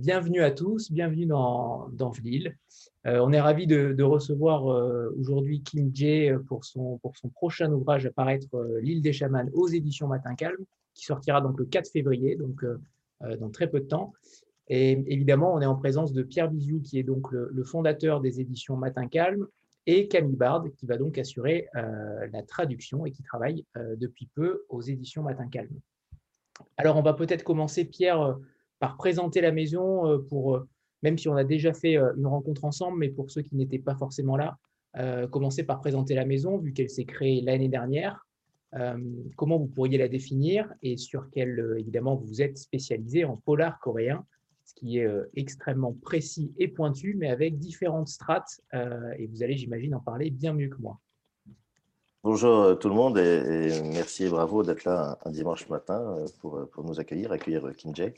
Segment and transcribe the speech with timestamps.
[0.00, 2.56] bienvenue à tous, bienvenue dans, dans Vlil.
[3.04, 4.64] on est ravis de, recevoir
[5.18, 5.92] aujourd'hui Kim
[6.48, 8.48] pour son, pour son prochain ouvrage à paraître,
[8.80, 10.64] L'île des chamans aux éditions Matin Calme,
[10.94, 12.64] qui sortira donc le 4 février, donc
[13.20, 14.14] dans très peu de temps.
[14.68, 18.40] Et évidemment, on est en présence de Pierre Biziou, qui est donc le, fondateur des
[18.40, 19.46] éditions Matin Calme,
[19.86, 24.80] et Camille Bard, qui va donc assurer la traduction et qui travaille depuis peu aux
[24.80, 25.78] éditions Matin Calme.
[26.78, 28.38] Alors, on va peut-être commencer, Pierre,
[28.80, 30.68] par présenter la maison, euh, pour, euh,
[31.02, 33.78] même si on a déjà fait euh, une rencontre ensemble, mais pour ceux qui n'étaient
[33.78, 34.58] pas forcément là,
[35.30, 38.26] commencer par présenter la maison, vu qu'elle s'est créée l'année dernière.
[39.36, 44.26] comment vous pourriez la définir et sur quelle, évidemment, vous êtes spécialisé en polar coréen,
[44.64, 48.60] ce qui est extrêmement précis et pointu, mais avec différentes strates.
[49.16, 50.98] et vous allez, j'imagine, en parler bien mieux que moi.
[52.22, 56.26] Bonjour euh, tout le monde et, merci et bravo d'être là un, dimanche matin euh,
[56.42, 58.12] pour, euh, pour, nous accueillir, accueillir Kim Jae.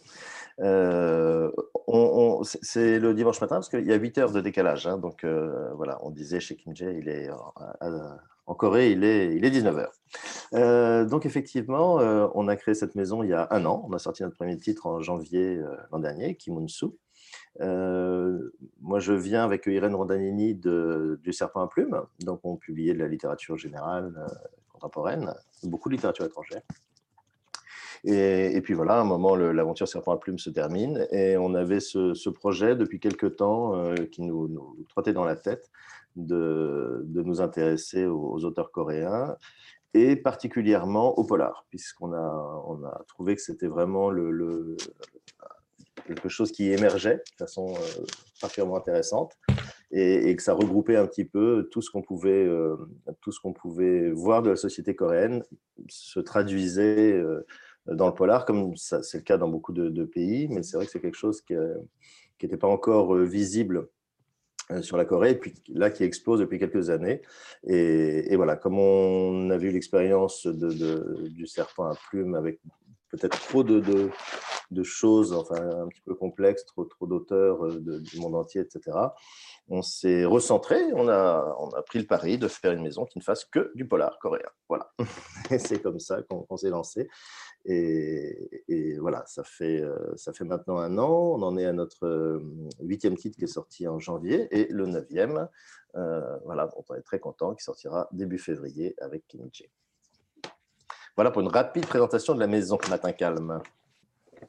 [2.63, 4.89] c'est le dimanche matin parce qu'il y a 8 heures de décalage.
[4.89, 7.31] Hein, donc voilà, on disait chez Kim Jae, il est
[8.47, 11.07] en, Corée, il est, il est 19h.
[11.09, 11.95] donc effectivement,
[12.35, 13.85] on a créé cette maison il y a un an.
[13.89, 15.61] On a sorti notre premier titre en janvier
[15.93, 16.99] l'an dernier, Kim Un-soo.
[17.61, 18.51] Euh,
[18.81, 22.03] moi, je viens avec Irène Rondanini de, du Serpent à Plume.
[22.21, 24.35] Donc, on publiait de la littérature générale euh,
[24.73, 26.63] contemporaine, beaucoup de littérature étrangère.
[28.05, 31.79] Et, puis voilà, à un moment, l'aventure Serpent à Plume se termine et on avait
[31.79, 35.71] ce, projet depuis quelques temps euh, qui nous, nous, trottait dans la tête
[36.17, 39.37] de, de nous intéresser aux, auteurs coréens
[39.95, 44.77] et particulièrement au polar, puisqu'on a, on a trouvé que c'était vraiment le,
[46.07, 48.05] quelque chose qui émergeait de façon euh,
[48.41, 49.39] particulièrement intéressante
[49.91, 52.77] et, que ça regroupait un petit peu tout ce qu'on pouvait, euh,
[53.21, 55.43] tout pouvait voir de la société coréenne
[55.89, 57.45] se traduisait euh,
[57.87, 60.93] dans le polar, comme c'est le cas dans beaucoup de, pays, mais c'est vrai que
[60.93, 61.55] c'est quelque chose qui
[62.43, 63.89] n'était pas encore visible
[64.81, 67.21] sur la Corée, et puis là qui explose depuis quelques années.
[67.67, 72.61] Et, voilà, comme on a vu l'expérience du serpent à plumes avec
[73.13, 74.11] peut-être trop de,
[74.83, 78.97] choses, enfin un petit peu complexes, trop, d'auteurs euh, du monde entier, etc.
[79.69, 81.55] On s'est recentré, on a,
[81.87, 84.49] pris le pari de faire une maison qui ne fasse que du polar coréen.
[84.69, 84.91] Voilà.
[85.59, 87.09] C'est comme ça qu'on s'est lancé.
[87.67, 91.35] Et, voilà, ça fait, euh, ça fait maintenant un an.
[91.37, 92.41] On en est à notre euh,
[92.81, 95.49] huitième titre qui est sorti en janvier et le neuvième,
[95.95, 99.71] voilà, on est très content, qui sortira début février avec Kimchi.
[101.17, 103.61] Voilà pour une rapide présentation de la maison Matin Calme.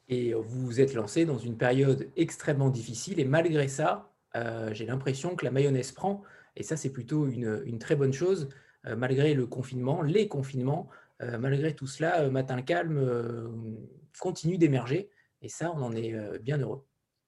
[0.08, 4.86] Et vous vous êtes lancé dans une période extrêmement difficile et malgré ça, euh, j'ai
[4.86, 6.22] l'impression que la mayonnaise prend
[6.56, 8.48] et ça c'est plutôt une, très bonne chose
[8.86, 10.88] euh, malgré le confinement, les confinements,
[11.22, 13.78] euh, malgré tout cela, Matin Calme
[14.18, 15.10] continue d'émerger
[15.42, 16.82] et ça on en est bien heureux.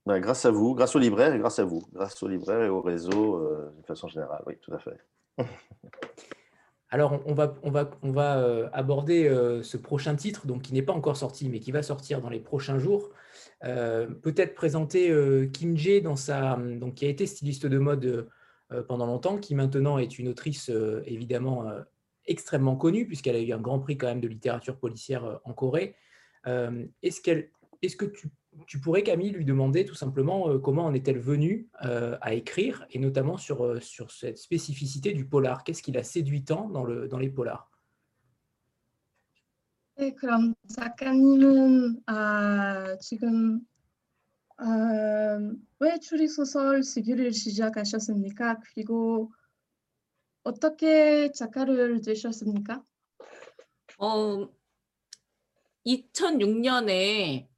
[0.07, 2.69] Ben, grâce à vous, grâce aux libraires et grâce à vous, grâce aux libraires et
[2.69, 3.39] au réseau
[3.77, 4.97] de façon générale, oui tout à fait.
[6.89, 10.73] Alors, on va, on va, on va euh, aborder euh, ce prochain titre, donc qui
[10.73, 13.11] n'est pas encore sorti, mais qui va sortir dans les prochains jours.
[13.65, 15.13] Euh, peut-être présenter
[15.51, 18.29] Kim Jae, dans sa, donc, qui a été styliste de mode
[18.87, 20.69] pendant longtemps, qui maintenant est une autrice
[21.05, 21.65] évidemment
[22.25, 25.95] extrêmement connue, puisqu'elle a eu un grand prix quand même de littérature policière en Corée.
[26.45, 27.21] Est-ce
[27.81, 28.29] est-ce que tu
[28.66, 32.86] tu pourrais, Camille, lui demander tout simplement euh, comment en est-elle venue euh, à écrire,
[32.90, 35.64] et notamment sur, euh, sur cette spécificité du polar.
[35.64, 37.68] Qu'est-ce qui l'a séduit tant dans, le, dans les polars
[39.98, 43.60] 네, 그럼 작가님은 아, 지금
[44.56, 45.38] 아,
[45.80, 48.58] 왜 추리소설 쓰기를 시작하셨습니까?
[48.60, 49.30] 그리고
[50.44, 52.82] 어떻게 작가를 되셨습니까?
[53.98, 54.48] 어,
[55.86, 57.52] 2006년에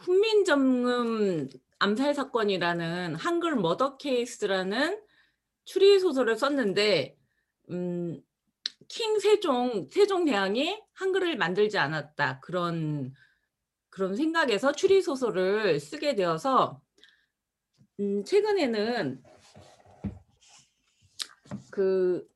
[0.00, 1.48] 훈민정음
[1.78, 5.00] 암살 사건이라는 한글 머더 케이스라는
[5.64, 7.16] 추리 소설을 썼는데
[7.70, 8.22] 음,
[8.88, 12.40] 킹 세종 세종 대왕이 한글을 만들지 않았다.
[12.40, 13.14] 그런
[13.88, 16.82] 그런 생각에서 추리 소설을 쓰게 되어서
[18.00, 19.22] 음, 최근에는
[21.70, 22.26] 그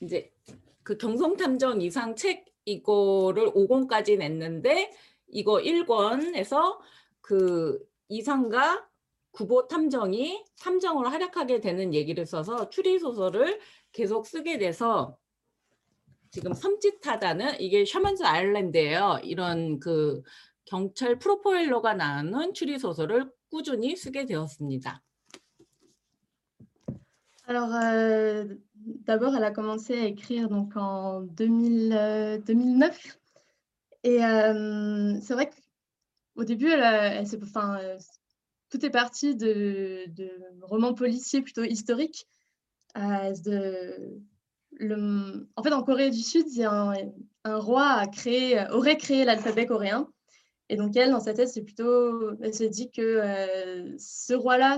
[0.00, 0.32] 이제
[0.82, 4.92] 그 경성탐정 이상 책 이거를 5권까지 냈는데
[5.28, 6.78] 이거 1권에서
[7.22, 7.78] 그
[8.08, 8.86] 이상과
[9.32, 13.60] 구보 탐정이 탐정으로 활약하게 되는 얘기를 써서 추리 소설을
[13.92, 15.16] 계속 쓰게 돼서
[16.30, 19.20] 지금 섬짓하다는 이게 셔먼즈 아일랜드예요.
[19.22, 20.22] 이런 그
[20.64, 25.02] 경찰 프로포일러가 나오는 추리 소설을 꾸준히 쓰게 되었습니다.
[27.48, 33.06] Alors, d'abord, elle a commencé à écrire donc, en 2000, 2009.
[33.06, 33.10] Euh,
[34.04, 35.54] Et euh, c'est vrai que
[36.36, 37.24] au début, euh,
[38.68, 40.04] tout est parti de,
[40.62, 42.28] romans policiers plutôt historiques.
[42.94, 43.32] En
[45.62, 46.92] fait, en Corée du Sud, il y a
[47.44, 50.08] un, roi a créé, aurait créé l'alphabet coréen.
[50.68, 54.76] Et donc, elle, dans sa tête, c'est plutôt, elle se dit que ce roi-là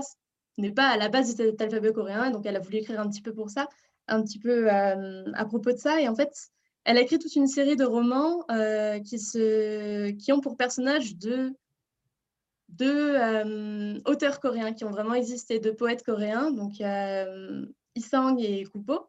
[0.57, 2.25] n'est pas à la base de cet alphabet coréen.
[2.25, 3.67] Et donc, elle a voulu écrire un petit peu pour ça,
[4.09, 6.01] un petit peu euh, à propos de ça.
[6.01, 6.33] Et en fait,
[6.83, 11.55] elle a écrit toute une série de romans euh, qui, ont pour personnage deux,
[12.81, 16.51] euh, auteurs coréens qui ont vraiment existé, deux poètes coréens.
[16.51, 16.81] Donc,
[17.95, 19.07] Isang et Kupo.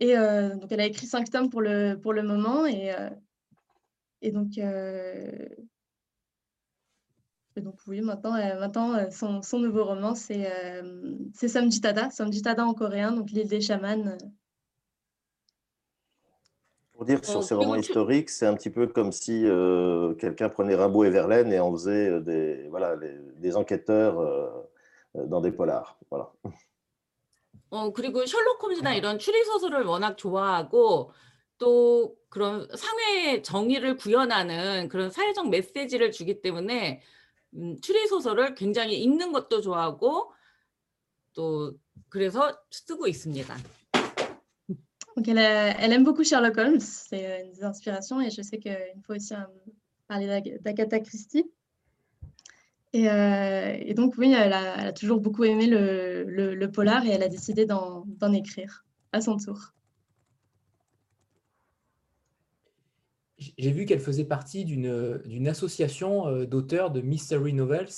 [0.00, 2.66] Et donc, elle a écrit cinq tomes pour le, moment.
[2.66, 4.58] Et, donc,
[7.57, 12.09] et donc, oui, maintenant, euh, maintenant euh, son, son nouveau roman, c'est euh, c'est Samjitada,
[12.09, 14.07] Samjitada en coréen, donc l'île des chamans.
[14.07, 14.17] euh.
[16.93, 19.11] Pour dire sur Oh, ces oui, romans oui, tu- historiques, c'est un petit peu comme
[19.11, 23.55] si euh, quelqu'un prenait Rimbaud et Verlaine et en faisait euh, des, voilà, les- des
[23.57, 24.49] enquêteurs euh,
[25.17, 25.97] euh, dans des polars.
[26.09, 26.31] Voilà.
[27.69, 31.11] 어, 그리고 셜록 홈즈나 이런 추리 소설을 워낙 좋아하고
[31.57, 37.01] 또 그런 사회 정의를 구현하는 그런 사회적 메시지를 주기 때문에
[37.55, 40.31] 음, 추리 소설을 굉장히 읽는 것도 좋아하고
[41.33, 41.73] 또
[42.09, 43.55] 그래서 쓰고 있습니다.
[45.15, 48.41] Donc, elle, a- elle aime beaucoup Sherlock Holmes, c'est euh, une des inspirations, et je
[48.41, 49.43] sais qu'il faut aussi euh,
[50.07, 51.51] parler d'Ag- d'Agatha Christie.
[52.93, 56.71] Et, euh, et donc, oui, elle a, elle a toujours beaucoup aimé le, le- le
[56.71, 59.73] polar et elle a décidé d'en d'en écrire à son tour.
[63.55, 67.89] J'ai vu qu'elle faisait partie d'une d'une association euh, d'auteurs de mystery novels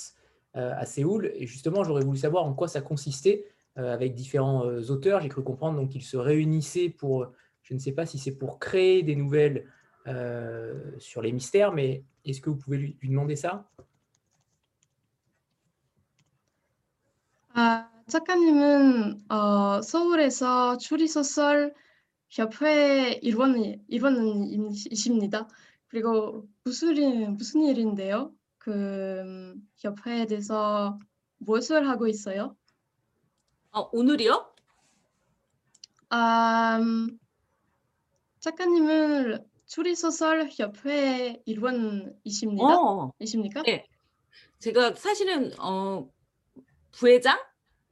[0.56, 1.32] euh, à Séoul.
[1.34, 3.44] Et justement, j'aurais voulu savoir en quoi ça consistait
[3.76, 5.20] euh, avec différents euh, auteurs.
[5.20, 7.26] J'ai cru comprendre donc qu'ils se réunissaient pour,
[7.62, 9.66] je ne sais pas si c'est pour créer des nouvelles
[10.06, 13.68] euh, sur les mystères, mais est-ce que vous pouvez lui, lui demander ça?
[17.56, 21.74] 아, 작가님은 어, 서울에서 추리소설
[22.29, 25.47] 협회 일원, 일원이십니다.
[25.87, 28.33] 그리고 무슨, 일, 무슨 일인데요?
[28.59, 30.97] 그 음, 협회에 대해서
[31.37, 32.55] 무엇을 하고 있어요?
[33.71, 34.53] 어, 오늘이요?
[36.09, 37.17] 아, 음,
[38.39, 42.63] 작가님은 추리소설 협회 일원이십니다.
[42.63, 43.63] 어, 이십니까?
[43.63, 43.87] 네.
[44.59, 46.09] 제가 사실은 어,
[46.91, 47.39] 부회장,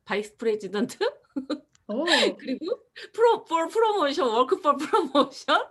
[0.06, 0.98] 바이스 프레지던트
[1.88, 2.06] 오,
[2.38, 5.62] 그리고 프로 for promotion, work for promotion,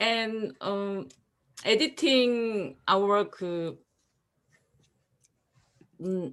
[0.00, 1.08] and um,
[1.64, 3.76] editing our 그
[6.00, 6.32] 음,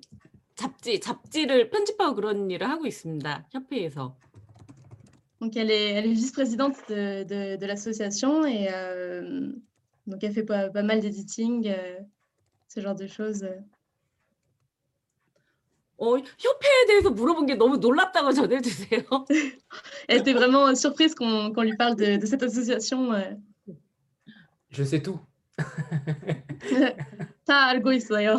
[0.56, 3.48] 잡지 잡지를 편집하고 그런 일을 하고 있습니다.
[3.52, 4.16] 협회에서.
[5.40, 9.52] Donc, elle est, elle est vice-présidente de, de, de l'association et euh,
[10.08, 12.00] donc elle fait pas, pas mal d'editing, euh,
[12.70, 13.46] ce genre de choses.
[16.03, 19.03] 어, 협회에 대해서 물어본 게 너무 놀랍다고 전해주세요.
[20.09, 23.13] Elle était vraiment surprise qu'on qu'on lui parle de, de cette association.
[23.13, 23.35] euh.
[24.71, 25.19] Je sais tout.
[27.47, 28.39] 다 알고 있어요.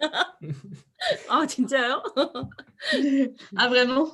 [1.29, 2.01] 아 진짜요?
[3.57, 4.07] ah, vraiment?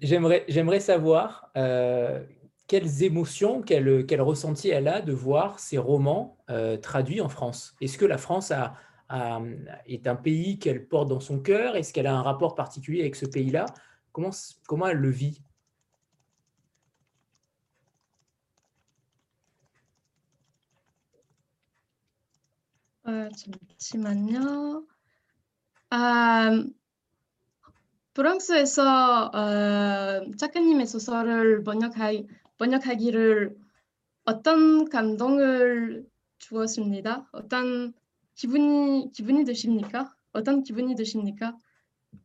[0.00, 2.24] J'aimerais, j'aimerais savoir euh,
[2.66, 7.74] quelles émotions, quel, quel ressenti elle a de voir ses romans euh, traduits en France.
[7.80, 8.76] Est-ce que la France a, a-
[9.86, 13.14] est un pays qu'elle porte dans son cœur Est-ce qu'elle a un rapport particulier avec
[13.16, 13.66] ce pays-là
[14.12, 15.42] comment, s- comment elle le vit
[23.04, 23.28] 아,
[23.78, 24.86] 잠시만요.
[25.90, 26.50] 아,
[28.14, 32.12] 프랑스에서 어, 작가님의 소설을 번역하,
[32.58, 33.56] 번역하기를
[34.24, 36.06] 어떤 감동을
[36.38, 37.28] 주었습니다.
[37.32, 37.92] 어떤
[38.37, 40.15] 기분이 기분이 드십니까?
[40.31, 41.57] 어떤 기분이 드십니까?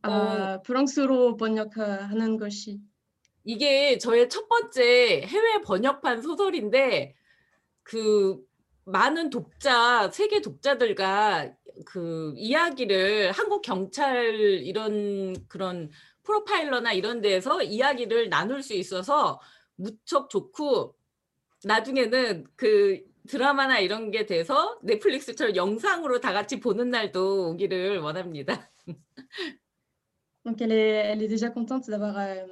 [0.03, 2.79] 아, 프랑스로 번역하는 것이
[3.43, 7.15] 이게 저의 첫 번째 해외 번역판 소설인데
[7.81, 8.39] 그
[8.85, 11.53] 많은 독자, 세계 독자들과
[11.85, 15.89] 그 이야기를 한국 경찰 이런 그런
[16.21, 19.41] 프로파일러나 이런 데에서 이야기를 나눌 수 있어서
[19.75, 20.95] 무척 좋고
[21.63, 28.70] 나중에는 그 드라마나 이런 게 돼서 넷플릭스처럼 영상으로 다 같이 보는 날도 오기를 원합니다.
[30.44, 32.46] Donc, elle est, elle est déjà contente d'avoir euh,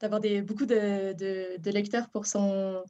[0.00, 2.82] d'avoir des, beaucoup de, de- de lecteurs pour son,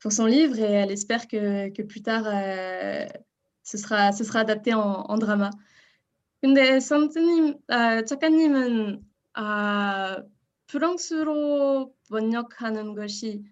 [0.00, 3.06] pour son livre et elle espère que, que plus tard, euh,
[3.62, 5.50] ce sera, ce sera adapté en, en drama.
[6.42, 9.00] 근데 선생님, 아, 작가님은
[9.34, 10.22] 아,
[10.66, 13.44] 프랑스로 번역하는 것이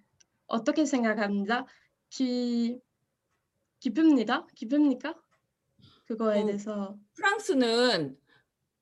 [0.47, 1.67] 어떻게 생각합니다?
[2.11, 2.81] 기,
[3.84, 4.48] 기쁩니다.
[4.56, 5.14] 기쁩니까?
[6.06, 6.46] 그거에 어.
[6.46, 8.18] 대해서 프랑스는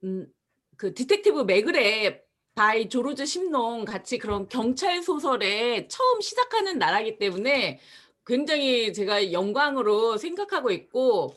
[0.04, 0.34] 음,
[0.78, 7.80] 그 디텍티브 매그레 바이 조르즈 심농 같이 그런 경찰 소설에 처음 시작하는 나라이기 때문에
[8.28, 11.34] 굉장히 제가 영광으로 생각하고 있고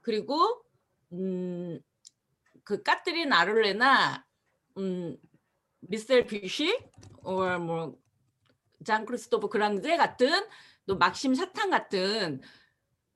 [0.00, 0.64] 그리고
[1.12, 1.78] 음,
[2.64, 4.26] 그 까트린 아를레나
[4.78, 5.16] 음,
[5.82, 6.76] 미셀 뷔시
[7.22, 10.28] 뭐장 크리스토프 그랑제 같은
[10.86, 12.40] 또 막심 샤탄 같은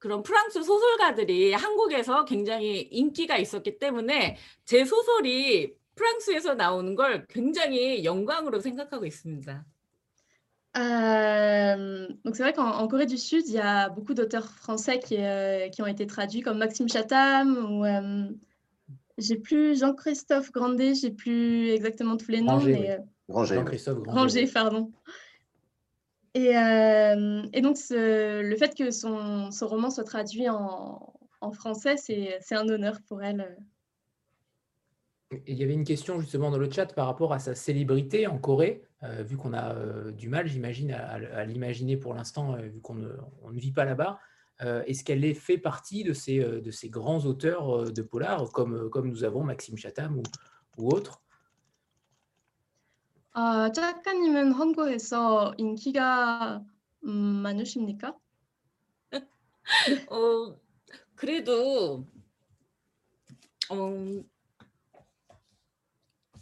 [0.02, 8.58] 그런 프랑스 소설가들이 한국에서 굉장히 인기가 있었기 때문에 제 소설이 프랑스에서 나오는 걸 굉장히 영광으로
[8.58, 9.64] 생각하고 있습니다.
[10.74, 14.98] Euh, donc c'est vrai qu'en en Corée du Sud, il y a beaucoup d'auteurs français
[14.98, 18.28] qui, euh, qui ont été traduits, comme Maxime Chatham ou euh,
[19.18, 22.88] j'ai plus Jean-Christophe Grandet, j'ai plus exactement tous les noms, Granger, mais oui.
[22.88, 23.54] euh, Granger.
[23.54, 24.16] Jean-Christophe Granger.
[24.18, 24.90] Granger, pardon.
[26.34, 31.12] Et, euh, et donc le fait que son, roman soit traduit en,
[31.52, 33.58] français, c'est un honneur pour elle.
[35.46, 38.38] Il y avait une question justement dans le chat par rapport à sa célébrité en
[38.38, 42.94] Corée, euh, vu qu'on a euh, du mal, j'imagine, à, l'imaginer pour l'instant, vu qu'on
[42.94, 43.10] ne,
[43.52, 44.18] vit pas là-bas.
[44.60, 49.24] Est-ce qu'elle est- fait partie de ces, de ces grands auteurs de polar, comme, nous
[49.24, 50.22] avons Maxime Chatham
[50.78, 51.21] ou autres?
[53.34, 56.62] 아, 작가님은 한국에서 인기가
[57.04, 57.10] 음,
[57.42, 58.14] 많으십니까?
[60.10, 60.56] 어,
[61.14, 62.06] 그래도
[63.70, 64.22] 어,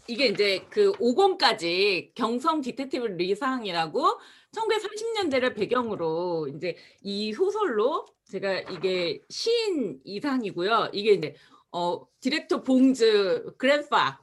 [0.09, 4.18] 이게 이제 그 50까지 경성 디텍티브 리상이라고
[4.50, 10.90] 1930년대를 배경으로 이제 이 소설로 제가 이게 시인 이상이고요.
[10.92, 11.37] 이게 이제
[11.70, 14.20] 어 디렉터 봉즈 그랜파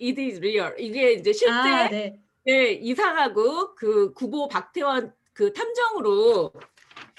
[0.00, 2.20] It is real 이게 이제 실제 아, 네.
[2.44, 6.52] 네, 이상하고 그 구보 박태원 그 탐정으로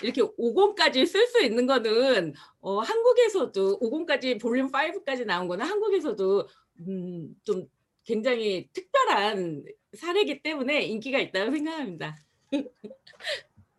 [0.02, 6.48] 이렇게 5권까지 쓸 수 있는 거는 어, 한국에서도 5권까지 볼륨 5까지 나온 거는 한국에서도
[6.88, 7.68] 음, 좀
[8.04, 12.16] 굉장히 특별한 사례이기 때문에 인기가 있다고 생각합니다.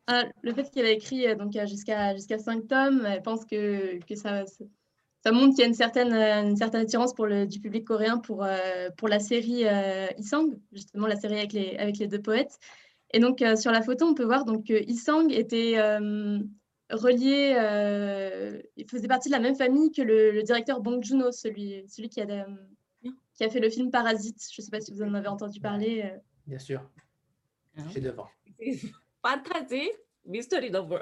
[0.06, 3.44] Ah, le fait qu'elle a écrit euh, donc euh, jusqu'à jusqu'à cinq tomes, elle pense
[3.44, 4.44] que, que ça,
[5.22, 8.42] ça montre qu'il y a euh, une certaine, attirance pour le, du public coréen pour,
[8.42, 12.58] euh, la série euh, Isang, justement la série avec les, deux poètes.
[13.12, 15.80] Et donc, sur la photo, on peut voir que Isang était
[16.90, 17.56] relié,
[18.76, 23.50] il faisait partie de la même famille que le, directeur Bong Joon-ho, celui, qui, a,
[23.50, 24.40] fait le film Parasite.
[24.54, 26.08] Je ne sais pas si vous en avez entendu parler.
[26.46, 26.80] Bien sûr,
[27.76, 27.80] ah.
[27.80, 27.86] hein?
[27.92, 28.28] j'ai devant.
[29.26, 29.90] Fantasy,
[30.24, 31.00] mystery lover.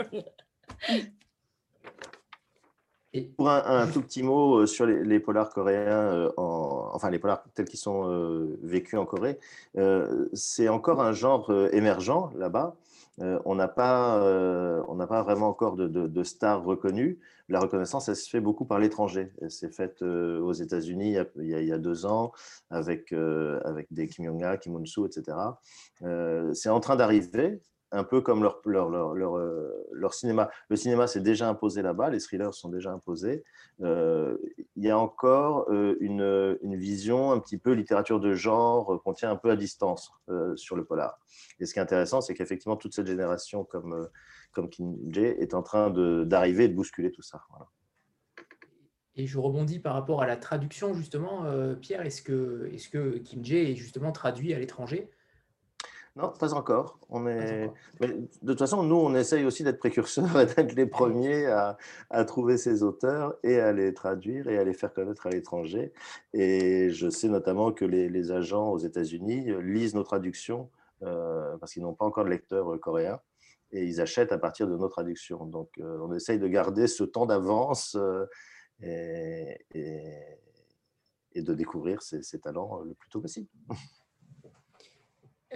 [3.37, 7.19] Pour un, tout petit mot euh, sur les, les polars coréens, euh, en- enfin les
[7.19, 9.39] polars tels qu'ils sont euh, vécus en Corée,
[10.35, 12.77] c'est encore un genre émergent là-bas.
[13.45, 17.19] On n'a pas, euh, pas vraiment encore de, de- de stars reconnues.
[17.49, 19.33] La reconnaissance, elle se fait beaucoup par l'étranger.
[19.41, 22.33] Elle s'est faite aux États-Unis il, y a- deux ans
[22.71, 23.13] avec,
[23.65, 25.37] avec des Kim Jong-un, Kim Un-soo, etc.
[26.53, 30.51] C'est en train d'arriver, un peu comme leur, leur, leur, euh, leur cinéma.
[30.69, 33.45] Le cinéma s'est déjà imposé là-bas, les thrillers sont déjà imposés.
[33.83, 34.37] Euh,
[34.77, 39.13] il y a encore euh, une, une vision un petit peu littérature de genre qu'on
[39.15, 40.13] tient un peu à distance
[40.57, 41.19] sur le polar.
[41.59, 44.09] Et ce qui est intéressant, c'est qu'effectivement, toute cette génération comme,
[44.53, 47.43] comme Kim Jae est en train d'arriver et de bousculer tout ça.
[49.17, 51.45] Et je rebondis par rapport à la traduction, justement,
[51.81, 55.11] Pierre, est-ce que, est que Kim Jae est justement traduit à l'étranger?
[56.19, 56.99] Non, pas encore.
[57.09, 57.63] On est...
[57.67, 57.75] encore.
[58.01, 61.79] Mais de toute façon, nous, on essaye aussi d'être précurseurs et d'être les premiers à,
[62.11, 65.93] à trouver ces auteurs et à les traduire et à les faire connaître à l'étranger.
[66.33, 70.71] Et je sais notamment que les, les agents aux États-Unis euh, lisent nos traductions
[71.03, 73.21] euh, parce qu'ils n'ont pas encore de lecteurs euh, coréens
[73.71, 75.45] et ils achètent à partir de nos traductions.
[75.47, 78.27] Donc, euh, on essaye de garder ce temps d'avance euh,
[78.83, 80.39] et, et-
[81.35, 83.49] et de découvrir ces, ces talents le plus tôt possible.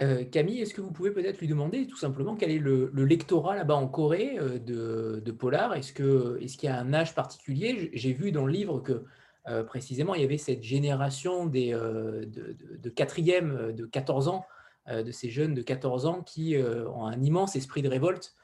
[0.01, 3.05] Euh, Camille, est-ce que vous pouvez peut-être lui demander tout simplement quel est le, le
[3.05, 5.75] lectorat là-bas en Corée euh, de, Polar?
[5.75, 7.91] Est-ce qu'il y a un âge particulier?
[7.93, 9.03] J'ai vu dans le livre que
[9.47, 14.45] euh, précisément il y avait cette génération des, de, de- de quatrième, de 14 ans,
[14.91, 18.35] de ces jeunes de 14 ans qui ont un immense esprit de révolte,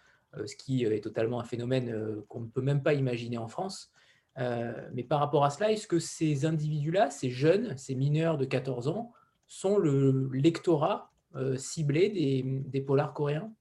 [0.46, 3.92] ce qui est totalement un phénomène qu'on ne peut même pas imaginer en France.
[4.38, 8.88] Mais par rapport à cela, est-ce que ces individus-là, ces jeunes, ces mineurs de 14
[8.88, 9.12] ans,
[9.48, 13.52] sont le lectorat euh, ciblé des, des polars coréens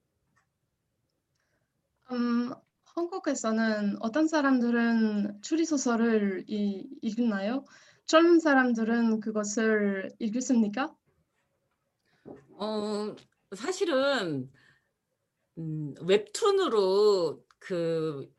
[2.11, 2.53] 음,
[2.85, 7.65] 한국에서는 어떤 사람들은 추리소설을 이- 읽나요?
[8.07, 10.95] 젊은 사람들은 그것을 읽습니까?
[12.59, 13.15] 어,
[13.55, 14.51] 사실은
[15.59, 18.33] 음, 웹툰으로 그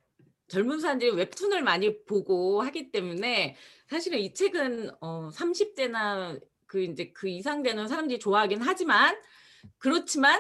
[0.47, 3.55] 젊은 사람들이 웹툰을 많이 보고 하기 때문에
[3.87, 6.39] 사실은 이 책은 어, 30대나
[6.69, 9.19] 그 이제 그 이상 되는 사람들이 좋아하긴 하지만
[9.79, 10.39] 그렇지만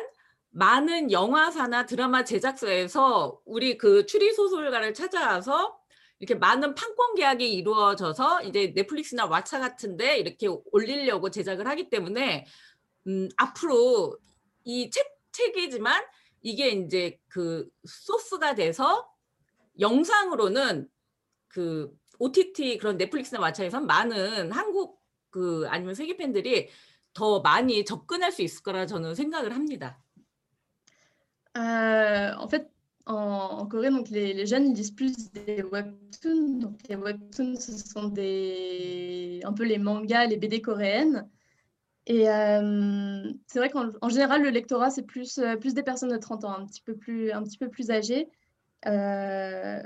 [0.51, 5.77] 많은 영화사나 드라마 제작사에서 우리 그 추리 소설가를 찾아와서
[6.19, 12.45] 이렇게 많은 판권 계약이 이루어져서 이제 넷플릭스나 왓챠 같은데 이렇게 올리려고 제작을 하기 때문에
[13.07, 14.17] 음, 앞으로
[14.65, 16.03] 이 책 책이지만
[16.41, 19.09] 이게 이제 그 소스가 돼서
[19.79, 20.87] 영상으로는
[21.47, 24.98] 그 OTT 그런 넷플릭스나 왓챠에서 많은 한국
[25.30, 26.68] 그 아니면 세계 팬들이
[27.12, 30.00] 더 많이 접근할 수 있을 거라 저는 생각을 합니다.
[31.56, 32.68] Euh, en fait,
[33.06, 33.14] en,
[33.60, 36.58] en Corée, donc les, les jeunes ils lisent plus des webtoons.
[36.58, 41.28] Donc les webtoons, ce sont des un peu les mangas, les BD coréennes.
[42.06, 46.10] Et euh, c'est vrai qu'en en général, le lectorat, c'est plus, euh, plus des personnes
[46.10, 48.28] de 30 ans, un petit peu plus, un petit peu plus âgées.
[48.86, 49.82] Euh,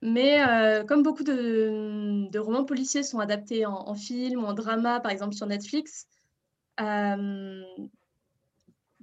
[0.00, 5.10] mais euh, comme beaucoup de, romans policiers sont adaptés en, film ou en drama, par
[5.10, 6.06] exemple sur Netflix,
[6.80, 7.62] euh,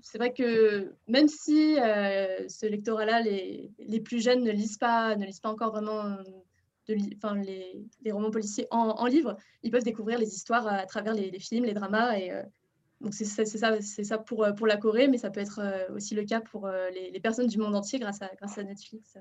[0.01, 5.25] c'est vrai que même si euh, ce lectorat-là, les, plus jeunes ne lisent pas, ne
[5.25, 6.17] lisent pas encore vraiment
[6.87, 11.65] les, romans policiers en, en livre, ils peuvent découvrir les histoires à travers les, films,
[11.65, 12.17] les dramas.
[12.17, 12.31] Et,
[13.01, 16.23] donc c'est ça, ça, ça pour, pour la Corée, mais ça peut être aussi le
[16.23, 19.17] cas pour les, personnes du monde entier grâce à, Netflix.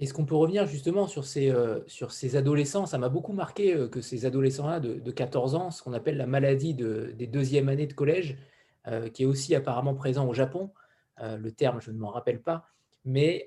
[0.00, 2.86] Est-ce qu'on peut revenir justement sur ces, euh, sur ces adolescents?
[2.86, 6.16] Ça m'a beaucoup marqué euh, que ces adolescents-là de, de 14 ans, ce qu'on appelle
[6.16, 8.38] la maladie de- des deuxièmes années de collège,
[8.86, 10.72] euh, qui est aussi apparemment présent au Japon,
[11.22, 12.64] le terme je ne m'en rappelle pas,
[13.04, 13.46] mais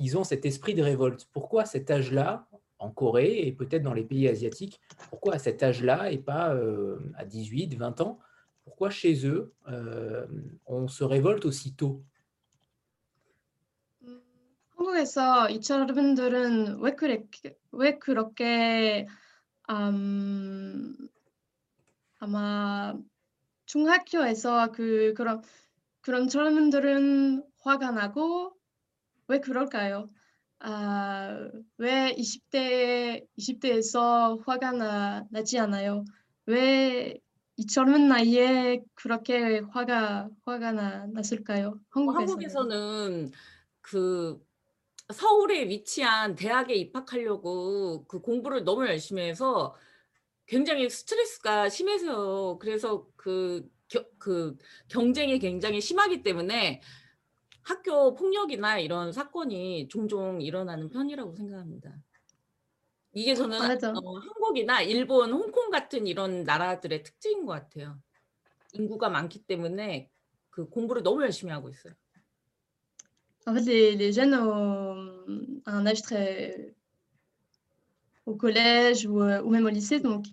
[0.00, 1.28] ils ont cet esprit de révolte.
[1.32, 2.48] Pourquoi à cet âge-là,
[2.80, 6.52] en Corée et peut-être dans les pays asiatiques, pourquoi à cet âge-là et pas
[7.16, 8.18] à 18, 20 ans
[8.64, 9.52] Pourquoi chez eux,
[10.66, 12.02] on se révolte aussitôt?
[12.02, 12.15] 음,
[14.86, 17.24] 한국에서 이 여러분들은 왜 그래,
[17.72, 19.06] 왜 그렇게
[19.68, 20.96] 음,
[22.20, 22.94] 아마
[23.66, 25.42] 중학교에서 그 그런
[26.02, 28.56] 그런 젊은들은 화가 나고
[29.28, 30.08] 왜 그럴까요?
[30.60, 36.04] 아, 왜 20대 20대에서 화가 나, 나지 않아요?
[36.46, 37.18] 왜
[37.58, 41.80] 이 젊은 나이에 그렇게 화가 화가 나, 났을까요?
[41.94, 42.70] 뭐 한국에서는.
[42.76, 43.32] 한국에서는
[43.80, 44.45] 그
[45.12, 49.76] 서울에 위치한 대학에 입학하려고 그 공부를 너무 열심히 해서
[50.46, 54.56] 굉장히 스트레스가 심해서 그래서 그, 겨, 그
[54.88, 56.80] 경쟁이 굉장히 심하기 때문에
[57.62, 61.96] 학교 폭력이나 이런 사건이 종종 일어나는 편이라고 생각합니다.
[63.12, 63.58] 이게 저는.
[63.96, 67.98] 어, 한국이나 일본, 홍콩 같은 이런 나라들의 특징인 것 같아요.
[68.72, 70.10] 인구가 많기 때문에
[70.50, 71.94] 그 공부를 너무 열심히 하고 있어요.
[73.46, 76.74] En fait, les, jeunes à un âge très
[78.26, 80.26] au collège ou, euh, ou même au lycée, donc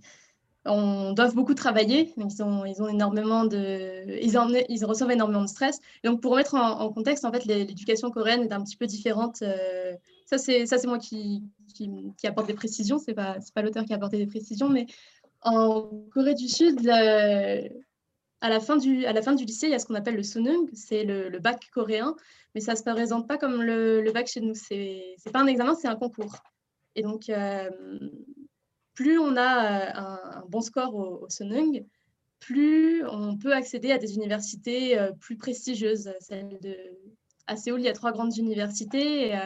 [0.66, 2.14] on doivent beaucoup travailler.
[2.18, 5.80] Ils ont, ils ont énormément de, ils, en, ils reçoivent énormément de stress.
[6.04, 9.42] Donc pour remettre en, contexte, en fait, l'éducation coréenne est un petit peu différente.
[9.42, 9.94] euh,
[10.26, 11.44] ça c'est moi qui,
[11.76, 12.98] qui, apporte des précisions.
[12.98, 14.88] C'est pas pas l'auteur qui a apporté des précisions, mais
[15.42, 16.80] en Corée du Sud.
[18.44, 20.18] À la, fin du, à la fin du lycée, il y a ce qu'on appelle
[20.18, 22.14] le sunung, c'est le, bac coréen,
[22.54, 24.54] mais ça ne se présente pas comme le, bac chez nous.
[24.54, 26.36] C'est n'est pas un examen, c'est un concours.
[26.96, 27.72] Et donc, euh,
[28.96, 31.86] plus on a euh, un, bon score au, au sunung,
[32.42, 36.12] plus on peut accéder à des universités euh, plus prestigieuses.
[37.48, 39.40] À Séoul, il y a trois grandes universités.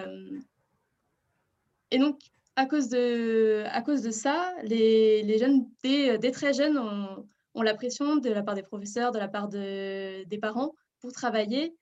[1.92, 2.20] Et, donc,
[2.56, 7.28] à cause de, à cause de ça, les, les jeunes, dès, dès très jeunes, ont,
[7.58, 11.12] ont la pression de la part des professeurs, de la part de, des parents pour
[11.12, 11.76] travailler.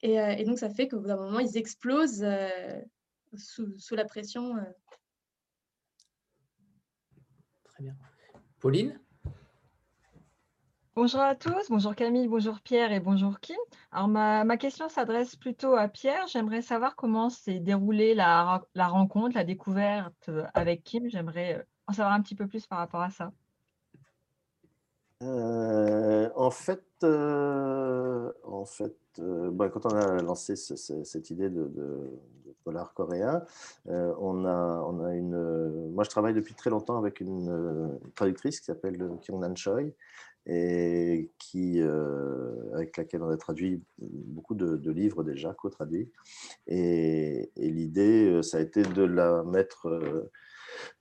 [0.00, 2.80] Et, euh, et donc, ça fait qu'au bout d'un moment, ils explosent euh,
[3.36, 4.56] sous, sous la pression.
[4.56, 4.62] euh.
[7.64, 7.94] Très bien.
[8.58, 8.98] Pauline?
[10.96, 13.56] Bonjour à tous, bonjour Camille, bonjour Pierre et bonjour Kim.
[13.92, 16.26] Alors ma, ma question s'adresse plutôt à Pierre.
[16.26, 21.08] J'aimerais savoir comment s'est déroulée la, rencontre, la découverte avec Kim.
[21.08, 23.30] J'aimerais en savoir un petit peu plus par rapport à ça.
[25.22, 31.30] Euh, en fait, euh, en fait euh, bah, quand on a lancé ce- ce- cette
[31.30, 31.68] idée de,
[32.64, 33.44] polar coréen,
[33.86, 35.90] on a, on a une.
[35.92, 39.82] moi, je travaille depuis très longtemps avec une, traductrice qui s'appelle euh, Kyung-Nan Choi
[40.46, 41.80] et qui,
[42.74, 46.10] avec laquelle on a traduit beaucoup de, livres déjà, co-traduits.
[46.66, 50.30] Et, et l'idée, ça a été de la mettre.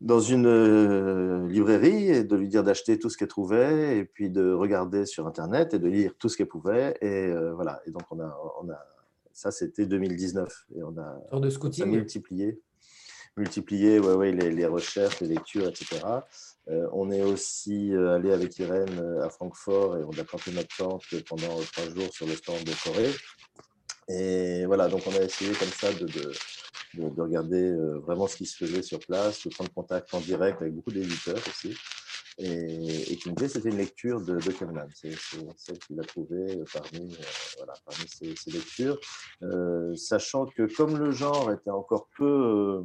[0.01, 4.29] Dans une euh, librairie et de lui dire d'acheter tout ce qu'elle trouvait et puis
[4.29, 6.97] de regarder sur Internet et de lire tout ce qu'elle pouvait.
[7.01, 7.81] Et euh, voilà.
[7.85, 8.79] Et donc, on a, on a,
[9.33, 10.67] ça, c'était 2019.
[10.75, 12.61] Et on a, on a multiplié,
[13.35, 15.99] multiplié ouais, ouais, les, les recherches, les lectures, etc.
[16.69, 21.03] Euh, on est aussi allé avec Irène à Francfort et on a planté notre tente
[21.29, 23.13] pendant trois jours sur le stand de Corée.
[24.09, 26.31] Et voilà, donc on a essayé comme ça de, de,
[26.95, 30.19] de- de regarder euh, vraiment ce qui se faisait sur place, de prendre contact en
[30.21, 31.75] direct avec beaucoup d'éditeurs aussi.
[32.39, 34.53] Et, et Kimbe, c'était une lecture de, de.
[34.93, 35.11] C'est
[35.57, 37.23] celle qu'il a trouvée parmi, euh,
[37.57, 38.99] voilà, parmi ses, ses lectures.
[39.41, 42.81] Euh, sachant que comme le genre était encore peu, euh,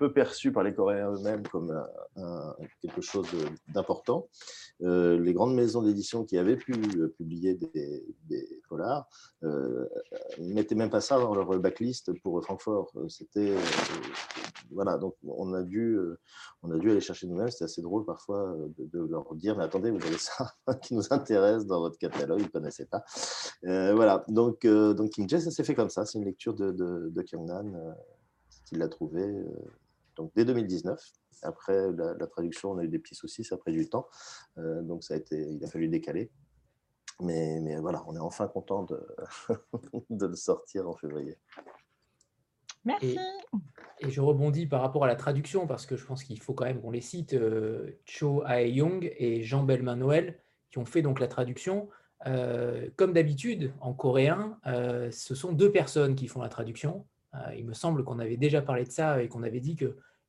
[0.00, 1.70] peu perçu par les Coréens eux-mêmes comme
[2.16, 3.28] un- quelque chose
[3.68, 4.28] d'important,
[4.82, 9.06] euh, les grandes maisons d'édition qui avaient pu euh, publier des, des polars
[9.44, 9.86] euh,
[10.38, 12.90] mettaient même pas ça dans leur backlist pour Francfort.
[12.96, 13.60] Euh, C'était euh,
[14.70, 16.18] voilà, donc on a dû, euh,
[16.62, 17.50] on a dû aller chercher nous-mêmes.
[17.50, 20.50] C'était assez drôle parfois euh, de, leur dire mais attendez, vous avez ça
[20.82, 23.04] qui nous intéresse dans votre catalogue, ils ne connaissaient pas.
[23.64, 26.06] Euh, voilà, donc, euh, donc Kim Jae, ça s'est fait comme ça.
[26.06, 27.92] C'est une lecture de, de, de euh,
[28.70, 29.44] qu'il l'a trouvé euh,
[30.20, 31.00] donc dès 2019.
[31.42, 34.06] Après la, la traduction, on a eu des petits soucis, ça a pris du temps.
[34.58, 36.30] Euh, donc ça a été, il a fallu décaler.
[37.20, 39.00] Mais, mais voilà, on est enfin content de,
[40.10, 41.36] de le sortir en février.
[42.84, 43.18] Merci.
[44.00, 46.64] Et je rebondis par rapport à la traduction parce que je pense qu'il faut quand
[46.64, 47.34] même qu'on les cite.
[47.34, 50.38] euh, Cho Ae-young et Jean Belmain Noël
[50.70, 51.88] qui ont fait donc la traduction.
[52.26, 57.06] Euh, comme d'habitude, en coréen, euh, ce sont deux personnes qui font la traduction.
[57.34, 59.76] Euh, il me semble qu'on avait déjà parlé de ça et qu'on avait dit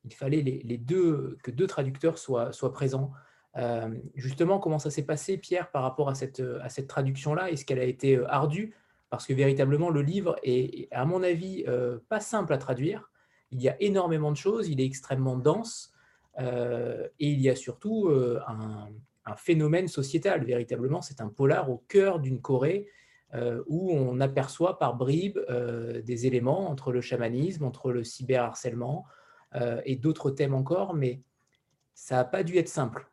[0.08, 3.12] qu'il fallait les, deux, que deux traducteurs soient, présents.
[3.56, 6.42] Euh, justement, comment ça s'est passé, Pierre, par rapport à cette,
[6.88, 7.50] traduction-là?
[7.50, 8.74] Est-ce qu'elle a été euh, ardue?
[9.10, 13.10] Parce que véritablement, le livre est, à mon avis, euh, pas simple à traduire.
[13.50, 15.92] Il y a énormément de choses, il est extrêmement dense
[16.38, 20.42] et il y a surtout un, phénomène sociétal.
[20.46, 22.88] Véritablement, c'est un polar au cœur d'une Corée
[23.66, 25.38] où on aperçoit par bribes
[26.02, 29.04] des éléments entre le chamanisme, entre le cyberharcèlement
[29.54, 31.22] euh, et d'autres thèmes encore, mais
[31.94, 33.08] ça n'a pas dû être simple.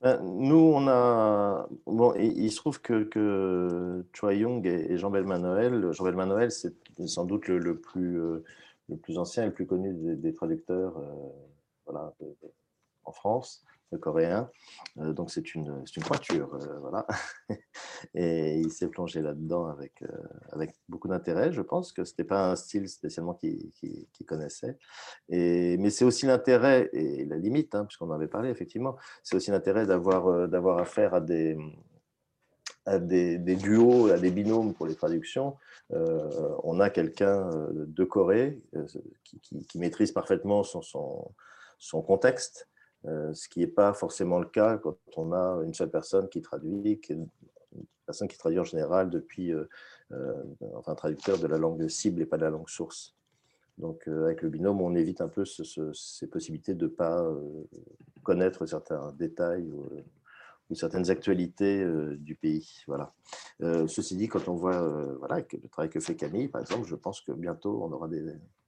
[0.00, 1.68] Ben, Nous, on a.
[1.86, 6.50] Bon, il, se trouve que, que Choi Young et, Jean Belmain Noël, Jean Belmain Noël,
[6.50, 6.74] c'est
[7.06, 8.44] sans doute le, plus, euh,
[8.88, 11.06] le plus ancien et le plus connu des, traducteurs euh,
[11.86, 12.12] voilà,
[13.04, 13.64] en France,
[14.00, 14.50] coréen.
[14.98, 16.54] Euh, donc, c'est une, une pointure.
[16.54, 17.06] euh, voilà.
[18.14, 20.08] et il s'est plongé là-dedans avec, euh,
[20.50, 21.52] avec beaucoup d'intérêt.
[21.52, 23.70] Je pense que ce n'était pas un style spécialement qu'il
[24.26, 24.76] connaissait.
[25.28, 29.36] Et, mais c'est aussi l'intérêt et la limite, hein, puisqu'on en avait parlé effectivement c'est
[29.36, 31.56] aussi l'intérêt d'avoir d'avoir affaire à des,
[32.84, 35.56] à des, duos, à des binômes pour les traductions.
[35.90, 38.60] On a quelqu'un de Corée
[39.24, 41.30] qui, qui- qui maîtrise parfaitement son, son,
[41.78, 42.68] son contexte,
[43.06, 46.42] euh, ce qui n'est pas forcément le cas quand on a une seule personne qui
[46.42, 47.28] traduit, une
[48.04, 49.64] personne qui traduit en général depuis, euh,
[50.12, 50.42] euh,
[50.74, 53.14] enfin, traducteur de la langue cible et pas de la langue source.
[53.78, 56.90] Donc, euh, avec le binôme, on évite un peu ce- ce- ces possibilités de ne
[56.90, 57.30] pas
[58.22, 59.86] connaître certains détails ou,
[60.74, 61.86] certaines actualités
[62.18, 62.82] du pays.
[62.88, 63.12] Voilà.
[63.86, 64.80] Ceci dit, quand on voit
[65.18, 68.08] voilà, que le travail que fait Camille, par exemple, je pense que bientôt, on aura
[68.08, 68.24] des,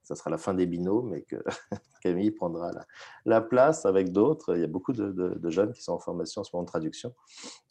[0.09, 1.37] ça sera la fin des binômes et que
[2.03, 2.87] Camille prendra la,
[3.27, 4.57] la place avec d'autres.
[4.57, 7.15] Il y a beaucoup de, jeunes qui sont en formation en ce moment de traduction.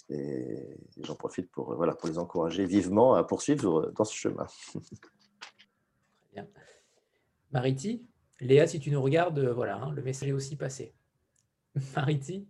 [0.10, 4.46] Et j'en profite pour, voilà, pour les encourager vivement à poursuivre dans ce chemin.
[7.52, 8.06] Mariti,
[8.40, 10.94] Léa, si tu nous regardes, voilà, hein, le message est aussi passé.
[11.96, 12.48] Mariti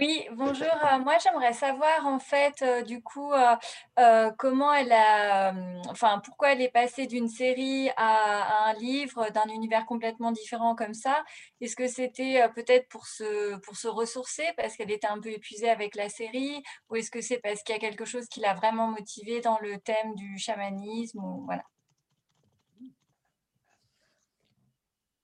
[0.00, 0.66] Oui, bonjour.
[0.66, 3.56] Euh, moi, j'aimerais savoir en fait, euh, du coup, euh,
[3.98, 8.74] euh, comment elle a, hum, enfin, pourquoi elle est passée d'une série à, à un
[8.74, 11.24] livre d'un univers complètement différent comme ça.
[11.62, 15.30] Est-ce que c'était euh, peut-être pour se, pour se ressourcer parce qu'elle était un peu
[15.30, 18.40] épuisée avec la série, ou est-ce que c'est parce qu'il y a quelque chose qui
[18.40, 21.62] l'a vraiment motivée dans le thème du chamanisme ou voilà.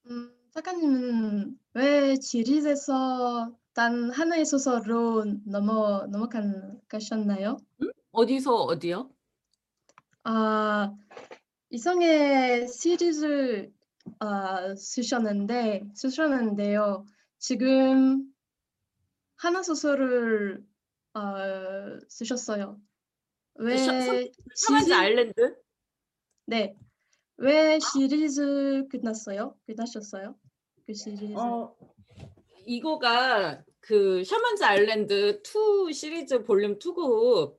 [0.06, 7.57] 음, 작가님은 왜 지리즈에서 단 하나의 소설로 넘어 넘어가셨나요?
[8.11, 9.11] 어디서 어디요?
[10.23, 10.95] 아,
[11.69, 13.71] 이성의 시리즈
[14.17, 17.05] 아, 쓰셨는데 쓰셨는데요.
[17.37, 18.23] 지금
[19.35, 20.65] 하나 소설을
[21.13, 22.81] 아, 쓰셨어요.
[23.59, 23.91] 왜 셔-
[24.55, 25.55] 샤먼즈 시리- 아일랜드?
[26.47, 26.75] 네.
[27.37, 29.55] 왜 시리즈 끝났어요?
[29.67, 30.35] 끝나셨어요?
[30.87, 31.31] 그 시리즈.
[31.35, 31.75] 어,
[32.67, 37.57] 이거가 그 샤먼즈 아일랜드 2 시리즈 볼륨 2고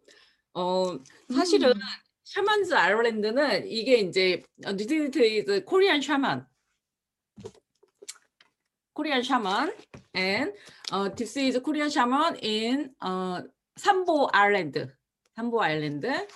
[0.54, 0.84] 어
[1.32, 1.80] 사실은 음.
[2.24, 6.46] 샤먼즈 아일랜드는 이게 이제 리디트 코리안 샤먼
[8.92, 9.72] 코리안 샤먼
[10.14, 10.52] and
[10.92, 14.92] uh, this is Korean shaman in uh, 삼보 아일랜드
[15.36, 16.26] 삼보 아일랜드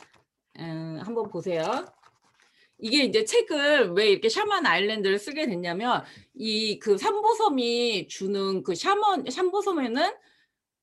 [0.59, 1.87] 음, 한번 보세요.
[2.83, 6.03] 이게 이제 책을 왜 이렇게 샤만 아일랜드를 쓰게 됐냐면
[6.35, 10.12] 이 그 삼보섬이 주는 그 샤먼 삼보섬에는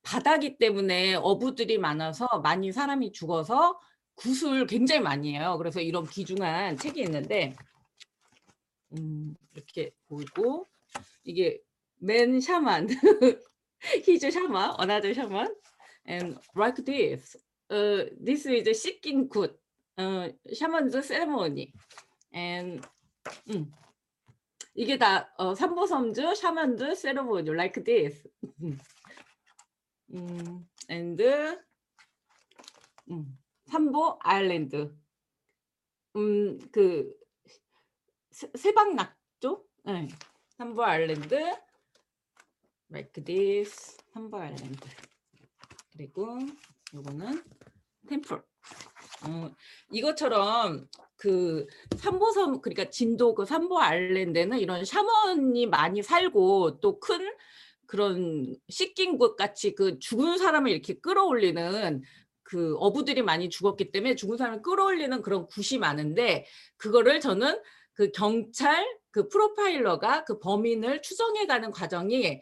[0.01, 3.79] 바다기 때문에 어부들이 많아서 많이 사람이 죽어서
[4.15, 5.55] 굿을 굉장히 많이 해요.
[5.57, 7.53] 그래서 이런 귀중한 책이 있는데
[8.93, 10.67] 음, 이렇게 보이고
[11.23, 11.59] 이게
[11.97, 12.39] 맨
[14.05, 15.47] he's a shaman, another shaman,
[16.07, 17.35] and like this,
[17.69, 19.53] uh, this is seeking good
[19.99, 21.73] uh, shaman's ceremony,
[22.33, 22.81] and
[23.49, 23.71] 음,
[24.73, 28.27] 이게 다 어, 삼보섬즈 샤먼즈 세레모니 like this.
[30.13, 31.21] 음, and
[33.11, 34.95] 음, 삼보 아일랜드.
[36.15, 37.13] 음, 그
[38.31, 39.65] 세- 세방낙조?
[39.83, 40.07] 네.
[40.57, 41.35] 삼보 아일랜드
[42.89, 43.97] like this.
[44.13, 44.87] 삼보 아일랜드.
[45.91, 46.39] 그리고
[46.93, 47.43] 요거는
[48.07, 48.48] 템플.
[49.25, 49.51] 어,
[49.91, 57.29] 이것처럼 그 삼보섬 그러니까 진도 그 삼보 아일랜드는 이런 샤먼이 많이 살고 또 큰
[57.89, 62.03] 그런 씻긴곳 같이 그 죽은 사람을 이렇게 끌어올리는
[62.43, 66.45] 그 어부들이 많이 죽었기 때문에 죽은 사람을 끌어올리는 그런 굿이 많은데
[66.77, 67.59] 그거를 저는
[67.93, 72.41] 그 경찰 그 프로파일러가 그 범인을 추정해가는 과정이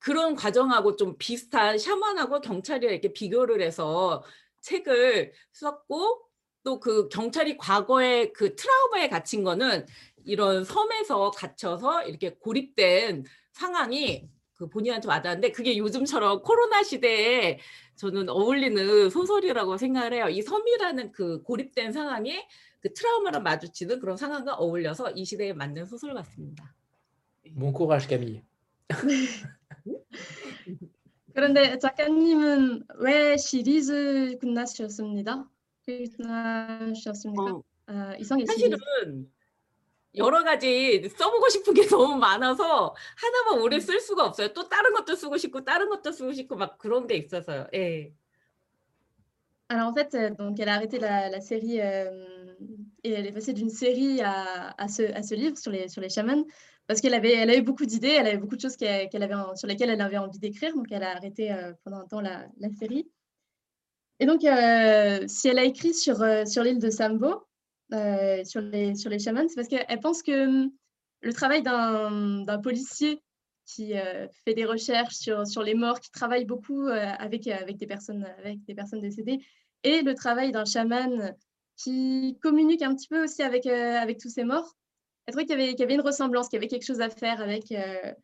[0.00, 4.24] 그런 과정하고 좀 비슷한 샤먼하고 경찰이 이렇게 비교를 해서
[4.60, 6.28] 책을 썼고
[6.64, 9.86] 또 그 경찰이 과거에 그 트라우마에 갇힌 거는
[10.24, 17.58] 이런 섬에서 갇혀서 이렇게 고립된 상황이 그 본인한테 와닿는데 그게 요즘처럼 코로나 시대에
[17.96, 20.28] 저는 어울리는 소설이라고 생각을 해요.
[20.28, 22.44] 이 섬이라는 그 고립된 상황이
[22.80, 26.74] 그 트라우마를 마주치는 그런 상황과 어울려서 이 시대에 맞는 소설 같습니다.
[27.56, 28.42] Bon courage, Camille.
[31.38, 35.48] 그런데 작가님은 왜 시리즈 끝나셨습니다?
[35.86, 37.44] 끝나셨습니까?
[37.44, 38.76] 어, 아, 이성의 시리즈.
[38.76, 39.30] 사실은
[40.16, 44.52] 여러 가지 써보고 싶은 게 너무 많아서 하나만 오래 쓸 수가 없어요.
[44.52, 47.68] 또 다른 것도 쓰고 싶고 다른 것도 쓰고 싶고 막 그런 게 있어서요.
[47.72, 48.12] 예.
[49.68, 52.56] Alors en fait, euh, donc elle a arrêté la, la série euh,
[53.04, 56.00] et elle est passée d'une série à, à, ce, à ce livre sur les, sur
[56.00, 56.44] les chamans
[56.88, 59.90] parce qu'elle avait, elle a eu beaucoup d'idées, elle avait beaucoup de choses sur lesquelles
[59.90, 62.48] elle avait envie d'écrire, donc elle a arrêté euh, pendant un temps la,
[62.78, 63.06] série.
[64.20, 67.46] Et donc, euh, si elle a écrit sur, euh, sur l'île de Sambo,
[67.90, 70.72] sur, les, sur les chamans, c'est parce qu'elle pense que hum,
[71.20, 73.22] le travail d'un policier
[73.66, 73.92] qui
[74.44, 78.64] fait des recherches sur, sur les morts, qui travaille beaucoup avec, avec, des personnes, avec
[78.64, 79.40] des personnes décédées,
[79.82, 81.34] et le travail d'un chaman
[81.76, 84.74] qui communique un petit peu aussi avec, avec tous ces morts.
[85.28, 87.70] Elle trouvait qu'il y, avait- une ressemblance, qu'il y avait quelque chose à faire avec.
[87.70, 88.14] euh,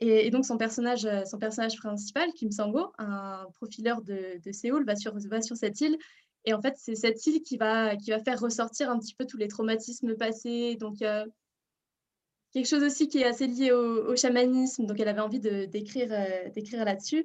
[0.00, 4.96] et, donc son personnage, euh, son personnage principal, Kim Sang-ho, un profileur de, Séoul, va
[4.96, 5.96] sur, va sur cette île.
[6.44, 9.26] Et en fait, c'est cette île qui va, qui va faire ressortir un petit peu
[9.26, 10.74] tous les traumatismes passés.
[10.74, 14.86] Donc, quelque chose aussi qui est assez lié au, chamanisme.
[14.86, 17.24] Donc, elle avait envie d'écrire euh, là-dessus.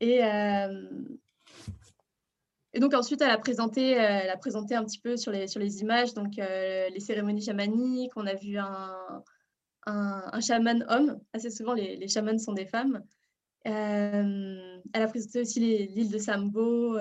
[0.00, 0.88] Et, euh,
[2.74, 5.46] et donc ensuite, elle a présenté, euh, elle a présenté un petit peu sur les,
[5.46, 8.12] sur les images, donc euh, les cérémonies chamaniques.
[8.16, 9.22] On a vu un,
[9.86, 11.18] un, chaman homme.
[11.32, 13.02] Assez souvent, les, les chamans sont des femmes.
[13.66, 16.98] Euh, elle a présenté aussi l'île de Sambo.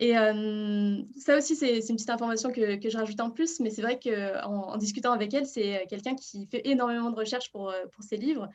[0.00, 3.82] et ça aussi, c'est une petite information que, que je rajoute en plus, mais c'est
[3.82, 8.04] vrai qu'en en, discutant avec elle, c'est quelqu'un qui fait énormément de recherches pour, pour
[8.04, 8.50] ses livres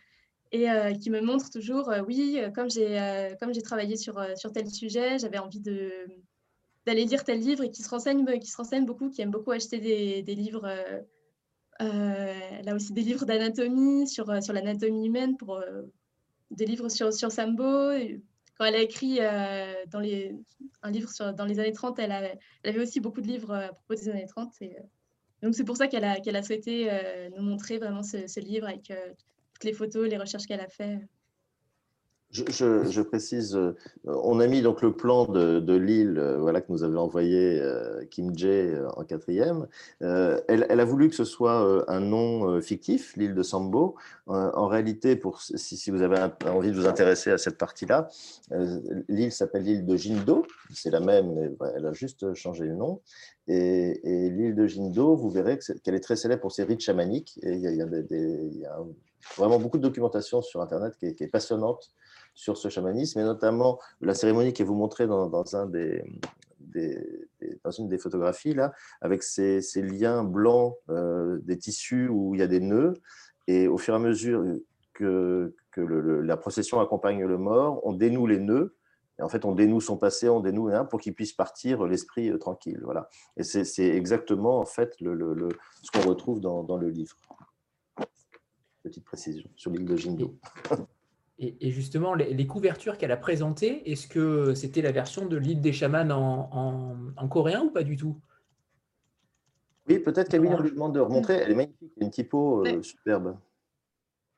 [0.54, 4.24] et euh, qui me montre toujours, euh, oui, euh, comme j'ai comme j'ai travaillé sur,
[4.38, 5.92] sur tel sujet, j'avais envie de
[6.86, 9.52] d'aller lire tel livre et qui se renseigne, qui se renseigne beaucoup, qui aime beaucoup
[9.52, 10.68] acheter des, des livres.
[11.80, 15.62] a aussi des livres d'anatomie sur, sur l'anatomie humaine, pour,
[16.52, 17.92] des livres sur, sur Sambo.
[18.58, 19.20] Quand elle a écrit
[19.88, 20.36] dans les,
[20.84, 24.10] un livre dans les années 30, elle, avait aussi beaucoup de livres à propos des
[24.10, 24.54] années 30.
[24.62, 24.82] Et, euh,
[25.42, 26.90] donc c'est pour ça qu'elle a, qu'elle a souhaité
[27.38, 28.92] nous montrer vraiment ce, ce livre avec
[29.54, 31.00] toutes les photos, les recherches qu'elle a fait.
[32.34, 36.84] Je, précise, euh, on a mis donc le plan de, l'île euh, voilà, que nous
[36.84, 39.68] avait envoyé euh, Kim Jae en quatrième.
[40.00, 43.96] Elle, a voulu que ce soit un nom fictif, l'île de Sambo.
[44.26, 48.10] En réalité, pour, si, vous avez envie de vous intéresser à cette partie-là,
[49.08, 50.46] l'île s'appelle l'île de Jindo.
[50.74, 53.02] C'est la même, mais elle a juste changé le nom.
[53.48, 57.40] Et, l'île de Jindo, vous verrez qu'elle est très célèbre pour ses rites chamaniques.
[57.44, 58.50] Il y a, des-
[59.38, 61.92] vraiment beaucoup de documentation sur Internet qui est, passionnante
[62.36, 65.44] sur ce chamanisme, et notamment la cérémonie qui est vous montrée dans,
[67.78, 72.48] une des photographies, là, avec ces, liens blancs euh, des tissus où il y a
[72.48, 72.94] des nœuds,
[73.48, 74.44] et au fur et à mesure
[74.94, 78.76] que, la procession accompagne le mort, on dénoue les nœuds,
[79.20, 82.30] Et en fait, on dénoue son passé, on dénoue hein, pour qu'il puisse partir l'esprit
[82.30, 82.80] euh, tranquille.
[82.84, 83.10] Voilà.
[83.38, 87.16] Et c'est exactement en fait ce qu'on retrouve dans le livre.
[88.83, 90.39] Petite précision sur l'île de Jindo.
[91.41, 95.37] Et, et justement, les, les couvertures qu'elle a présentées, est-ce que c'était la version de
[95.37, 98.21] l'île des chamans en, en- en coréen ou pas du tout
[99.89, 101.35] Oui, peut-être Camille, on lui demande de remontrer.
[101.35, 102.83] Elle est magnifique, il y a une typo euh, 네.
[102.83, 103.37] superbe.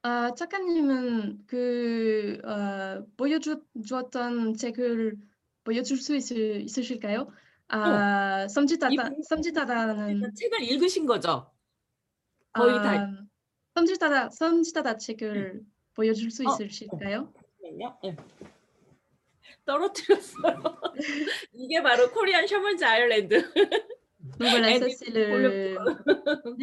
[0.02, 5.16] 아, 작가님은 그 어, 보여주었던 책을
[5.64, 7.28] 보여줄 수 있을, 있으실까요?
[7.68, 11.50] 아, 썸짓하다, 이- 썸짓하다는 책을 읽으신 거죠?
[12.52, 13.10] 거의 다
[13.75, 15.61] 아, 썸짓하다, 썸짓하다 책을
[15.95, 17.31] 보여줄 수 어, 있으실까요?
[17.61, 17.97] 잠깐만요.
[18.05, 18.15] 예.
[19.65, 20.63] 떨어뜨렸어요.
[21.53, 23.35] 이게 바로 코리안 셔먼즈 아일랜드.
[24.39, 24.79] L'île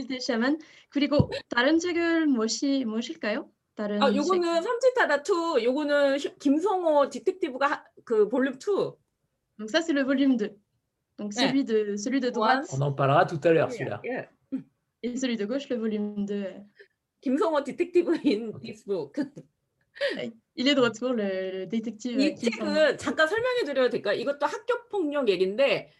[0.09, 0.59] des chamans.
[0.89, 3.49] 그리고 다른 책을 무엇이 무엇일까요?
[3.75, 4.17] 다른 아, 책.
[4.17, 8.97] 요거는 삼지타다 2, 요거는 슈- 김성호 디텍티브가 하- 그 볼륨 2.
[9.59, 10.51] Donc ça c'est le volume 2.
[11.19, 14.01] Donc celui de celui de droite On en parlera tout à l'heure, celui-là.
[14.05, 14.29] 예.
[15.03, 16.47] et celui de gauche le volume 2.
[17.27, 18.73] 김성호 디텍티브 인 오케이.
[18.73, 19.13] 디스북.
[20.57, 24.19] Il est de retour le, le détective 이 qui s'en- 책은 잠깐 설명해 드려도 될까요?
[24.19, 25.91] 이것도 학교 폭력 얘긴데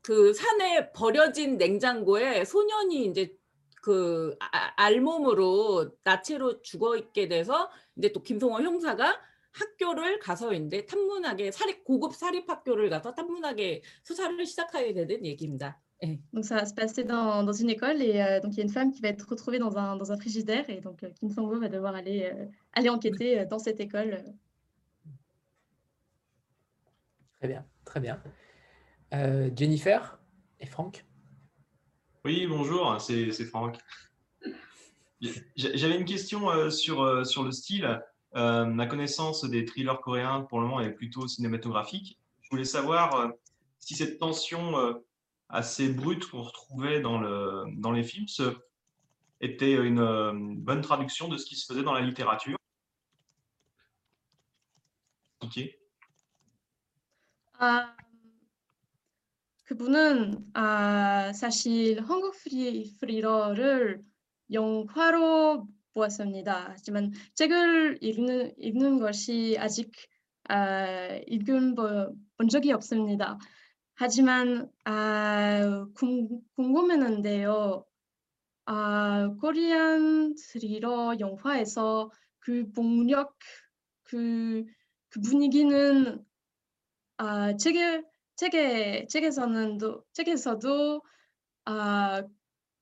[0.00, 3.36] 그 산에 버려진 냉장고에 소년이 이제
[3.82, 9.20] 그 아- 알몸으로 나체로 죽어 있게 돼서 이제 또 김성호 형사가
[9.52, 15.78] 학교를 가서 이제 탐문하게 사립 고급 사립 학교를 가서 탐문하게 수사를 시작하게 되는 얘기입니다.
[16.02, 16.18] 예.
[16.32, 18.64] Donc ça va se passer dans, dans une école et euh, donc il y a
[18.64, 21.30] une femme qui va être retrouvée dans un, dans un frigidaire et donc euh, Kim
[21.30, 24.22] Sang-woo va devoir aller, euh, aller enquêter euh, dans cette école.
[27.38, 28.22] Très bien, très bien.
[29.14, 30.18] Euh, Jennifer
[30.60, 31.04] et Franck?
[32.24, 33.78] Oui, bonjour, c'est c'est Franck.
[35.56, 38.00] J'avais une question euh, sur, euh, sur le style.
[38.34, 42.18] Euh, ma connaissance des thrillers coréens, pour le moment, est plutôt cinématographique.
[42.40, 43.28] Je voulais savoir euh,
[43.78, 44.94] si cette tension euh,
[45.51, 48.57] assez brute qu'on retrouvait dans, le, dans les films se-
[49.39, 52.57] était une, euh, bonne traduction de ce qui se faisait dans la littérature.
[55.39, 55.59] Ok.
[57.59, 57.95] 아,
[59.65, 64.03] 그분은 아, 사실 한국 프리, 프리러를
[64.51, 66.69] 영화로 보았습니다.
[66.71, 69.91] 하지만 책을 읽는, 읽는 것이 아직
[70.49, 73.37] 아, 읽은 보- 본 적이 없습니다.
[73.94, 77.84] 하지만 아, 궁, 궁금했는데요.
[78.64, 83.36] 아, 코리안 스리러 영화에서 그 폭력,
[84.02, 84.64] 그,
[85.08, 86.24] 그 분위기는
[87.18, 88.02] 아, 책에
[88.36, 91.02] 책에 책에서는 또 책에서도
[91.66, 92.22] 아,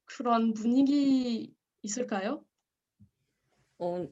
[0.04, 2.44] 그런 분위기 있을까요?
[3.78, 4.06] 어,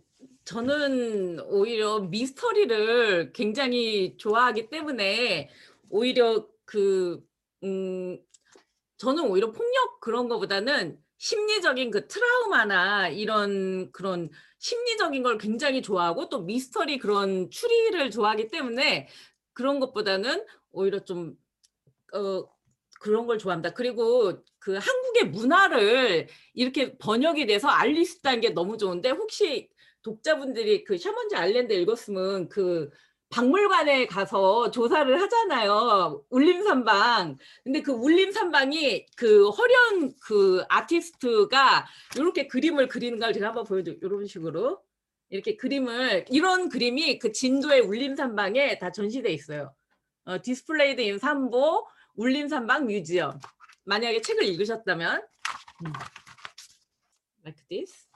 [0.44, 5.50] 저는 오히려 미스터리를 굉장히 좋아하기 때문에
[5.90, 7.18] 오히려 그,
[7.64, 8.18] 음,
[8.98, 14.28] 저는 오히려 폭력 그런 거보다는 심리적인 그 트라우마나 이런 그런
[14.58, 19.08] 심리적인 걸 굉장히 좋아하고 또 미스터리 그런 추리를 좋아하기 때문에
[19.54, 21.36] 그런 것보다는 오히려 좀,
[22.12, 22.44] 어,
[23.00, 23.72] 그런 걸 좋아합니다.
[23.72, 29.70] 그리고 그 한국의 문화를 이렇게 번역이 돼서 알릴 수 있다는 게 너무 좋은데 혹시
[30.02, 32.90] 독자분들이 그 셔먼즈 아일랜드 읽었으면 그
[33.30, 36.24] 박물관에 가서 조사를 하잖아요.
[36.30, 37.36] 울림산방.
[37.62, 41.86] 근데 그 울림산방이 그 허련 그 아티스트가
[42.16, 43.92] 이렇게 그림을 그리는 걸 제가 한번 보여줘.
[44.00, 44.82] 이런 식으로.
[45.30, 49.74] 이렇게 그림을 이런 그림이 그 진도의 울림산방에 다 전시돼 있어요.
[50.24, 53.38] 어, 디스플레이드 인 삼보 울림산방 뮤지엄.
[53.84, 55.22] 만약에 책을 읽으셨다면
[55.84, 55.92] 음.
[57.44, 58.08] like this.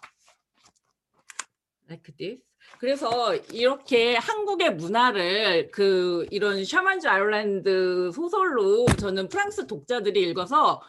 [1.89, 2.52] like this.
[2.83, 10.83] 그래서 이렇게 한국의 문화를 그 이런 샤먼즈 아일랜드 소설로 저는 프랑스 독자들이 읽어서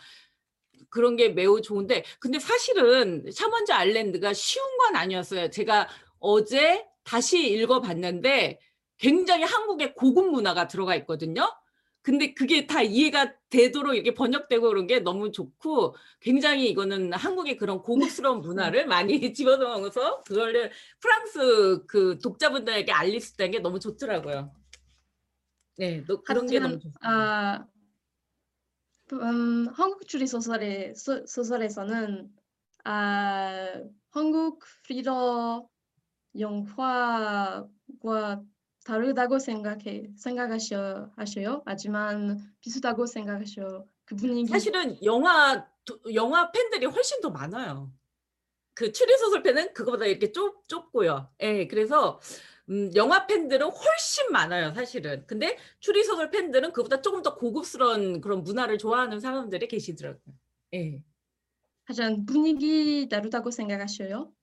[0.89, 5.51] 그런 게 매우 좋은데 근데 사실은 샤먼즈 아일랜드가 쉬운 건 아니었어요.
[5.51, 5.87] 제가
[6.17, 8.59] 어제 다시 읽어봤는데
[8.97, 11.47] 굉장히 한국의 고급 문화가 들어가 있거든요.
[12.03, 17.81] 근데 그게 다 이해가 되도록 이렇게 번역되고 그런 게 너무 좋고 굉장히 이거는 한국의 그런
[17.81, 24.51] 고급스러운 문화를 많이 집어넣어서 그걸 프랑스 그 독자분들에게 알릴 수 있다는 게 너무 좋더라고요.
[25.77, 26.99] 네, 너, 그런 게 너무 하지만 좋습니다.
[27.09, 27.67] 아,
[29.13, 32.29] 음, 한국 추리 소설의 소, 소설에서는
[32.83, 33.81] 아,
[34.11, 35.65] 한국 프리러
[36.37, 37.69] 영화과
[38.85, 41.63] 다르다고 생각해 생각하셔 하셔요.
[41.65, 43.85] 하지만 비슷하고 생각하셔.
[44.05, 47.91] 그 분위기 사실은 영화 도- 영화 팬들이 훨씬 더 많아요.
[48.73, 51.29] 그 추리 소설 팬은 그거보다 이렇게 좁 좁고요.
[51.41, 52.19] 예, 그래서
[52.69, 55.25] 음, 영화 팬들은 훨씬 많아요, 사실은.
[55.27, 60.35] 근데 추리소설 팬들은 그보다 조금 더 고급스러운 그런 문화를 좋아하는 사람들이 계시더라고요.
[60.75, 61.03] 예.
[61.85, 64.33] 하지만 분위기 다르다고 생각하셔요?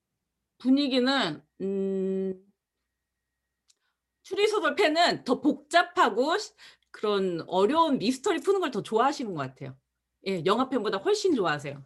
[0.58, 2.49] 분위기는 음,
[4.29, 6.53] 추리소설 팬은 더 복잡하고 시-
[6.91, 9.77] 그런 어려운 미스터리 푸는 걸 더 좋아하시는 것 같아요.
[10.27, 11.83] 예, 영화 팬보다 훨씬 좋아하세요.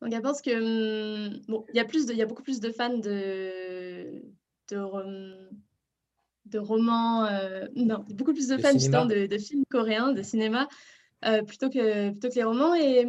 [0.00, 2.42] Donc elle pense que hum, bon, il y a plus de, il y a beaucoup
[2.42, 4.22] plus de fans de
[4.68, 5.50] de, rom-
[6.46, 9.06] de romans, euh, non, beaucoup plus de De fans justement cinéma.
[9.06, 10.68] de, de films coréens, de cinéma,
[11.26, 12.74] euh, plutôt que plutôt que les romans.
[12.74, 13.06] Et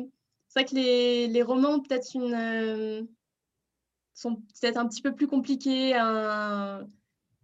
[0.50, 3.04] c'est vrai que les, les romans ont peut-être une euh,
[4.14, 5.94] sont peut-être un petit peu plus compliqués.
[5.96, 6.88] un-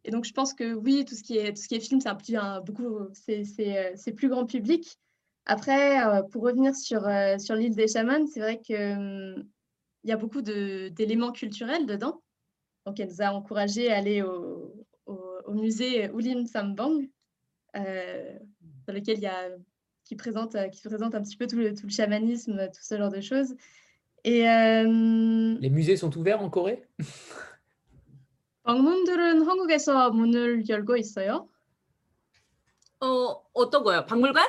[0.05, 2.00] et donc je pense que oui, tout ce qui est tout ce qui est film,
[2.00, 2.36] c'est un petit
[2.66, 4.98] beaucoup, euh, c'est plus grand public.
[5.46, 9.44] Après, euh, pour revenir sur, euh, sur l'île des chamans, c'est vrai qu'il
[10.05, 12.22] y a beaucoup d'éléments culturels dedans.
[12.86, 14.72] Donc, elle nous a encouragés à aller au,
[15.07, 17.09] au- musée Ulim Sambang,
[17.76, 18.38] euh,
[18.86, 19.50] dans lequel il y a,
[20.05, 22.96] qui, présente, euh, qui présente un petit peu tout le, tout le chamanisme, tout ce
[22.96, 23.55] genre de choses.
[24.24, 26.82] Et euh, Les musées sont ouverts en Corée?
[28.63, 31.47] 방문들은 한국에서 문을 열고 있어요.
[32.99, 34.05] 어, 어떤 거요?
[34.05, 34.45] 박물관?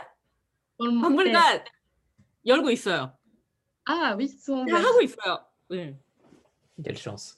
[0.79, 1.33] 방문- 네.
[1.33, 1.64] 박물관
[2.47, 3.12] 열고 있어요.
[3.87, 4.87] Ah oui, ils sont 그냥 ouverts.
[4.87, 5.45] 하고 있어요.
[5.71, 5.97] 네.
[6.83, 7.37] Quelle chance.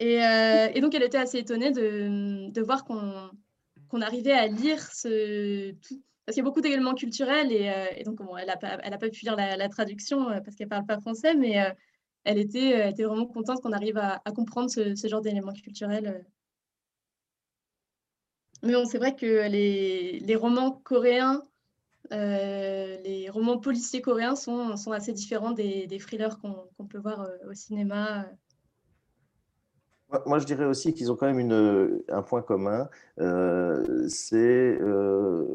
[0.00, 3.30] Et, euh, et donc, elle était assez étonnée de, de voir qu'on
[3.88, 6.02] qu'on arrivait à lire ce tout.
[6.24, 8.78] Parce qu'il y a beaucoup d'éléments culturels et, euh, et donc, bon, elle n'a pas,
[8.82, 11.34] elle a pas pu lire la, la traduction euh, parce qu'elle ne parle pas français,
[11.34, 11.70] mais euh,
[12.27, 16.07] elle, était, elle était vraiment contente qu'on arrive à, comprendre ce, genre d'éléments culturels.
[16.07, 16.21] euh.
[18.63, 21.41] Mais bon, c'est vrai que les, romans coréens,
[22.11, 27.53] euh, les romans policiers coréens sont, assez différents des, thrillers qu'on peut voir euh, au
[27.53, 28.27] cinéma.
[30.25, 32.87] Moi, je dirais aussi qu'ils ont quand même une, un point commun,
[33.19, 34.37] euh, c'est
[34.79, 35.45] euh,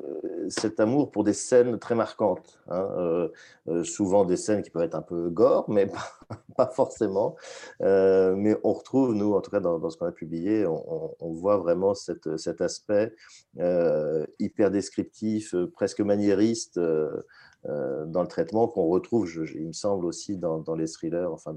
[0.50, 2.60] cet amour pour des scènes très marquantes.
[2.68, 3.28] hein, euh,
[3.68, 5.86] euh, souvent des scènes qui peuvent être un peu gore, mais
[6.56, 7.34] pas, forcément.
[7.80, 11.56] Euh, mais on retrouve, nous, en tout cas dans, ce qu'on a publié, on, voit
[11.56, 13.14] vraiment cet aspect
[13.58, 17.22] euh, hyper descriptif, euh, presque maniériste euh,
[17.66, 21.54] euh, dans le traitement qu'on retrouve, il me semble, aussi dans, les thrillers, enfin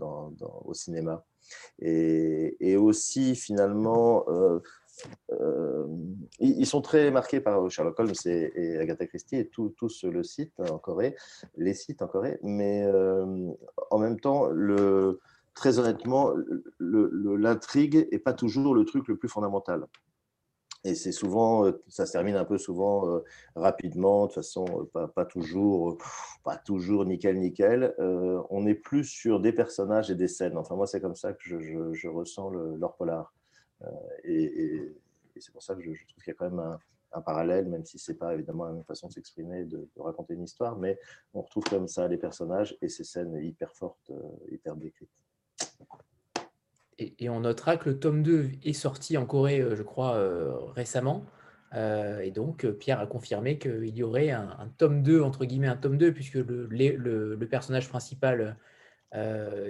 [0.63, 1.25] au cinéma
[1.79, 4.59] et, aussi finalement euh,
[5.31, 5.85] euh,
[6.39, 9.49] ils, sont très marqués par Sherlock Holmes et, Agatha Christie et
[9.89, 11.15] ce- le site en Corée,
[11.57, 13.25] les sites en Corée, mais euh,
[13.91, 14.49] en même temps,
[15.53, 16.33] très honnêtement,
[16.79, 19.85] l'intrigue n'est pas toujours le truc le plus fondamental.
[20.85, 23.23] Et c'est souvent, euh, ça se termine un peu souvent euh,
[23.55, 25.97] rapidement, de façon euh, pas, toujours,
[26.43, 27.95] pas toujours nickel nickel.
[28.51, 30.57] On est plus sur des personnages et des scènes.
[30.57, 33.33] Enfin moi c'est comme ça que je, ressens le, leur polar.
[34.23, 34.93] Et
[35.39, 36.77] c'est pour ça que je, trouve qu'il y a quand même
[37.11, 40.43] un, parallèle, même si c'est pas évidemment la même façon de s'exprimer, de, raconter une
[40.43, 40.99] histoire, mais
[41.33, 44.11] on retrouve comme ça les personnages et ces scènes hyper fortes,
[44.51, 45.09] hyper décrites.
[46.97, 50.15] Et, et on notera que le tome 2 est sorti en Corée, euh, je crois,
[50.15, 51.25] euh, récemment.
[51.73, 55.67] Euh, et donc, Pierre a confirmé qu'il y aurait un, un tome 2, entre guillemets,
[55.67, 58.57] un tome 2, puisque le, le- le personnage principal,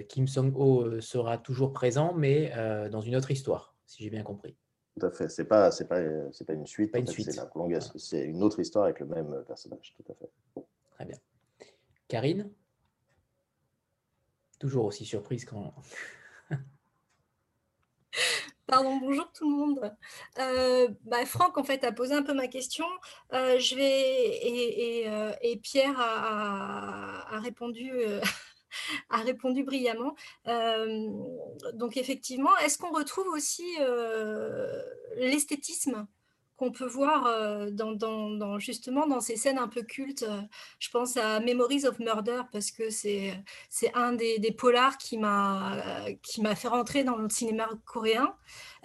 [0.09, 2.51] Kim Song-ho, sera toujours présent, mais
[2.91, 4.55] dans une autre histoire, si j'ai bien compris.
[4.99, 5.29] Tout à fait.
[5.29, 6.01] C'est pas, c'est pas,
[6.31, 6.91] c'est pas une suite.
[6.91, 7.91] Pas en une fait, suite.
[7.97, 9.93] C'est une autre histoire avec le même personnage.
[9.97, 10.29] Tout à fait.
[10.91, 11.17] Très bien.
[12.07, 12.49] Karine?
[14.59, 15.73] Toujours aussi surprise quand.
[18.67, 19.95] Pardon, bonjour tout le monde.
[20.39, 22.85] Euh, bah, Franck, en fait, a posé un peu ma question.
[23.33, 27.39] Euh, euh, et Pierre a,
[29.23, 30.15] répondu, brillamment.
[31.73, 33.77] Donc, effectivement, est-ce qu'on retrouve aussi
[35.17, 36.07] l'esthétisme
[36.57, 40.41] qu'on peut voir euh, dans, justement dans ces scènes un peu cultes euh,
[40.79, 43.33] Je pense à Memories of Murder parce que c'est
[43.93, 48.35] un des, polars qui m'a qui m'a fait rentrer dans le cinéma coréen.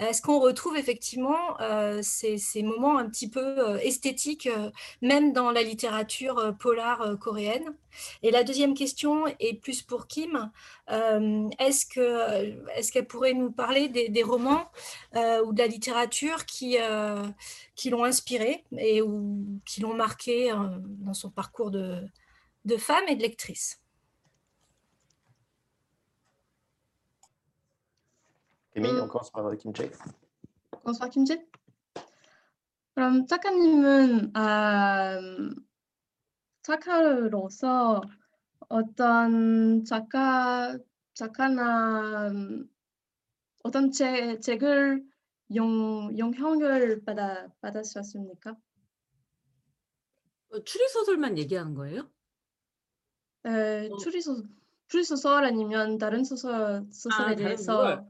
[0.01, 4.71] Est-ce qu'on retrouve effectivement euh, ces, moments un petit peu euh, esthétiques, euh,
[5.03, 7.75] même dans la littérature euh, polar euh, coréenne?
[8.23, 10.51] Et la deuxième question est plus pour Kim.
[10.91, 14.71] Euh, est-ce que est-ce qu'elle pourrait nous parler des, des romans
[15.17, 17.23] euh, ou de la littérature qui, euh,
[17.76, 22.06] qui l'ont inspirée et ou qui l'ont marqué euh, dans son parcours de,
[22.66, 23.82] de femme et de lectrice
[28.74, 29.04] Camille, 음.
[29.04, 29.90] on commence par euh, Kim Jae.
[30.86, 31.44] 건수와 김진?
[32.94, 35.56] 그럼 작가님은 아, 음,
[36.62, 38.02] 작가로서
[38.70, 40.78] 어떤 작가
[41.14, 42.70] 작가나 음,
[43.64, 45.04] 어떤 책, 책을
[45.55, 48.57] 영, 영향을 받아, 받으셨습니까?
[50.53, 52.11] 어, 추리 소설만 얘기하는 거예요?
[53.47, 53.97] 에, 어.
[53.97, 54.45] 추리소설,
[54.89, 58.05] 추리소설 아니면 다른 소설, 소설에 아, 대해서 소설?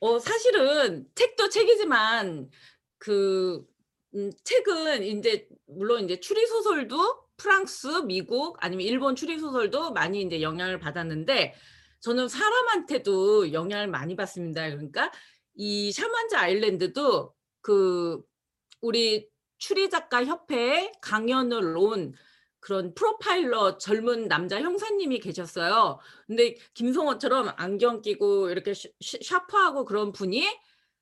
[0.00, 2.50] 어, 사실은 책도 책이지만
[2.98, 3.66] 그
[4.14, 10.40] 음, 책은 이제 물론 이제 추리 소설도 프랑스, 미국 아니면 일본 추리 소설도 많이 이제
[10.40, 11.54] 영향을 받았는데
[12.00, 14.68] 저는 사람한테도 영향을 많이 받습니다.
[14.70, 15.10] 그러니까
[15.54, 18.22] 이 샤먼즈 아일랜드도 그
[18.80, 19.28] 우리
[19.58, 22.12] 추리 작가 협회에 강연을 온
[22.60, 25.98] 그런 프로파일러 젊은 남자 형사님이 계셨어요.
[26.26, 30.46] 근데 김성호처럼 안경 끼고 이렇게 샤프하고 그런 분이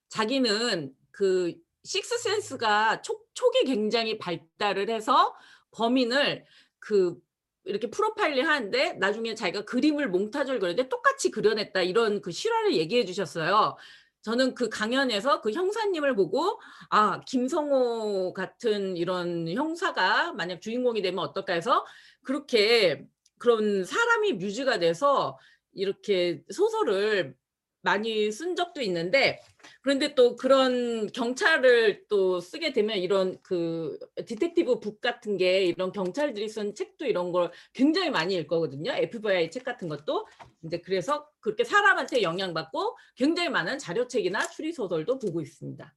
[0.09, 5.35] 자기는 그 식스센스가 촉, 촉이 굉장히 발달을 해서
[5.71, 6.45] 범인을
[6.79, 7.17] 그
[7.65, 13.77] 이렇게 프로파일링 하는데 나중에 자기가 그림을 몽타주를 그렸는데 똑같이 그려냈다 이런 그 실화를 얘기해 주셨어요.
[14.23, 16.61] 저는 그 강연에서 그 형사님을 보고
[16.91, 21.85] 아 김성호 같은 이런 형사가 만약 주인공이 되면 어떨까 해서
[22.23, 23.05] 그렇게
[23.39, 25.39] 그런 사람이 뮤즈가 돼서
[25.73, 27.35] 이렇게 소설을
[27.83, 29.41] 많이 쓴 적도 있는데
[29.83, 36.49] 그런데 또 그런 경찰을 또 쓰게 되면 이런 그 디텍티브 북 같은 게 이런 경찰들이
[36.49, 38.93] 쓴 책도 이런 걸 굉장히 많이 읽거든요.
[38.93, 40.27] FBI 책 같은 것도
[40.65, 45.95] 이제 그래서 그렇게 사람한테 영향받고 굉장히 많은 자료책이나 추리 소설도 보고 있습니다.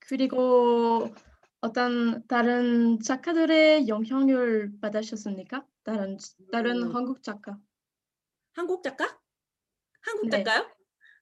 [0.00, 1.14] 그리고
[1.60, 5.66] 어떤 다른 작가들의 영향을 받으셨습니까?
[5.82, 6.18] 다른
[6.52, 6.94] 다른 음.
[6.94, 7.58] 한국 작가.
[8.52, 9.23] 한국 작가?
[10.04, 10.42] 한국 네.
[10.44, 10.70] 작가요?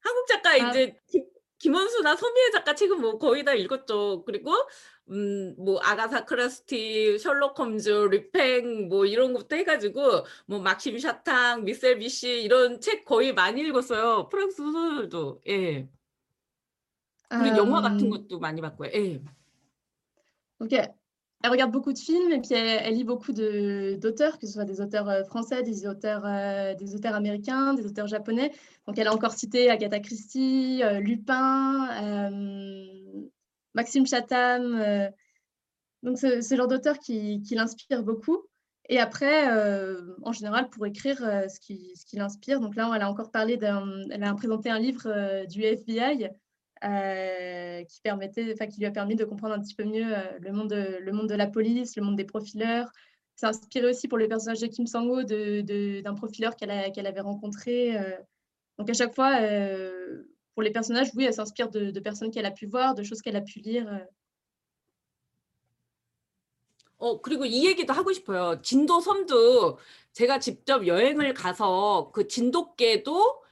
[0.01, 0.57] 한국 작가 아.
[0.57, 1.27] 이제 김-
[1.59, 4.25] 김원수나 소미애 작가 책은 뭐 거의 다 읽었죠.
[4.25, 4.51] 그리고
[5.11, 11.99] 음 뭐 아가사 크리스티, 셜록 홈즈, 리팽 뭐 이런 것부터 해가지고 뭐 막심 샤탕, 미셀
[11.99, 14.29] 비시 이런 책 거의 많이 읽었어요.
[14.29, 15.89] 프랑스 소설도 예.
[17.29, 18.91] 그리고 영화 같은 Euh, 것도 많이 봤고요.
[18.95, 19.21] 예.
[20.61, 20.95] Elle,
[21.43, 24.81] elle regarde beaucoup de films et puis elle, lit beaucoup d'auteurs, que ce soit des
[24.81, 28.53] auteurs euh, français, des auteurs, euh, des auteurs américains, des auteurs japonais.
[28.87, 32.31] Donc, elle a encore cité Agatha Christie, euh, Lupin,
[33.75, 35.11] Maxime Chatham.
[36.03, 38.39] donc, c'est ce genre d'auteurs qui, l'inspirent beaucoup.
[38.89, 39.49] Et après,
[40.23, 42.61] en général, pour écrire ce qui, ce l'inspire.
[42.61, 43.87] Donc là, elle a encore parlé d'un.
[44.11, 46.29] Elle a présenté un livre du FBI
[46.82, 50.52] qui, permettait, enfin, qui lui a permis de comprendre un petit peu mieux euh, le,
[50.52, 52.92] monde de, le monde de la police, le monde des profileurs.
[53.36, 56.90] C'est inspiré aussi pour le personnage de Kim Sang-ho de- de- d'un profileur qu'elle a-
[56.92, 57.98] qu'elle avait rencontré.
[57.98, 58.18] euh.
[58.78, 60.24] Donc à chaque fois, euh,
[60.54, 63.22] pour les personnages, oui, elle s'inspire de, de personnes qu'elle a pu voir, de choses
[63.22, 63.88] qu'elle a pu lire.
[63.88, 64.06] euh.
[67.00, 68.60] 어, 그리고 이 얘기도 하고 싶어요.
[68.64, 69.78] 진도 섬도
[70.14, 73.44] 제가 직접 여행을 가서 그 진돗개도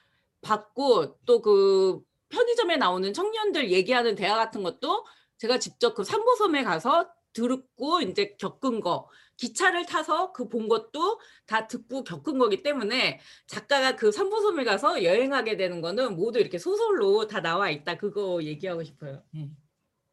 [0.41, 5.04] 받고 또 그 편의점에 나오는 청년들 얘기하는 대화 같은 것도
[5.38, 11.66] 제가 직접 그 삼보섬에 가서 듣고 이제 겪은 거, 기차를 타서 그 본 것도 다
[11.68, 17.40] 듣고 겪은 거기 때문에 작가가 그 삼보섬에 가서 여행하게 되는 거는 모두 이렇게 소설로 다
[17.40, 17.96] 나와 있다.
[17.96, 19.22] 그거 얘기하고 싶어요.
[19.36, 19.48] 예.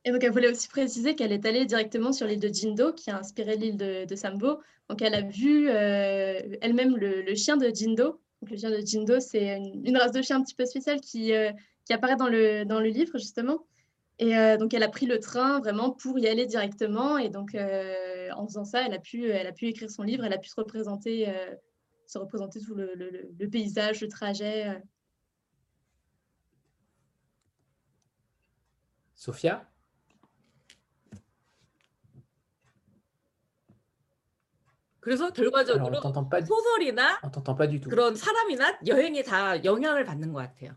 [0.06, 3.10] Et donc, elle voulait aussi préciser qu'elle est allée directement sur l'île de Jindo, qui
[3.12, 4.62] a inspiré l'île de, de Sambo.
[4.88, 8.22] Donc, elle a vu euh, elle-même le, le chien de Jindo.
[8.42, 11.02] Donc, le chien de Jindo, c'est une, une race de chien un petit peu spéciale
[11.02, 11.52] qui, euh,
[11.87, 13.67] qui apparaît dans le, dans le livre, justement.
[14.19, 17.19] Et euh, donc, elle a pris le train vraiment pour y aller directement.
[17.19, 20.25] Et donc, euh, en faisant ça, elle a, pu, elle a pu écrire son livre,
[20.25, 21.55] elle a pu se représenter, euh,
[22.07, 24.69] se représenter tout le, le- le- le paysage, le trajet.
[24.69, 24.79] euh.
[29.15, 29.67] Sophia
[35.01, 37.89] 그래서 Alors, on 결과적으로 ne t'entend pas, 소설이나 on t'entend pas du tout.
[37.91, 40.77] 그런 사람이나 여행이 다 영향을 받는 것 같아요.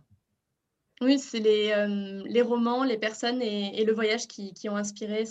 [1.00, 5.24] Oui, c'est les, euh, les romans, les personnes et, le voyage qui, qui ont inspiré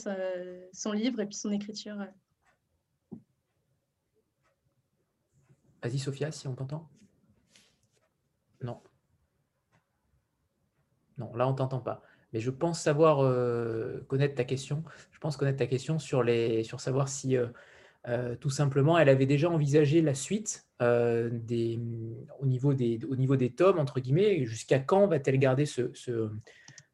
[0.73, 1.97] son livre et puis son écriture.
[5.83, 6.89] Vas-y, Sophia, si on t'entend.
[8.61, 8.81] Non.
[11.17, 12.01] Non, là, on t'entend pas.
[12.33, 14.83] Mais je pense savoir euh, connaître ta question.
[15.11, 17.47] Je pense connaître ta question sur, les, sur savoir si, euh,
[18.07, 21.79] euh, tout simplement, elle avait déjà envisagé la suite euh, des,
[22.39, 24.45] au, niveau des, au niveau des tomes, entre guillemets.
[24.45, 26.29] Jusqu'à quand va-t-elle garder ce, ce,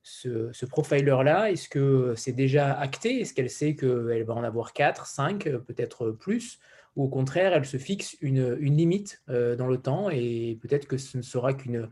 [0.01, 1.51] ce, ce profiler-là?
[1.51, 3.21] Est-ce que c'est déjà acté?
[3.21, 6.59] Est-ce qu'elle sait qu'elle va en avoir 4, 5, peut-être plus?
[6.95, 10.87] Ou au contraire, elle se fixe une, une limite euh, dans le temps et peut-être
[10.87, 11.89] que ce ne sera qu'une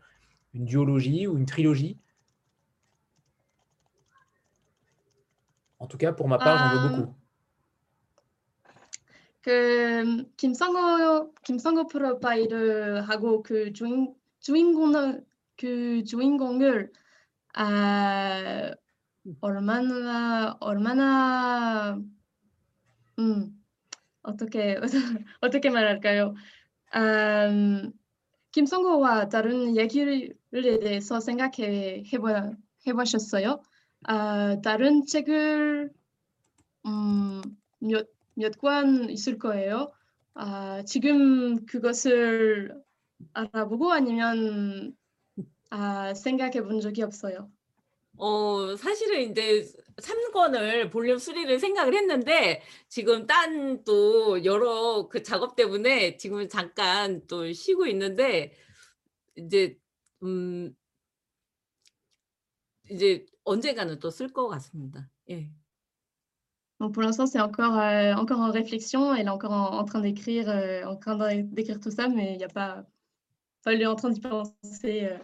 [0.53, 1.99] une duologie ou une trilogie?
[5.79, 7.13] En tout cas, pour ma part, j'en veux beaucoup.
[9.43, 14.93] 그 김성호 김성호 프로파일을 하고 그 주인 주인공
[15.57, 16.91] 그 주인공을
[17.55, 18.71] 아,
[19.41, 21.99] 얼마나 얼마나
[23.19, 23.63] 음
[24.23, 24.77] 어떻게
[25.41, 26.35] 어떻게 말할까요?
[26.95, 27.93] 음,
[28.53, 32.29] 김성고와 다른 얘기를 대해서 생각해 해보,
[32.87, 33.63] 해보셨어요?
[34.03, 35.91] 아, 다른 책을
[36.85, 37.41] 음,
[37.79, 39.91] 몇, 몇 권 있을 거예요.
[40.33, 42.81] 아, 지금 그것을
[43.33, 44.95] 알아보고 아니면
[45.69, 47.51] 아, 생각해 본 적이 없어요.
[48.17, 49.63] 어, 사실은 이제
[49.97, 57.51] 3권을 볼륨 3를 생각을 했는데 지금 딴 또 여러 그 작업 때문에 지금 잠깐 또
[57.53, 58.53] 쉬고 있는데
[59.35, 59.77] 이제
[60.23, 60.75] 음
[62.89, 65.09] 이제 언젠가는 또 쓸 것 같습니다.
[65.29, 65.49] 예.
[66.82, 69.14] Donc pour l'instant, c'est encore, euh, encore en réflexion.
[69.14, 72.32] Elle est encore en, en train d'écrire euh, en train d'é- d'écrire tout ça, mais
[72.34, 72.84] il n'y a pas.
[73.60, 75.08] Enfin, elle est en train d'y penser.
[75.10, 75.18] euh.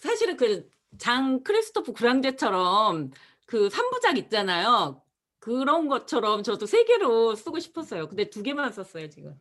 [0.00, 0.68] 사실은 그
[0.98, 3.10] 장 크리스토프 그랑제처럼
[3.46, 5.00] 그 3부작 있잖아요.
[5.38, 8.08] 그런 것처럼 저도 세 개로 쓰고 싶었어요.
[8.08, 9.34] 근데 두 개만 썼어요, 지금.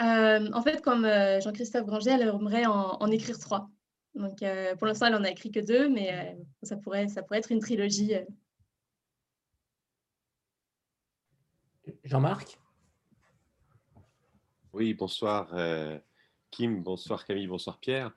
[0.00, 3.70] Euh, en fait, comme euh, Jean-Christophe Granger, elle aimerait en, en écrire trois.
[4.14, 7.22] Donc euh, pour l'instant, elle en a écrit que deux, mais euh, ça, pourrait, ça
[7.22, 8.14] pourrait être une trilogie.
[12.09, 12.57] Jean-Marc
[14.73, 15.99] Oui, bonsoir euh,
[16.49, 18.11] Kim, bonsoir Camille, bonsoir Pierre.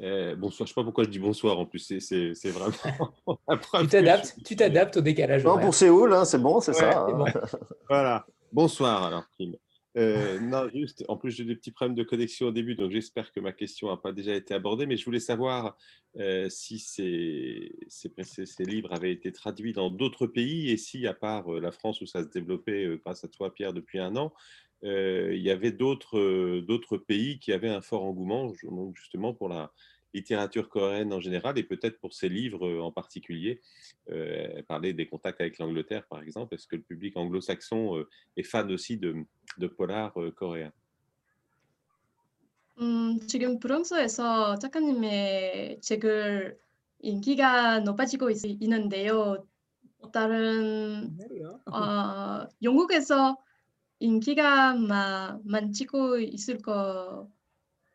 [0.00, 2.50] Euh, bonsoir, je ne sais pas pourquoi je dis bonsoir en plus, c'est- c'est c'est
[2.50, 2.74] vraiment
[3.48, 5.64] la preuve Tu t'adaptes, je- tu t'adaptes au décalage Non, horaire.
[5.66, 7.00] pour Séoul, hein, c'est bon, c'est Ouais, ça.
[7.06, 7.12] hein.
[7.12, 7.26] bon.
[7.90, 9.54] Voilà, bonsoir alors Kim.
[9.96, 13.30] Euh, non, juste, en plus j'ai des petits problèmes de connexion au début, donc j'espère
[13.30, 15.76] que ma question n'a pas déjà été abordée, mais je voulais savoir
[16.16, 21.52] euh, si ces, ces, livres avaient été traduits dans d'autres pays et si, à part
[21.52, 24.32] euh, la France où ça se développait grâce à toi Pierre depuis un an,
[24.82, 28.52] il y avait d'autres pays qui avaient un fort engouement
[28.94, 29.72] justement pour la
[30.12, 33.62] littérature coréenne en général et peut-être pour ces livres en particulier.
[34.68, 38.04] Parler des contacts avec l'Angleterre par exemple, est-ce que le public anglo-saxon
[38.36, 39.24] est fan aussi de,
[39.58, 40.72] de polar euh, coréen
[42.80, 46.58] 음, 지금 프랑스에서 작가님의 책을
[46.98, 49.46] 인기가 높아지고 있, 있는데요.
[50.12, 51.16] 다른
[51.66, 53.38] 어, 영국에서
[54.00, 57.30] 인기가 마, 많지고 있을 거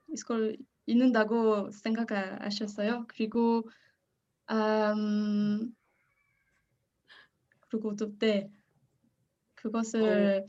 [0.07, 3.05] 있을 걸 있는다고 생각하셨어요.
[3.09, 3.69] 그리고
[4.49, 5.75] 음,
[7.67, 8.49] 그리고 또 네,
[9.55, 10.47] 그것을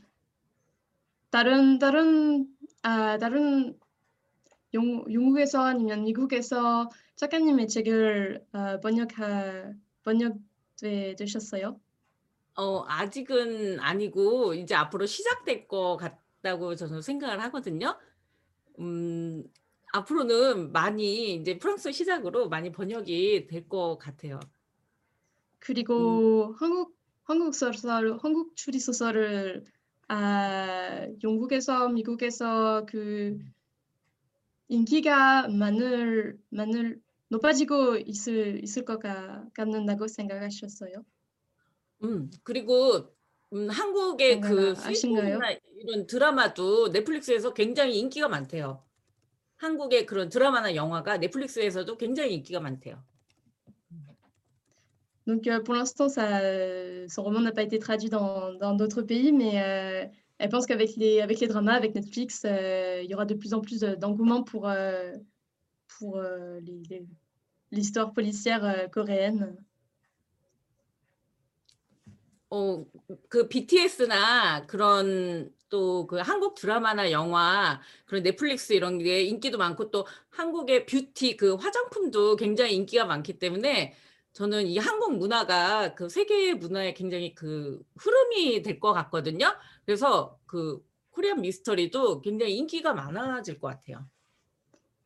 [1.31, 2.47] 다른 다른
[2.83, 3.79] 아 다른
[4.73, 9.73] 영, 영국에서 아니면 미국에서 작가님의 책을 어, 번역하
[10.03, 11.79] 번역돼 되셨어요?
[12.55, 17.97] 어, 아직은 아니고 이제 앞으로 시작될 것 같다고 저는 생각을 하거든요.
[18.79, 19.43] 음,
[19.93, 24.39] 앞으로는 많이 이제 프랑스 시작으로 많이 번역이 될 것 같아요.
[25.59, 29.63] 그리고 한국 한국 소설 한국 추리 소설을
[30.13, 33.39] 아 영국에서 미국에서 그
[34.69, 36.99] 인기가 많을 많을
[37.29, 41.05] 높아지고 있을 있을 것 같- 같는다고 생각하셨어요?
[42.03, 43.13] 음, 그리고
[43.53, 45.39] 음, 한국의 그 아신가요?
[45.77, 48.83] 이런 드라마도 넷플릭스에서 굉장히 인기가 많대요.
[49.57, 53.03] 한국의 그런 드라마나 영화가 넷플릭스에서도 굉장히 인기가 많대요.
[55.30, 59.02] Donc euh, pour l'instant, ça, euh, son roman n'a pas été traduit dans dans d'autres
[59.02, 60.06] pays, mais euh,
[60.38, 63.52] elle pense qu'avec les avec les dramas, avec Netflix, euh, il y aura de plus
[63.54, 65.12] en plus de- d'engouement pour euh,
[65.98, 67.06] pour euh, les- les-
[67.72, 69.56] l'histoire policière euh, coréenne.
[72.48, 72.86] 어,
[73.28, 80.06] 그 BTS나 그런 또 그 한국 드라마나 영화 그런 넷플릭스 이런 게 인기도 많고 또
[80.30, 83.94] 한국의 뷰티 그 화장품도 굉장히 인기가 많기 때문에
[84.33, 89.53] 저는 이 한국 문화가 그 세계 문화의 굉장히 그 흐름이 될 것 같거든요.
[89.85, 94.07] 그래서 그 코리안 미스터리도 굉장히 인기가 많아질 것 같아요.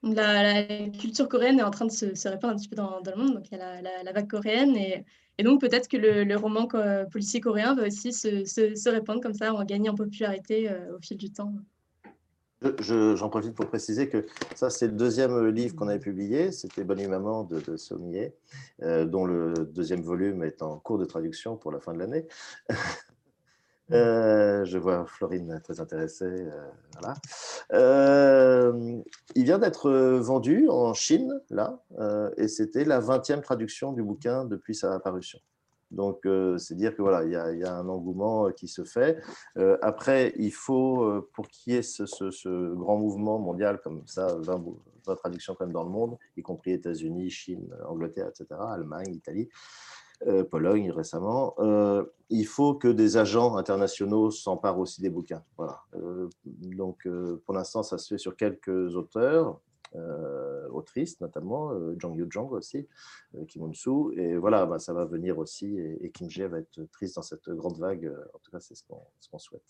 [0.04, 3.02] La, la culture coréenne est en train de se, se répandre un petit peu dans,
[3.02, 3.34] dans le monde.
[3.36, 5.04] Donc il y a la, la- la vague coréenne et,
[5.40, 6.78] et donc peut-être que le, le roman co-
[7.12, 10.96] policier coréen va aussi se, se, se répandre comme ça, en gagner en popularité euh,
[10.96, 11.54] au fil du temps.
[12.62, 14.26] Je- je- J'en profite pour préciser que
[14.56, 16.52] ça, c'est le deuxième livre qu'on avait publié.
[16.52, 18.34] C'était Bonne nuit maman de, de Sommier,
[18.82, 22.28] euh, dont le deuxième volume est en cours de traduction pour la fin de l'année.
[23.92, 26.26] Euh, je vois Florine très intéressée.
[26.26, 27.14] euh, voilà.
[27.74, 29.00] Euh,
[29.36, 34.44] il vient d'être vendu en Chine, là, euh, et c'était la 20e traduction du bouquin
[34.46, 35.38] depuis sa parution.
[35.92, 39.22] Donc, euh, c'est dire que voilà, il y, a, un engouement qui se fait.
[39.58, 44.04] Euh, après, il faut, euh, pour qu'il y ait ce, ce- grand mouvement mondial comme
[44.08, 48.28] ça, 20, bou- votre traduction quand même dans le monde, y compris États-Unis, Chine, Angleterre,
[48.30, 49.50] etc., Allemagne, Italie.
[50.50, 51.56] Pologne récemment,
[52.30, 55.44] il faut que des agents internationaux s'emparent aussi des bouquins.
[55.58, 55.82] Voilà.
[56.46, 57.06] donc,
[57.46, 59.60] pour l'instant, ça se fait sur quelques auteurs,
[59.98, 62.88] euh, autrice notamment, euh, Jang Yu-jong aussi,
[63.36, 64.12] euh, Kim Won-soo.
[64.12, 65.78] Et voilà, bah, ça va venir aussi.
[65.78, 68.14] Et, Kim Jae va être triste dans cette grande vague.
[68.34, 69.64] En tout cas, c'est ce qu'on souhaite.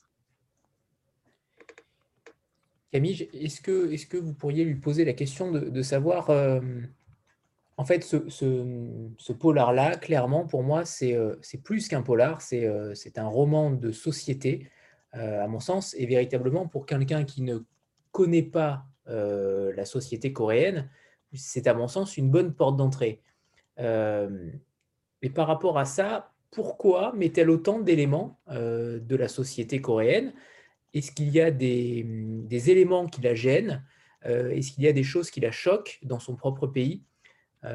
[2.91, 6.29] Camille, est-ce que, est que vous pourriez lui poser la question de, savoir,
[7.77, 11.17] en fait, ce, polar-là, clairement, pour moi, c'est
[11.63, 14.69] plus qu'un polar, c'est un roman de société,
[15.11, 17.59] à mon sens, et véritablement pour quelqu'un qui ne
[18.11, 20.89] connaît pas euh, la société coréenne,
[21.33, 23.21] c'est à mon sens une bonne porte d'entrée.
[23.79, 24.49] Euh,
[25.21, 30.33] et par rapport à ça, pourquoi met-elle autant d'éléments euh, de la société coréenne?
[30.93, 32.05] Est-ce qu'il y a des,
[32.69, 33.83] éléments qui la gênent?
[34.23, 37.03] Est-ce qu'il y a des choses qui la choquent dans son propre pays?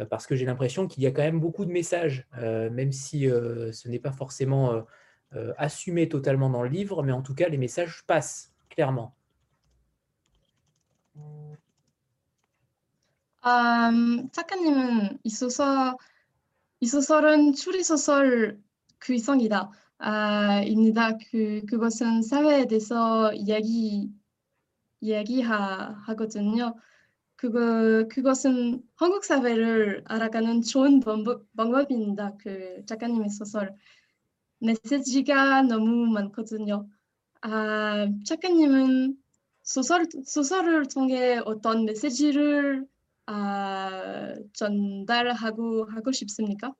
[0.08, 3.88] Parce que j'ai l'impression qu'il y a quand même beaucoup de messages, même si ce
[3.88, 4.84] n'est pas forcément
[5.58, 9.14] assumé totalement dans le livre, mais en tout cas, les messages passent clairement.
[13.42, 13.90] 아,
[14.32, 15.96] 작가님은 이 소설,
[16.80, 18.60] 이 소설은 추리소설
[18.98, 19.70] 그 이성이다.
[19.98, 21.16] 아, 입니다.
[21.30, 24.10] 그, 그것은 사회에 대해서 이야기,
[25.00, 26.74] 이야기하거든요.
[27.36, 32.36] 그거, 그것은 한국 사회를 알아가는 좋은 방법, 방법입니다.
[32.38, 33.74] 그 작가님의 소설.
[34.58, 36.86] 메시지가 너무 많거든요.
[37.40, 39.16] 아, 작가님은
[39.72, 42.86] 소설, 소설을 통해 어떤 메시지를
[43.26, 46.74] 아, 전달하고 하고 싶습니까?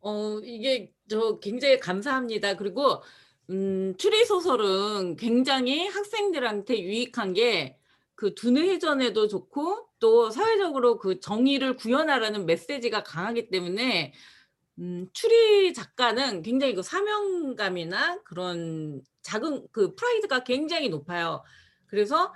[0.00, 2.56] 어, 이게 저 굉장히 감사합니다.
[2.56, 3.02] 그리고
[3.50, 7.80] 음, 추리 소설은 굉장히 학생들한테 유익한 게
[8.20, 14.12] 그 두뇌 회전에도 좋고 또 사회적으로 그 정의를 구현하라는 메시지가 강하기 때문에
[14.78, 21.42] 음, 추리 작가는 굉장히 그 사명감이나 그런 작은 그 프라이드가 굉장히 높아요.
[21.90, 22.32] 그래서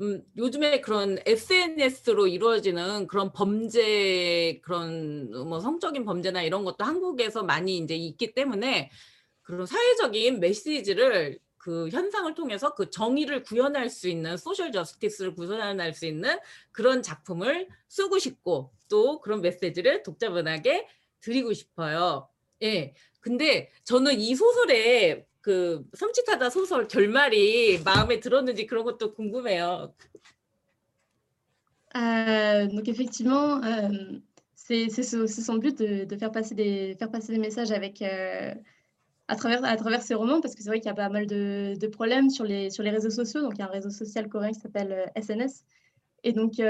[0.00, 7.78] 음, 요즘에 그런 SNS로 이루어지는 그런 범죄, 그런 뭐 성적인 범죄나 이런 것도 한국에서 많이
[7.78, 8.90] 이제 있기 때문에
[9.42, 16.06] 그런 사회적인 메시지를 그 현상을 통해서 그 정의를 구현할 수 있는 소셜 저스티스를 구현할 수
[16.06, 16.38] 있는
[16.72, 20.86] 그런 작품을 쓰고 싶고 또 그런 메시지를 독자분에게
[21.20, 22.28] 드리고 싶어요.
[22.62, 22.94] 예.
[23.20, 29.93] 근데 저는 이 소설에 그 섬찟하다 소설 결말이 마음에 들었는지 그런 것도 궁금해요.
[31.95, 34.19] Euh, donc effectivement, euh,
[34.55, 34.87] c'est
[35.27, 38.53] son but de, de, faire, passer des, faire passer des messages avec, euh,
[39.27, 41.27] à, travers, à travers ces romans, parce que c'est vrai qu'il y a pas mal
[41.27, 43.41] de, de, problèmes sur les, sur les réseaux sociaux.
[43.41, 45.65] Donc il y a un réseau social coréen qui s'appelle SNS.
[46.23, 46.63] Et donc sur,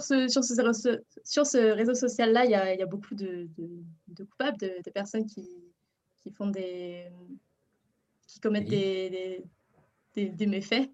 [0.00, 3.48] ce, sur, ce, sur ce réseau social-là, il, il, y a beaucoup de,
[4.08, 5.46] de coupables, de, personnes qui,
[6.26, 7.06] qui font des
[8.26, 9.44] qui commettent des,
[10.14, 10.90] des, des, méfaits.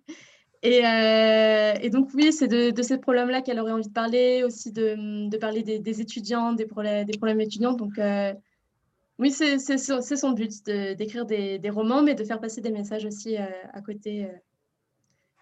[0.62, 4.42] Et, euh, et, donc oui, c'est de, de ces problèmes-là qu'elle aurait envie de parler,
[4.42, 7.74] aussi de, de parler des, des, étudiants, des problèmes, des problèmes étudiants.
[7.74, 8.34] Donc euh,
[9.18, 13.46] oui, c'est son but d'écrire des, romans, mais de faire passer des messages aussi euh,
[13.72, 14.28] à côté.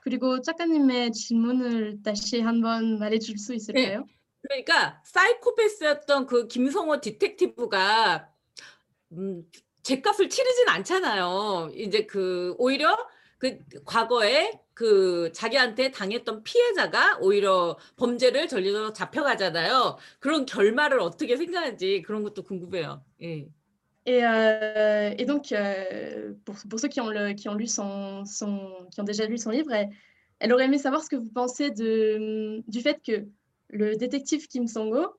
[0.03, 4.05] 그리고 작가님의 질문을 다시 한번 말해줄 수 있을까요?
[4.05, 4.17] 네.
[4.43, 8.33] 그러니까 사이코패스였던 그 김성호 디텍티브가
[9.13, 9.43] 음,
[9.84, 11.72] 제값을 치르진 않잖아요.
[11.76, 12.98] 이제 그 오히려
[13.38, 19.98] 그 과거에 그 자기한테 당했던 피해자가 오히려 범죄를 전리로 잡혀가잖아요.
[20.20, 23.04] 그런 결말을 어떻게 생각하는지 그런 것도 궁금해요.
[23.22, 23.48] 예.
[24.08, 28.26] Et, euh, et donc, euh, pour, pour, ceux qui ont, le, qui ont, lu son,
[28.26, 29.92] son, qui ont déjà lu son livre, elle,
[30.40, 33.28] elle, aurait aimé savoir ce que vous pensez de, du fait que
[33.70, 35.14] le détective Kim Song-ho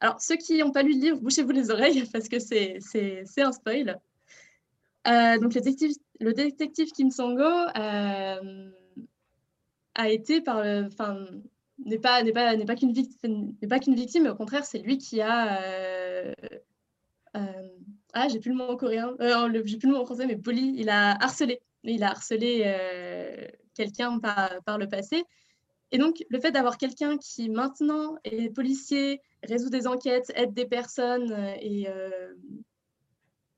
[0.00, 2.78] alors, ceux qui n'ont pas lu le livre, bouchez-vous les oreilles parce que c'est
[3.38, 3.98] un spoil.
[5.06, 8.70] Euh, donc, le détective, le Kim Songo euh,
[9.94, 11.26] a été par enfin,
[11.84, 15.60] n'est pas pas pas qu'une victime qu'une victime, mais au contraire, c'est lui qui a
[15.60, 16.32] euh,
[18.12, 19.16] ah j'ai plus le mot en coréen,
[19.64, 22.64] j'ai plus le mot en français, mais poli, il a harcelé, il a harcelé
[23.74, 25.24] quelqu'un par, par le passé.
[25.90, 30.66] Et donc, le fait d'avoir quelqu'un qui maintenant est policier, résout des enquêtes, aide des
[30.66, 32.34] personnes, euh, et, euh,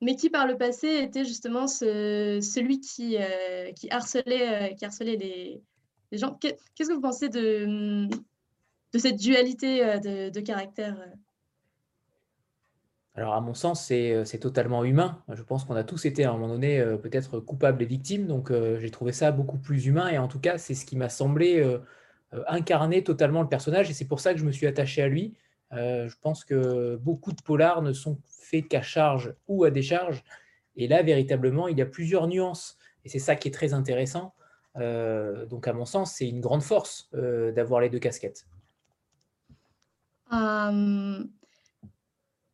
[0.00, 5.62] mais qui par le passé était justement celui qui, euh, qui harcelait, qui harcelait les,
[6.12, 6.34] gens.
[6.40, 8.08] Qu'est-ce que vous pensez de,
[8.92, 10.96] de cette dualité de, caractère
[13.16, 15.22] alors, à mon sens, c'est totalement humain.
[15.28, 18.50] Je pense qu'on a tous été à un moment donné peut-être coupables et victimes, donc
[18.52, 20.08] j'ai trouvé ça beaucoup plus humain.
[20.08, 21.78] Et en tout cas, c'est ce qui m'a semblé
[22.46, 25.34] incarner totalement le personnage et c'est pour ça que je me suis attaché à lui.
[25.73, 30.23] Euh, je pense que beaucoup de polars ne sont faits qu'à charge ou à décharge.
[30.75, 32.77] Et là, véritablement, il y a plusieurs nuances.
[33.03, 34.33] Et c'est ça qui est très intéressant.
[34.77, 38.45] Euh, donc, à mon sens, c'est une grande force euh, d'avoir les deux casquettes.
[40.31, 41.29] 음,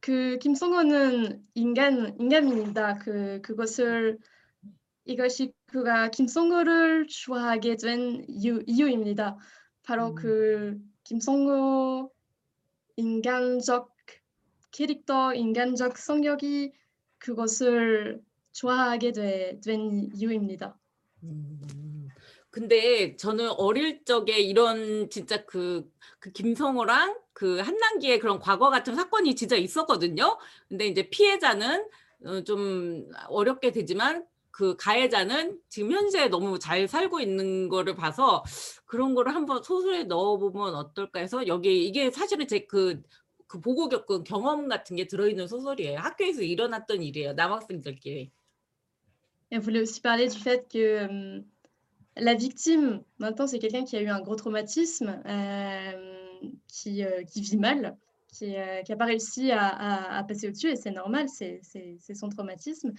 [0.01, 2.97] 그 김성호는 인간 인간입니다.
[2.97, 4.19] 그 그것을
[5.05, 9.37] 이것이 그가 김성호를 좋아하게 된 이유, 이유입니다.
[9.83, 10.15] 바로 음.
[10.15, 12.11] 그 김성호
[12.96, 13.94] 인간적
[14.70, 16.72] 캐릭터, 인간적 성격이
[17.18, 18.22] 그것을
[18.52, 20.78] 좋아하게 되, 된 이유입니다.
[21.22, 22.08] 음,
[22.50, 29.34] 근데 저는 어릴 적에 이런 진짜 그, 그 김성호랑 그 한남기의 그런 과거 같은 사건이
[29.34, 30.38] 진짜 있었거든요.
[30.68, 31.86] 근데 이제 피해자는
[32.24, 34.26] 어, 좀 어렵게 되지만
[34.56, 38.42] 그 가해자는 지금 현재 너무 잘 살고 있는 거를 봐서
[38.86, 43.02] 그런 거를 한번 소설에 넣어보면 어떨까 해서 여기 이게 사실은 제그
[43.46, 45.98] 그 보고 겪은 경험 같은 게 들어있는 소설이에요.
[45.98, 47.34] 학교에서 일어났던 일이에요.
[47.34, 48.30] 남학생들끼리.
[49.52, 51.44] On voulait aussi parler du fait que hum,
[52.16, 57.42] la victime, maintenant, c'est quelqu'un qui a eu un gros traumatisme, euh, qui, euh, qui
[57.42, 57.94] vit mal,
[58.26, 61.60] qui n'a pas réussi à, à- à passer au-dessus, et c'est normal, c'est
[62.14, 62.94] son traumatisme.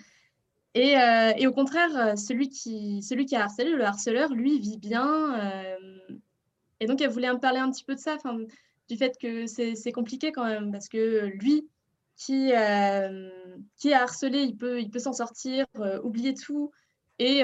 [0.73, 4.59] Et, euh, et au contraire, euh, celui qui, celui qui a harcelé, le harceleur, lui,
[4.59, 5.39] vit bien.
[5.39, 6.17] euh,
[6.79, 8.17] et donc, elle voulait me parler un petit peu de ça,
[8.87, 11.67] du fait que c'est compliqué quand même, parce que lui,
[12.15, 13.29] qui, euh,
[13.77, 15.65] qui est harcelé, il peut, il peut s'en sortir,
[16.03, 16.71] oublier tout
[17.19, 17.41] et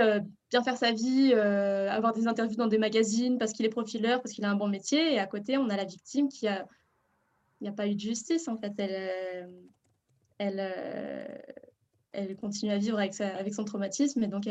[0.52, 4.34] bien faire sa vie, avoir des interviews dans des magazines parce qu'il est profileur, parce
[4.36, 5.14] qu'il a un bon métier.
[5.14, 6.68] Et à côté, on a la victime qui a...
[7.60, 8.74] Il n'y a pas eu de justice, en fait.
[8.78, 9.50] Elle,
[10.38, 11.44] elle,
[12.14, 13.14] elle continue à vivre avec,
[13.54, 14.24] son traumatisme.
[14.24, 14.48] Et donc,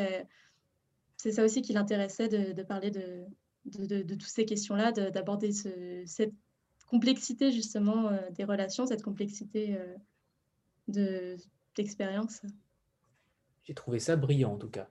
[1.17, 3.25] c'est ça aussi qui l'intéressait de, parler de,
[4.15, 6.35] toutes ces questions-là, de- d'aborder ce- cette
[6.89, 9.97] complexité, justement, euh, des relations, cette complexité euh,
[10.89, 11.37] de-
[11.77, 12.43] d'expérience.
[13.63, 14.89] J'ai trouvé ça brillant en tout cas.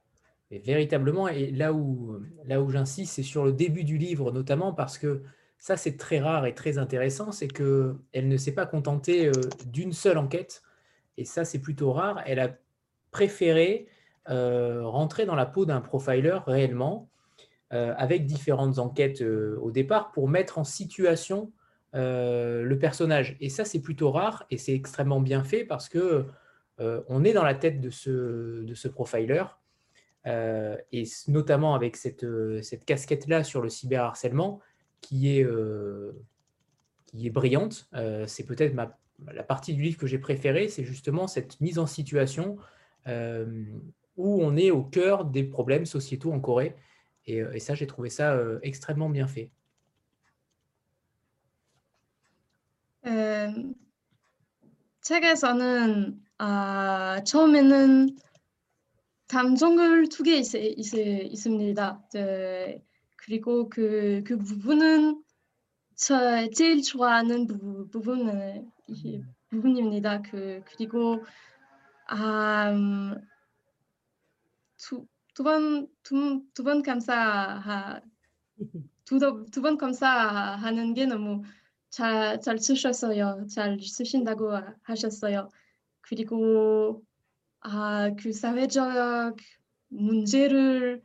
[0.50, 4.98] Véritablement, et là où, là où j'insiste, c'est sur le début du livre notamment parce
[4.98, 5.22] que
[5.58, 9.32] ça c'est très rare et très intéressant, c'est qu'elle ne s'est pas contentée euh,
[9.68, 10.62] d'une seule enquête,
[11.22, 12.50] et ça c'est plutôt rare, elle a
[13.12, 13.88] préféré
[14.30, 17.10] euh, rentrer dans la peau d'un profiler réellement,
[17.74, 21.52] euh, avec différentes enquêtes euh, au départ, pour mettre en situation
[21.94, 23.36] le personnage.
[23.42, 26.26] Et ça c'est plutôt rare, et c'est extrêmement bien fait parce que
[26.80, 29.44] on est dans la tête de ce, de ce profiler,
[30.26, 32.26] et notamment avec cette,
[32.64, 34.62] cette casquette-là sur le cyberharcèlement
[35.02, 35.46] qui est,
[37.11, 37.89] qui est brillante.
[37.95, 38.99] Euh, c'est peut-être ma-
[39.33, 42.57] la partie du livre que j'ai préférée, c'est justement cette mise en situation
[43.07, 43.47] euh,
[44.17, 46.77] où on est au cœur des problèmes sociétaux en Corée.
[47.27, 49.51] Et, euh, et ça, j'ai trouvé ça euh, extrêmement bien fait.
[53.07, 53.75] 음,
[55.03, 58.17] 책에서는 아, 처음에는
[59.29, 62.03] 감정을 두 개 있습니다.
[62.13, 62.83] 네,
[63.17, 65.23] 그리고 그, 그 부분은
[66.02, 70.24] 저 제일 좋아하는 부, 부분은 이 부분입니다.
[70.24, 71.24] 그, 그리고
[72.08, 73.22] 아, 음,
[74.78, 78.02] 두, 두 번, 두, 두번 감사하,
[79.06, 79.20] 두,
[79.52, 81.44] 두번 감사하는 게 너무
[81.92, 83.46] 잘, 잘 쓰셨어요.
[83.46, 85.50] 잘 쓰신다고 하- 하셨어요.
[86.02, 87.04] 그리고
[87.60, 89.38] 아, 그 사회적
[89.90, 91.04] 문제를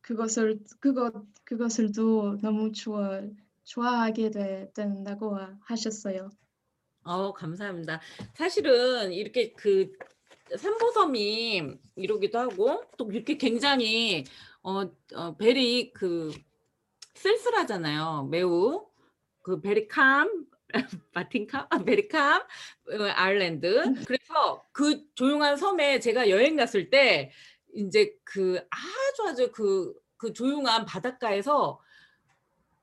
[0.00, 1.12] 그것을 그것
[1.44, 3.20] 그것을도 너무 좋아
[3.66, 6.30] 좋아하게 되, 된다고 하- 하셨어요.
[7.04, 8.00] 어, 감사합니다.
[8.34, 9.92] 사실은 이렇게 그
[10.56, 14.24] 삼보섬이 이러기도 하고 또 이렇게 굉장히
[14.62, 14.82] 어,
[15.14, 16.32] 어 베리 그
[17.14, 18.28] 쓸쓸하잖아요.
[18.30, 18.86] 매우
[19.42, 20.46] 그 베리 캄
[21.14, 23.94] 마틴캄 아, 베리 캄 어, 아일랜드.
[24.06, 27.30] 그래서 그 조용한 섬에 제가 여행 갔을 때
[27.74, 31.80] 이제 그 아주 아주 그, 그 조용한 바닷가에서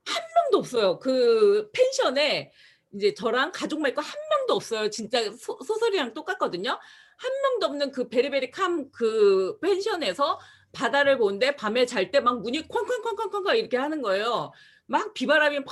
[0.06, 0.98] 한 명도 없어요.
[0.98, 2.52] 그 펜션에
[2.94, 4.90] 이제 저랑 가족 말고 한 명도 없어요.
[4.90, 6.70] 진짜 소, 소설이랑 똑같거든요.
[7.16, 10.38] 한 명도 없는 그 베리베리 캄 그 펜션에서
[10.72, 14.52] 바다를 보는데 밤에 잘 때 막 문이 쾅쾅쾅쾅쾅 이렇게 하는 거예요.
[14.86, 15.66] 막 비바람이 막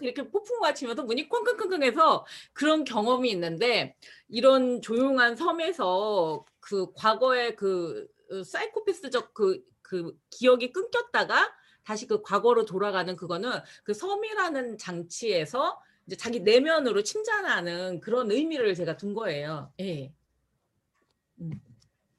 [0.00, 3.96] 이렇게 폭풍과 치면서 문이 쾅쾅쾅쾅 해서 그런 경험이 있는데
[4.28, 11.52] 이런 조용한 섬에서 그 과거의 그 어, 사이코패스적 그, 그 기억이 끊겼다가
[11.84, 13.50] 다시 그 과거로 돌아가는 그거는
[13.84, 19.72] 그 섬이라는 장치에서 이제 자기 내면으로 침전하는 그런 의미를 제가 둔 거예요.
[19.80, 20.12] 예.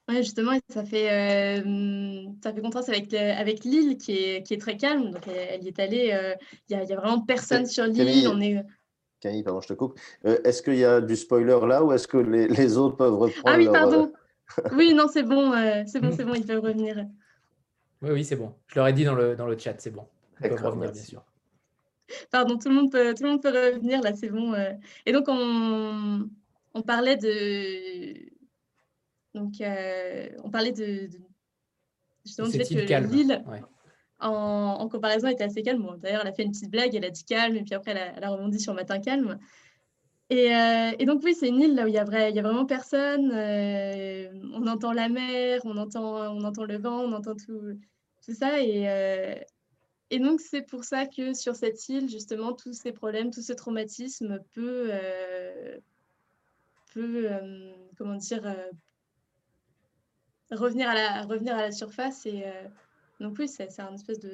[0.06, 4.52] Ouais, justement, ça fait, euh, ça fait contraste avec, le- avec l'île qui est, qui
[4.52, 5.10] est très calme.
[5.10, 6.10] Donc, elle, elle y est allée.
[6.12, 6.34] euh,
[6.68, 8.28] Il n'y a, il y a vraiment personne sur l'île.
[8.28, 8.62] On est...
[9.20, 9.98] Camille, pardon, je te coupe.
[10.26, 13.16] Euh, est-ce qu'il y a du spoiler là ou est-ce que les, les autres peuvent
[13.16, 14.12] reprendre Ah oui, leur, euh, pardon.
[14.72, 17.06] Oui, non, c'est bon, euh, c'est bon, c'est bon, ils peuvent revenir.
[18.04, 18.54] Oui, oui, c'est bon.
[18.66, 20.06] Je leur ai dit dans le, dans le chat, c'est bon.
[20.40, 21.24] Ils peuvent revenir, bien sûr.
[22.30, 24.52] Pardon, tout le monde peut, tout le monde peut revenir, là, c'est bon.
[24.52, 24.72] euh.
[25.06, 26.28] Et donc, on,
[26.74, 28.28] on parlait de...
[29.34, 31.06] Donc, euh, on parlait de...
[31.06, 31.18] de-
[32.26, 33.10] justement du Cette fait que calme.
[33.10, 33.62] l'île, ouais.
[34.20, 35.82] en, en comparaison, était assez calme.
[35.82, 37.92] Bon, D'ailleurs, elle a fait une petite blague, elle a dit calme, et puis après,
[37.92, 39.38] elle a, elle a rebondi sur matin calme.
[40.30, 42.38] Et, euh, et donc, oui, c'est une île là où il y a, vrai, y
[42.38, 43.30] a vraiment personne.
[43.32, 47.78] euh, on entend la mer, on entend, on entend le vent, on entend tout,
[48.24, 48.60] tout ça.
[48.60, 49.34] Et, euh,
[50.10, 53.52] et donc, c'est pour ça que sur cette île, justement, tous ces problèmes, tout ce
[53.52, 55.78] traumatisme peut, euh,
[56.96, 58.70] euh, comment dire, euh,
[60.52, 62.26] revenir, à la, revenir à la surface.
[62.26, 62.44] Et
[63.18, 64.30] donc, oui, c'est c'est un espèce de.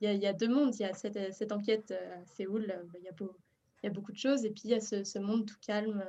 [0.00, 0.74] Il y a, deux mondes.
[0.74, 4.44] Il y a cette, cette enquête à Séoul, il y y a beaucoup de choses.
[4.44, 6.02] Et puis, il y a ce, ce monde tout calme,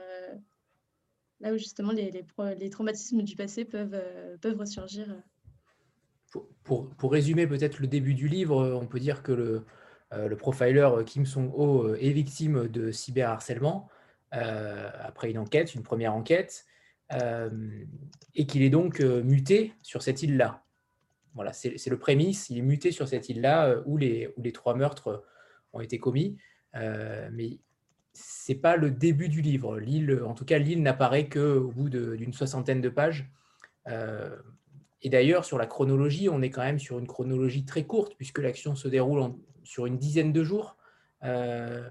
[1.42, 2.26] là où justement les, les,
[2.58, 4.02] les traumatismes du passé peuvent,
[4.42, 5.16] peuvent ressurgir.
[6.64, 9.66] Pour, résumer peut-être le début du livre, euh, on peut dire que le,
[10.14, 13.90] euh, le profiler euh, Kim Song-ho est victime de cyberharcèlement
[14.34, 16.66] euh, après une enquête, une première enquête,
[18.34, 20.64] et qu'il est donc muté sur cette île-là.
[21.36, 25.24] Voilà, c'est le prémisse, il est muté sur cette île-là où, les, trois meurtres
[25.72, 26.36] ont été commis.
[26.76, 27.60] Euh, mais
[28.12, 29.80] c'est pas le début du livre.
[30.26, 33.30] En tout cas, l'île n'apparaît qu'au bout d'une soixantaine de pages.
[35.06, 38.40] Et d'ailleurs, sur la chronologie, on est quand même sur une chronologie très courte, puisque
[38.40, 40.78] l'action se déroule en- sur une dizaine de jours.
[41.24, 41.88] Euh,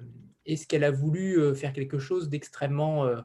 [0.46, 3.20] Est-ce qu'elle a voulu euh, faire quelque chose d'extrêmement euh,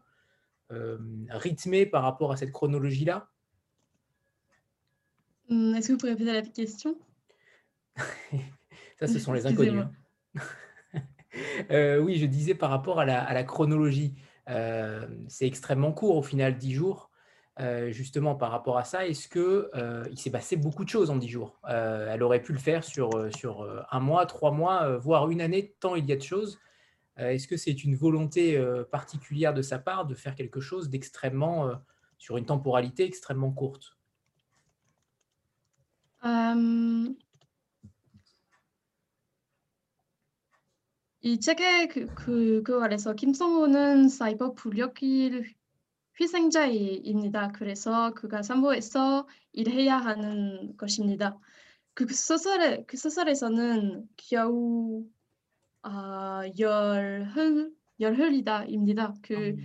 [0.71, 3.29] euh, rythmé par rapport à cette chronologie-là?
[5.49, 6.95] Hum, Est-ce que vous pourrez poser la question?
[8.99, 9.85] Ça, ce sont les inconnus.
[10.35, 10.41] Hein.
[12.01, 14.13] Oui, je disais par rapport à la, à la chronologie,
[14.47, 17.08] c'est extrêmement court au final, 10 jours.
[17.60, 21.10] Euh, justement, par rapport à ça, est-ce que euh, il s'est passé beaucoup de choses
[21.10, 24.26] en 10 jours Euh, Elle aurait pu le faire sur, euh, sur euh, un mois,
[24.26, 26.58] trois mois, euh, voire une année, tant il y a de choses.
[27.20, 30.90] Euh, est-ce que c'est une volonté euh, particulière de sa part de faire quelque chose
[30.90, 31.74] d'extrêmement, euh,
[32.18, 33.94] sur une temporalité extrêmement courte
[36.24, 37.16] 음,
[41.20, 45.54] 이 책의 그, 그, 그 아래서 김성호는 사이버 불력일
[46.19, 47.51] 희생자입니다.
[47.53, 51.37] 그래서 그가 산부에서 일해야 하는 것입니다.
[51.93, 55.05] 그 소설에, 그 소설에서는 겨우
[55.81, 59.13] 아, 열흘, 열흘이다입니다.
[59.21, 59.55] 그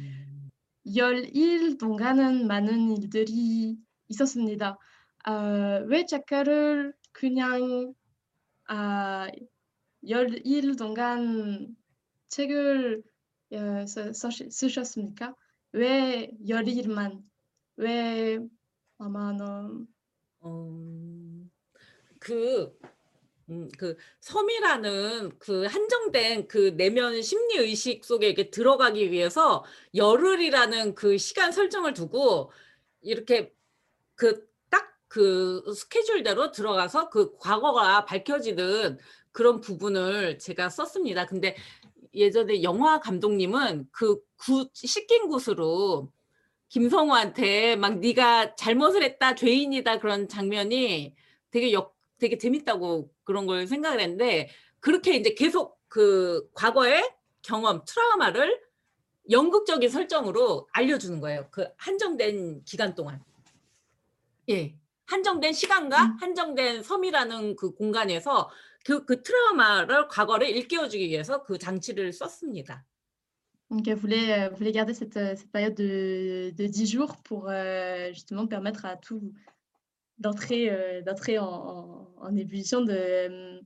[0.95, 3.77] 열일 동안은 많은 일들이
[4.09, 4.79] 있었습니다.
[5.25, 7.95] 아, 왜 작가를 그냥
[8.67, 9.29] 아,
[10.09, 11.77] 열일 동안
[12.29, 13.03] 책을
[13.53, 15.35] 어, 쓰셨습니까?
[15.75, 17.23] 왜 열일만?
[17.77, 18.39] 왜
[18.99, 19.85] 아마 너
[20.45, 21.51] 음,
[22.21, 22.79] 그,
[23.51, 29.65] 음, 그 섬이라는 그 한정된 그 내면 심리 의식 속에 이렇게 들어가기 위해서
[29.95, 32.53] 열흘이라는 그 시간 설정을 두고
[33.03, 33.53] 이렇게
[34.15, 38.99] 그 딱 그 스케줄대로 들어가서 그 과거가 밝혀지는
[39.31, 41.27] 그런 부분을 제가 썼습니다.
[41.27, 41.57] 근데
[42.15, 46.11] 예전에 영화 감독님은 그 구, 씻긴 곳으로
[46.69, 51.15] 김성우한테 막 네가 잘못을 했다 죄인이다 그런 장면이
[51.51, 54.49] 되게 역 되게 재밌다고 그런 걸 생각을 했는데
[54.81, 57.03] 그렇게 이제 계속 그 과거의
[57.43, 58.61] 경험 트라우마를
[59.31, 61.49] 연극적인 설정으로 알려주는 거예요.
[61.51, 63.23] 그 한정된 기간 동안.
[64.49, 64.77] 예.
[65.07, 68.51] 한정된 시간과 한정된 섬이라는 그 공간에서
[68.86, 72.86] 그, 그 트라우마를 과거를 일깨워주기 위해서 그 장치를 썼습니다.
[73.72, 77.50] Donc, elle voulait, euh, voulait garder cette, euh, cette période de, de 10 jours pour
[77.50, 79.32] euh, justement permettre à tout
[80.18, 83.62] d'entrer euh, d'entrer en, en- en ébullition, de,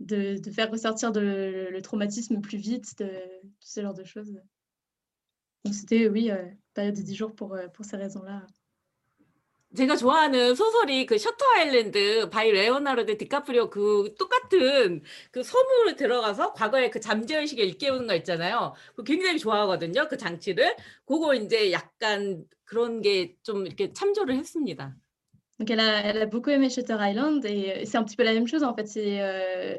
[0.00, 3.06] de, de faire ressortir de- le traumatisme plus vite, de
[3.60, 4.40] tout ce genre de choses.
[5.64, 8.46] Donc, c'était, oui, euh, période de 10 jours pour, euh, pour ces raisons-là.
[9.77, 16.89] 제가 좋아하는 소설이 그 셔터 아일랜드 바이 레오나르드 디카프리오 그 똑같은 그 섬으로 들어가서 과거의
[16.89, 18.73] 그 잠재의식을 일깨우는 거 있잖아요.
[18.91, 20.07] 그거 굉장히 좋아하거든요.
[20.07, 20.75] 그 장치를.
[21.05, 24.95] 그거 이제 약간 그런 게 좀 이렇게 참조를 했습니다.
[25.59, 28.23] Donc, elle a, elle a beaucoup aimé Shutter Island et euh, c'est un petit peu
[28.23, 28.87] la même chose en fait.
[28.87, 29.77] C'est euh,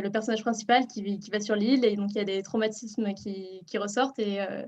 [0.00, 3.12] le personnage principal qui, qui va sur l'île et donc il y a des traumatismes
[3.14, 4.62] qui, qui ressortent et, euh,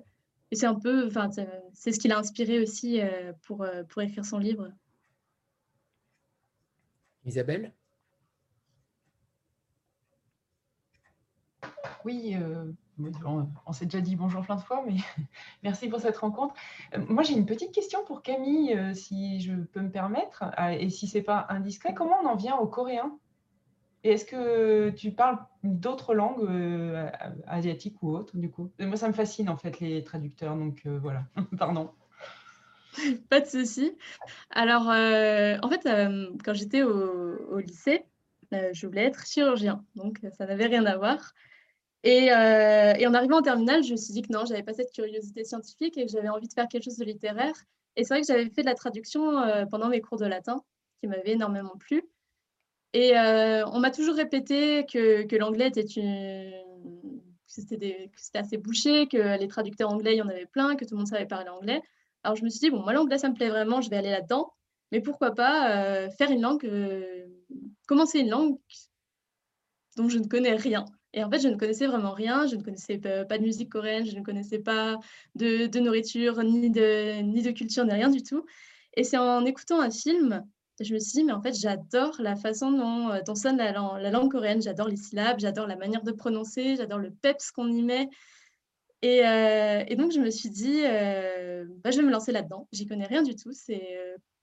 [0.52, 1.30] et c'est un peu, enfin,
[1.72, 3.00] c'est ce qui l'a inspiré aussi
[3.46, 4.70] pour, pour écrire son livre.
[7.24, 7.72] Isabelle?
[12.04, 12.36] Oui,
[13.24, 14.96] on, s'est déjà dit bonjour plein de fois, mais
[15.62, 16.54] merci pour cette rencontre.
[17.08, 20.44] moi, j'ai une petite question pour Camille, si je peux me permettre,
[20.78, 21.94] et si ce n'est pas indiscret.
[21.94, 23.18] Comment on en vient au coréen?
[24.04, 27.08] Est-ce que tu parles d'autres langues euh,
[27.46, 28.70] asiatiques ou autres, du coup?
[28.80, 31.24] Moi, ça me fascine, en fait, les traducteurs, donc euh, voilà,
[31.58, 31.92] pardon.
[33.30, 33.96] Pas de souci.
[34.50, 35.88] Alors, euh, en fait,
[36.44, 38.04] quand j'étais au, lycée,
[38.50, 41.32] je voulais être chirurgien, donc ça n'avait rien à voir.
[42.02, 45.44] Et, en arrivant en terminale, je me suis dit que non, j'avais pas cette curiosité
[45.44, 47.54] scientifique et que j'avais envie de faire quelque chose de littéraire.
[47.96, 49.40] Et c'est vrai que j'avais fait de la traduction
[49.70, 50.62] pendant mes cours de latin,
[51.00, 52.02] qui m'avait énormément plu.
[52.94, 55.84] Et euh, on m'a toujours répété que, que l'anglais était
[57.46, 60.98] c'était assez bouché, que les traducteurs anglais, il y en avait plein, que tout le
[60.98, 61.82] monde savait parler anglais.
[62.22, 64.10] Alors je me suis dit, bon, moi l'anglais, ça me plaît vraiment, je vais aller
[64.10, 64.52] là-dedans.
[64.90, 67.26] Mais pourquoi pas euh, faire une langue, euh,
[67.86, 68.58] commencer une langue
[69.96, 70.84] dont je ne connais rien.
[71.14, 74.06] Et en fait, je ne connaissais vraiment rien, je ne connaissais pas, de musique coréenne,
[74.06, 74.98] je ne connaissais pas
[75.34, 78.46] de, nourriture, ni de culture, ni rien du tout.
[78.94, 80.46] Et c'est en écoutant un film
[80.82, 84.30] je me suis dit, mais en fait, j'adore la façon dont, euh, sonne la, langue
[84.30, 84.62] coréenne.
[84.62, 88.08] J'adore les syllabes, j'adore la manière de prononcer, j'adore le peps qu'on y met.
[89.02, 92.68] Et, euh, donc, je me suis dit, euh, bah, je vais me lancer là-dedans.
[92.72, 93.50] J'y connais rien du tout.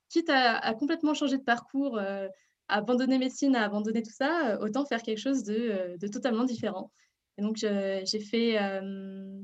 [0.10, 2.28] Quitte à, complètement changer de parcours, à
[2.68, 6.92] abandonner médecine, à abandonner tout ça, autant faire quelque chose de, de totalement différent.
[7.38, 8.58] Et donc, j'ai fait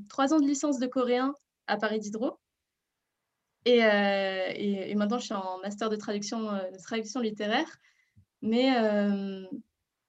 [0.08, 1.34] trois ans de licence de coréen
[1.66, 2.38] à Paris Diderot.
[3.66, 7.78] Euh, et, maintenant, je suis en master de traduction, euh, littéraire.
[8.42, 9.44] Mais euh,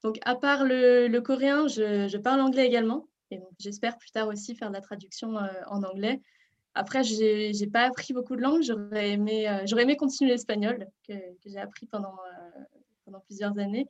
[0.03, 3.07] donc, à part le, coréen, je, parle anglais également.
[3.31, 5.35] Et j'espère plus tard aussi faire de la traduction
[5.67, 6.21] en anglais.
[6.75, 8.61] Après, je n'ai pas appris beaucoup de langues.
[8.61, 11.13] J'aurais aimé, continuer l'espagnol, que,
[11.45, 12.15] j'ai appris pendant,
[13.05, 13.87] pendant plusieurs années.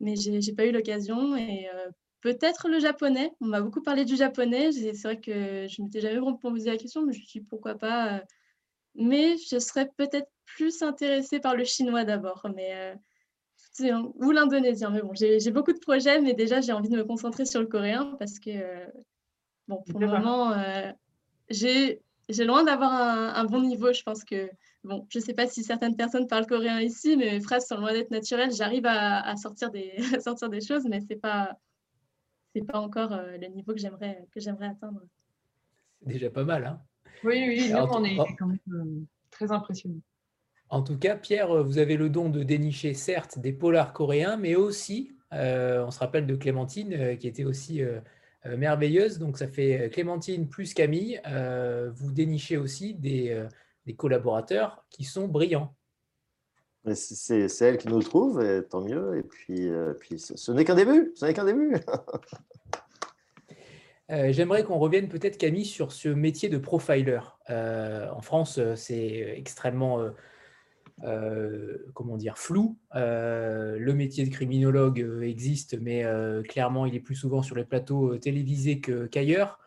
[0.00, 1.36] Mais je n'ai pas eu l'occasion.
[1.36, 1.68] Et
[2.22, 3.30] peut-être le japonais.
[3.42, 4.72] On m'a beaucoup parlé du japonais.
[4.72, 7.46] C'est vrai que je ne m'étais jamais posé la question, mais je me suis dit
[7.46, 8.22] pourquoi pas
[8.94, 14.90] mais je serais peut-être plus intéressée par le chinois d'abord, mais euh, ou l'indonésien.
[14.90, 17.66] Mais bon, j'ai beaucoup de projets, mais déjà j'ai envie de me concentrer sur le
[17.66, 18.86] coréen parce que euh,
[19.68, 20.92] bon, pour le moment, euh,
[21.50, 22.00] j'ai
[22.38, 23.92] loin d'avoir un, bon niveau.
[23.92, 24.48] Je pense que
[24.84, 27.92] bon, je sais pas si certaines personnes parlent coréen ici, mais mes phrases sont loin
[27.92, 28.52] d'être naturelles.
[28.52, 31.58] J'arrive à, sortir des sortir des choses, mais c'est pas
[32.54, 35.02] c'est pas encore le niveau que j'aimerais que j'aimerais atteindre.
[36.02, 36.80] C'est déjà pas mal, hein
[37.22, 39.00] oui, oui, nous, on est quand même euh,
[39.30, 40.00] très impressionnés.
[40.68, 44.56] En tout cas, Pierre, vous avez le don de dénicher certes des polars coréens, mais
[44.56, 47.82] aussi, euh, on se rappelle de Clémentine, euh, qui était aussi
[48.44, 49.18] merveilleuse.
[49.18, 51.20] Donc, ça fait Clémentine plus Camille.
[51.94, 53.46] vous dénichez aussi des,
[53.86, 55.74] des, collaborateurs qui sont brillants.
[56.92, 59.16] C'est elle qui nous trouve, et tant mieux.
[59.16, 61.12] Et puis, puis ce n'est qu'un début.
[61.14, 61.76] Ce n'est qu'un début.
[64.10, 67.20] Euh, j'aimerais qu'on revienne peut-être, Camille, sur ce métier de profiler.
[67.48, 70.04] Euh, en France, euh, c'est extrêmement,
[71.94, 72.78] comment dire, flou.
[72.94, 76.04] le métier de criminologue existe, mais
[76.48, 79.58] clairement, il est plus souvent sur les plateaux télévisés qu'ailleurs.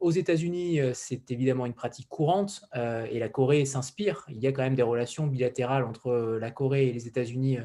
[0.00, 4.26] aux États-Unis, c'est évidemment une pratique courante et la Corée s'inspire.
[4.28, 7.58] Il y a quand même des relations bilatérales entre la Corée et les États-Unis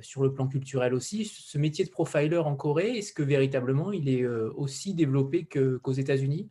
[0.00, 1.24] sur le plan culturel aussi.
[1.24, 5.92] Ce métier de profiler en Corée, est-ce que véritablement il est euh, aussi développé qu'aux
[5.92, 6.48] États-Unis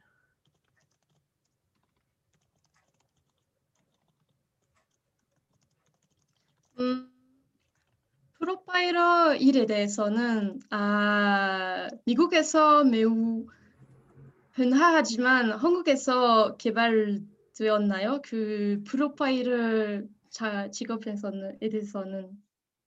[6.80, 7.12] 음,
[8.40, 13.46] 프로파일러 일에 대해서는 아, 미국에서 매우
[14.54, 18.22] 흔하지만 한국에서 개발되었나요?
[18.24, 20.04] 그 프로파일러
[20.72, 22.30] 직업에서는 에 대해서는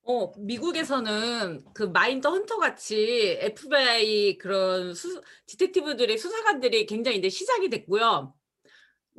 [0.09, 8.33] 어, 미국에서는 그 마인드 헌터 같이 FBI 그런 수, 디텍티브들의 수사관들이 굉장히 이제 시작이 됐고요.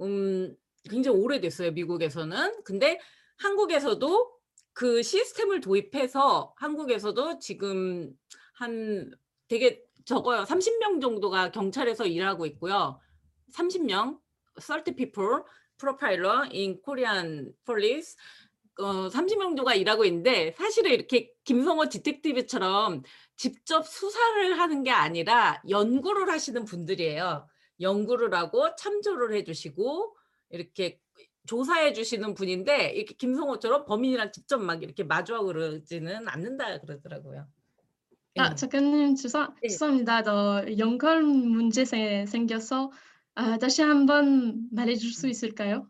[0.00, 0.56] 음,
[0.88, 2.62] 굉장히 오래됐어요, 미국에서는.
[2.64, 2.98] 근데
[3.36, 4.32] 한국에서도
[4.72, 8.10] 그 시스템을 도입해서 한국에서도 지금
[8.54, 9.10] 한
[9.46, 10.44] 되게 적어요.
[10.44, 12.98] 30명 정도가 경찰에서 일하고 있고요.
[13.54, 14.18] 30명,
[14.58, 15.42] 30 people,
[15.78, 18.16] profiler in Korean police.
[18.78, 23.02] 어, 30명 정도가 일하고 있는데 사실은 이렇게 김성호 디텍티브처럼
[23.36, 27.46] 직접 수사를 하는 게 아니라 연구를 하시는 분들이에요.
[27.80, 30.16] 연구를 하고 참조를 해주시고
[30.50, 31.00] 이렇게
[31.46, 37.46] 조사해 주시는 분인데 이렇게 김성호처럼 범인이랑 직접 막 이렇게 마주하고 그러지는 않는다 그러더라고요.
[38.36, 39.68] 아, 작가님 죄송, 네.
[39.68, 40.22] 죄송합니다.
[40.22, 42.92] 저 연결 문제 생겨서
[43.34, 45.88] 아, 다시 한번 말해줄 수 있을까요?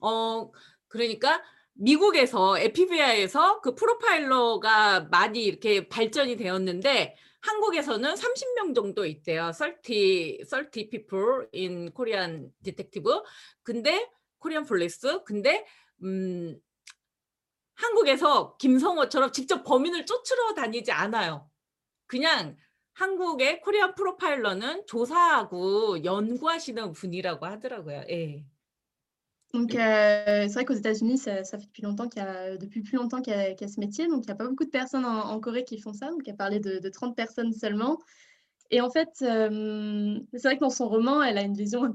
[0.00, 0.50] 어,
[0.88, 1.42] 그러니까
[1.78, 9.52] 미국에서 에피비아에서 그 프로파일러가 많이 이렇게 발전이 되었는데 한국에서는 30명 정도 있대요.
[9.52, 13.22] 30, 30 people in Korean detective.
[13.62, 14.08] 근데
[14.38, 15.22] 코리안 폴리스.
[15.24, 15.64] 근데
[16.02, 16.58] 음
[17.74, 21.50] 한국에서 김성호처럼 직접 범인을 쫓으러 다니지 않아요.
[22.06, 22.56] 그냥
[22.94, 28.04] 한국의 코리안 프로파일러는 조사하고 연구하시는 분이라고 하더라고요.
[28.08, 28.44] 예.
[29.54, 32.82] Donc, euh, c'est vrai qu'aux États-Unis, ça, ça fait depuis longtemps qu'il y a, depuis
[32.82, 34.06] plus longtemps qu'il y, a, qu'il y a ce métier.
[34.06, 36.10] Donc, il n'y a pas beaucoup de personnes en, en Corée qui font ça.
[36.10, 37.98] Donc, a parlé de, de 30 personnes seulement.
[38.70, 41.92] Et en fait, euh, c'est vrai que dans son roman, elle a une vision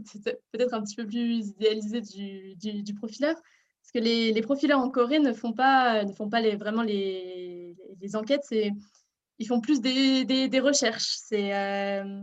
[0.52, 3.36] peut-être un petit peu plus idéalisée du, du, du profileur.
[3.36, 6.84] Parce que les, les, profileurs en Corée ne font pas, ne font pas les, vraiment
[6.84, 8.44] les, les enquêtes.
[8.48, 8.72] C'est
[9.42, 11.18] ils font plus des, des, des recherches.
[11.18, 12.22] C'est euh,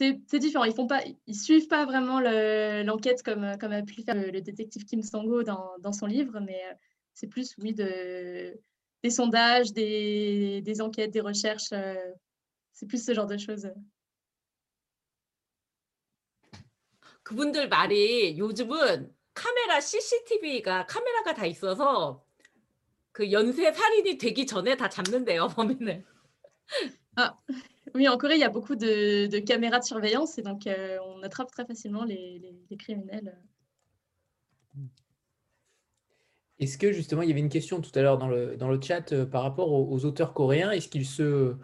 [0.00, 0.64] c'est différent.
[0.64, 4.30] Ils font pas, ils suivent pas vraiment l'enquête comme, comme a pu le faire le,
[4.30, 6.74] le détective Kim Sang-ho dans, dans, son livre, mais euh,
[7.14, 8.58] c'est plus, oui, de,
[9.02, 11.72] des sondages, des, des enquêtes, des recherches.
[11.72, 11.94] Euh,
[12.74, 13.70] c'est plus ce genre de choses.
[17.22, 22.24] 그분들 말이 요즘은 카메라 CCTV가 카메라가 다 있어서
[23.10, 26.04] 그 연쇄 살인이 되기 전에 다 잡는데요 범인을.
[27.16, 27.36] 아,
[27.93, 31.23] oui, en Corée, il y a beaucoup de, caméras de surveillance et donc euh, on
[31.23, 32.41] attrape très facilement les,
[32.79, 33.37] criminels.
[36.59, 38.79] Est-ce que justement, il y avait une question tout à l'heure dans le, dans le
[38.79, 40.71] chat euh, par rapport aux, auteurs coréens?
[40.71, 41.55] Est-ce qu'ils se,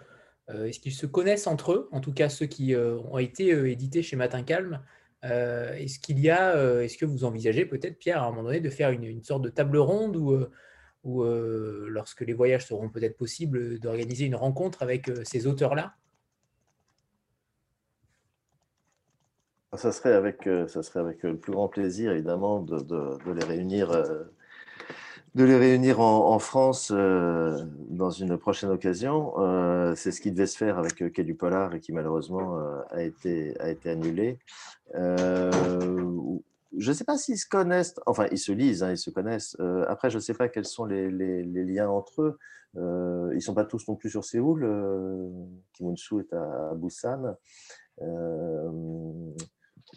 [0.50, 1.90] euh, est se connaissent entre eux?
[1.92, 4.82] En tout cas, ceux qui ont été édités chez Matin Calme.
[5.22, 8.70] est-ce qu'il y a, est-ce que vous envisagez peut-être, Pierre, à un moment donné, de
[8.70, 10.38] faire une, une sorte de table ronde où
[11.04, 15.96] ou lorsque les voyages seront peut-être possibles, d'organiser une rencontre avec ces auteurs-là?
[19.76, 23.92] Ça serait, avec, euh, ça serait avec le plus grand plaisir, évidemment, de, les réunir,
[25.36, 29.34] de les réunir en, France dans une prochaine occasion.
[29.96, 32.58] C'est ce qui devait se faire avec Quai du Polar et qui malheureusement
[32.92, 34.40] a, été, a été annulé
[36.78, 39.56] je ne sais pas s'ils se connaissent, enfin ils se lisent, hein, ils se connaissent.
[39.60, 41.10] Euh, après, je ne sais pas quels sont les,
[41.44, 42.38] liens entre eux.
[42.78, 44.64] Euh, ils ne sont pas tous non plus sur Séoul.
[44.64, 45.30] Euh,
[45.74, 47.36] Kimunsu est à, à Busan.
[48.02, 48.72] Euh,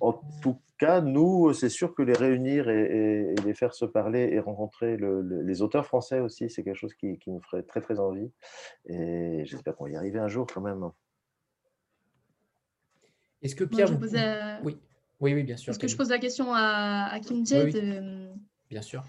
[0.02, 3.85] en tout cas, nous, c'est sûr que les réunir et, et, et, les faire se
[3.85, 7.41] parler et rencontrer le, le, les auteurs français aussi, c'est quelque chose qui, qui, nous
[7.41, 8.31] ferait très très envie.
[8.85, 10.89] Et j'espère qu'on va y arriver un jour quand même.
[13.41, 13.88] Est-ce que Pierre...
[13.88, 14.02] Moi, vous...
[14.02, 14.60] posais...
[14.64, 14.77] Oui.
[15.22, 15.72] Oui, oui, bien sûr.
[15.72, 17.73] Est-ce que je pose la question à, à Kim Jae oui, oui.
[17.73, 18.30] de...
[18.69, 19.03] Bien sûr.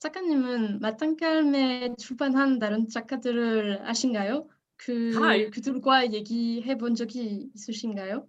[0.00, 4.48] 작가님은 마땅칼메 출판한 다른 작가들을 아신가요?
[4.76, 8.28] 그 아, 그들과 얘기해 본 적이 있으신가요?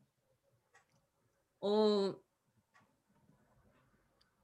[1.66, 2.14] 어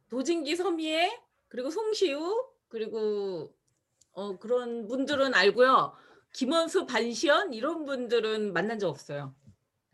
[0.08, 1.10] 도진기 서미애
[1.48, 3.54] 그리고 송시우 그리고
[4.12, 5.92] 어 그런 분들은 알고요.
[6.32, 9.34] 김원수 반시연 이런 분들은 만난 적 없어요.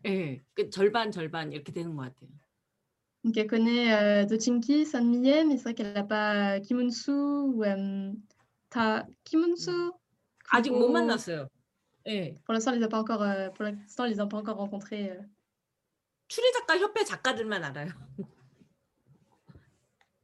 [0.05, 2.29] 예, 네, 그 절반 절반 이렇게 되는 것 같아요.
[3.23, 8.13] Donc elle connaît euh, Dochinki, Sanmiye, mais c'est vrai qu'elle n'a pas Kimunsu ou euh,
[8.69, 9.91] Ta Kimunsu.
[10.49, 11.49] 아직 못 만났어요.
[12.05, 12.35] 네.
[12.45, 13.21] Pour l'instant, elle les a pas encore.
[13.21, 15.09] Euh, pour l'instant, les a pas encore rencontrés.
[15.09, 15.21] euh.
[16.27, 17.89] 추리 작가 협회 작가들만 알아요.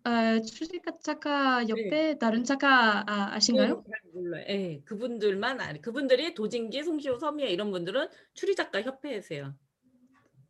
[0.05, 3.83] 어, 추리가 작가 옆에 다른 작가 아, 아신가요?
[3.89, 4.45] 잘 몰라요.
[4.49, 5.81] 예, 그분들만 알.
[5.81, 9.55] 그분들이 도진기, 송시호, 서미애 이런 분들은 추리 작가 협회에세요.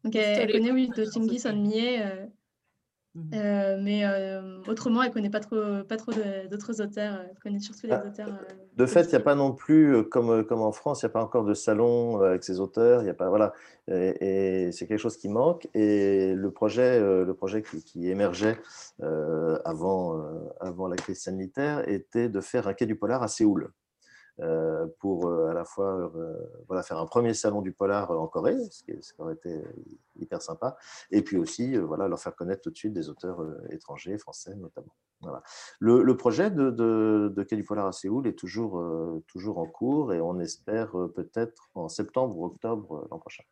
[0.05, 2.27] Oui Dochinki, Sanmiye, euh,
[3.15, 3.29] Mhm.
[3.35, 6.11] euh, mais euh, autrement, elle connaît pas trop, pas trop
[6.49, 7.19] d'autres auteurs.
[7.29, 8.27] Elle connaît surtout les Ah, auteurs.
[8.29, 11.03] euh, De fait, il n'y a pas non plus, euh, comme, euh, comme en France,
[11.03, 13.03] il n'y a pas encore de salon euh, avec ces auteurs.
[13.03, 13.53] Il y a pas, voilà,
[13.87, 15.67] et, et c'est quelque chose qui manque.
[15.75, 18.57] Et le projet, euh, le projet qui, qui émergeait
[19.03, 23.27] euh, avant, euh, avant la crise sanitaire était de faire un quai du polar à
[23.27, 23.69] Séoul.
[24.39, 26.37] Euh, pour euh, à la fois euh,
[26.67, 29.61] voilà, faire un premier salon du polar en Corée, ce qui, ce qui aurait été
[30.19, 30.77] hyper sympa,
[31.11, 34.93] et puis aussi voilà, leur faire connaître tout de suite des auteurs étrangers, français notamment.
[35.21, 35.41] Voilà.
[35.79, 39.57] Le, le projet de, de, de Quai du Polar à Séoul est toujours, euh, toujours
[39.57, 43.43] en cours et on espère euh, peut-être en septembre ou octobre euh, l'an prochain.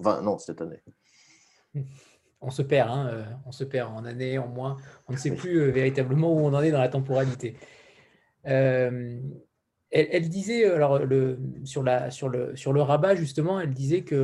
[0.00, 0.82] Enfin, non, cette année.
[2.40, 4.76] On se perd, hein, on se perd en année, en mois.
[5.06, 7.56] On ne sait plus véritablement où on en est dans la temporalité
[9.93, 13.73] Euh, elle, elle disait, alors le, sur, la, sur, le, sur le rabat, justement, elle
[13.73, 14.15] disait que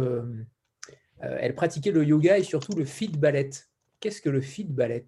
[1.24, 3.50] euh, elle pratiquait le yoga et surtout le fit ballet.
[4.00, 5.06] Qu'est-ce que le fit ballet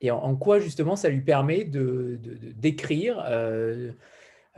[0.00, 3.92] Et en, en quoi, justement, ça lui permet de, de- de- d'écrire euh,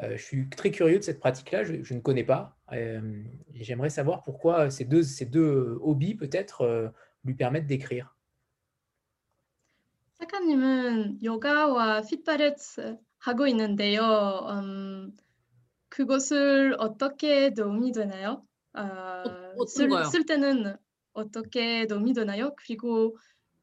[0.02, 2.56] euh, Je suis très curieux de cette pratique-là, je, je ne connais pas.
[2.72, 3.22] euh,
[3.54, 6.88] et j'aimerais savoir pourquoi ces deux, ces deux hobbies, peut-être, euh,
[7.24, 8.10] lui permettent d'écrire
[10.18, 12.60] 작가님은 요가와 핏바렛
[13.19, 14.47] 하고 있는데요.
[14.49, 15.15] 음,
[15.89, 18.45] 그것을 어떻게 도움이 되나요?
[18.73, 19.23] 아,
[19.57, 19.89] 어떤 쓸?
[20.05, 20.75] 쓸 때는
[21.13, 22.53] 어떻게 도움이 되나요?
[22.55, 23.17] 그리고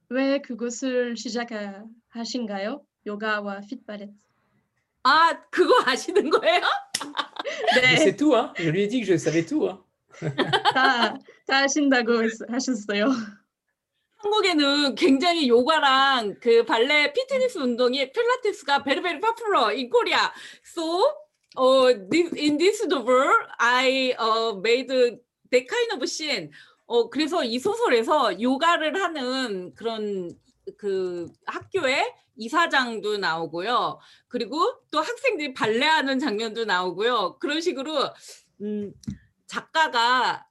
[0.08, 2.84] 왜 그것을 시작하신가요?
[3.06, 4.10] 요가와 핏바렛.
[5.04, 6.60] 아, 그거 아시는 거예요?
[7.72, 9.68] Mais c'est 네, tout, hein je lui ai dit que je savais tout.
[9.68, 9.78] Hein
[10.74, 13.06] 다, 다 하신다고 했- 하셨어요.
[14.26, 20.32] 한국에는 굉장히 요가랑 그 발레 피트니스 운동이 필라테스가 very very popular in Korea.
[20.64, 21.04] So,
[21.56, 26.50] uh, this, in this novel, I uh, made that kind of scene.
[26.86, 30.30] 어, 그래서 이 소설에서 요가를 하는 그런
[30.76, 33.98] 그 학교에 이사장도 나오고요.
[34.28, 37.38] 그리고 또 학생들이 발레하는 장면도 나오고요.
[37.38, 38.10] 그런 식으로
[38.60, 38.92] 음,
[39.46, 40.46] 작가가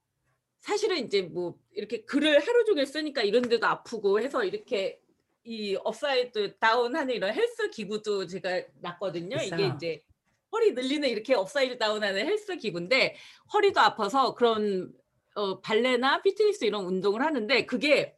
[0.61, 4.99] 사실은 이제 뭐 이렇게 글을 하루 종일 쓰니까 이런 데도 아프고 해서 이렇게
[5.43, 9.37] 이 업사이드 다운하는 이런 헬스 기구도 제가 놨거든요.
[9.37, 9.71] 이게.
[9.75, 10.01] 이제
[10.51, 13.15] 허리 늘리는 이렇게 업사이드 다운하는 헬스 기구인데
[13.53, 14.91] 허리도 아파서 그런
[15.35, 18.15] 어, 발레나 피트니스 이런 운동을 하는데 그게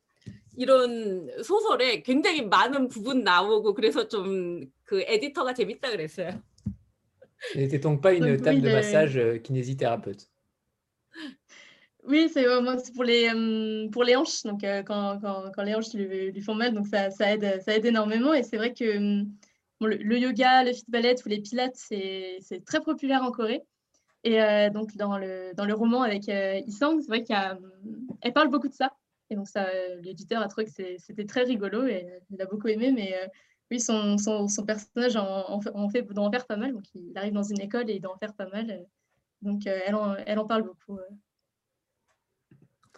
[0.55, 6.41] 이런 소설에 굉장히 많은 부분 나오고 그래서 좀 그 에디터가 재밌다 그랬어요.
[7.55, 10.25] N'était donc pas une table de massage euh, kinésithérapeute.
[12.07, 15.63] Oui, c'est vraiment c'est pour les, hum, pour les hanches, donc euh, quand, quand, quand
[15.63, 18.33] les hanches lui, font mal, donc ça, ça aide, ça aide énormément.
[18.33, 19.35] Et c'est vrai que hum,
[19.81, 23.63] le, yoga, le fit ballet ou les pilates, c'est c'est très populaire en Corée.
[24.23, 28.49] Et euh, donc dans le, dans le roman avec euh, Isang, c'est vrai qu'elle parle
[28.49, 28.93] beaucoup de ça.
[29.29, 32.67] Et donc ça, euh, l'éditeur a trouvé que c'était très rigolo et il a beaucoup
[32.69, 32.91] aimé.
[32.93, 33.27] Mais euh,
[33.71, 36.73] oui, son, son, son personnage en, en fait, en fait- doit en faire pas mal.
[36.73, 38.71] Donc il arrive dans une école et il doit en faire pas mal.
[38.71, 38.83] euh.
[39.43, 39.95] Donc euh, elle,
[40.27, 40.99] elle en parle beaucoup.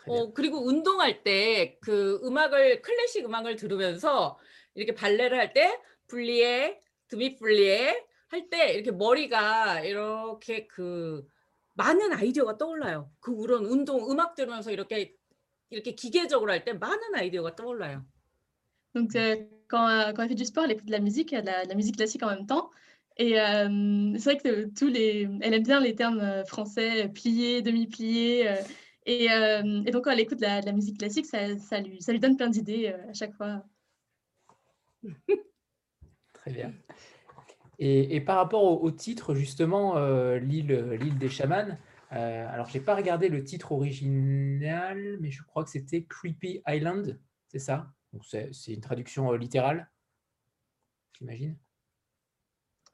[0.07, 0.11] Euh.
[0.11, 4.37] 어, 그리고 운동할 때 그 음악을 클래식 음악을 들으면서
[4.75, 11.25] 이렇게 발레를 할 때 분리에 드미 분리에 할 때 이렇게 머리가 이렇게 그
[11.73, 13.11] 많은 아이디어가 떠올라요.
[13.19, 15.15] 그 그런 운동 음악 들으면서 이렇게
[15.69, 18.05] 이렇게 기계적으로 할 때 많은 아이디어가 떠올라요.
[18.95, 21.45] Donc, euh, quand, euh, quand elle fait du sport, elle écoute de la musique, de
[21.45, 22.71] la, de la musique classique en même temps.
[23.17, 27.07] Et euh, c'est vrai que tous les, elle aime bien les termes euh, français, euh,
[27.07, 28.47] plié, demi-plié.
[29.09, 32.01] Euh, et, et donc, quand elle écoute de la, la musique classique, ça, ça lui,
[32.01, 33.63] ça lui donne plein d'idées euh, à chaque fois.
[36.33, 36.73] Très bien.
[37.79, 41.77] Et, et par rapport au, au titre, justement, euh, l'île, des chamans,
[42.11, 46.61] euh, alors je n'ai pas regardé le titre original, mais je crois que c'était Creepy
[46.67, 47.93] Island, c'est ça?
[48.23, 49.89] C'est, une traduction littérale,
[51.17, 51.55] j'imagine?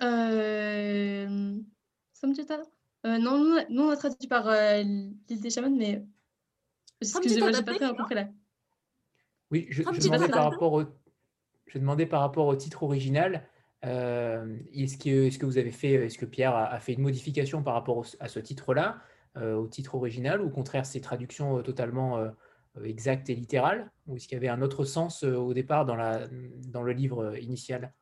[0.02, 1.58] Euh,
[2.14, 2.62] Samjita
[3.06, 3.38] Euh, non,
[3.70, 6.04] nous, on a traduit par euh, l'île des chamans, mais
[7.02, 8.28] excusez-moi, j'ai pas très Daté, compris là.
[9.52, 10.84] Oui, je, je demandais par rapport au,
[11.68, 13.48] je demandais par rapport au titre original.
[13.86, 17.02] euh, est-ce que, est-ce que vous avez fait, est-ce que Pierre a, a fait une
[17.02, 19.00] modification par rapport au- à ce titre-là,
[19.38, 22.32] euh, au titre original, ou au contraire, c'est traduction totalement
[22.84, 25.96] exacte et littérale, ou est-ce qu'il y avait un autre sens euh, au départ dans
[25.96, 26.28] la,
[26.68, 27.94] dans le livre euh, initial?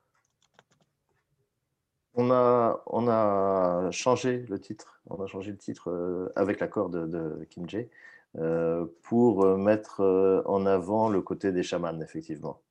[2.16, 6.90] On a, on a changé le titre, on a changé le titre euh, avec l'accord
[6.90, 7.90] de, de Kim Jae
[8.38, 10.02] euh, pour euh, mettre
[10.46, 12.62] en avant le côté des chamans, effectivement.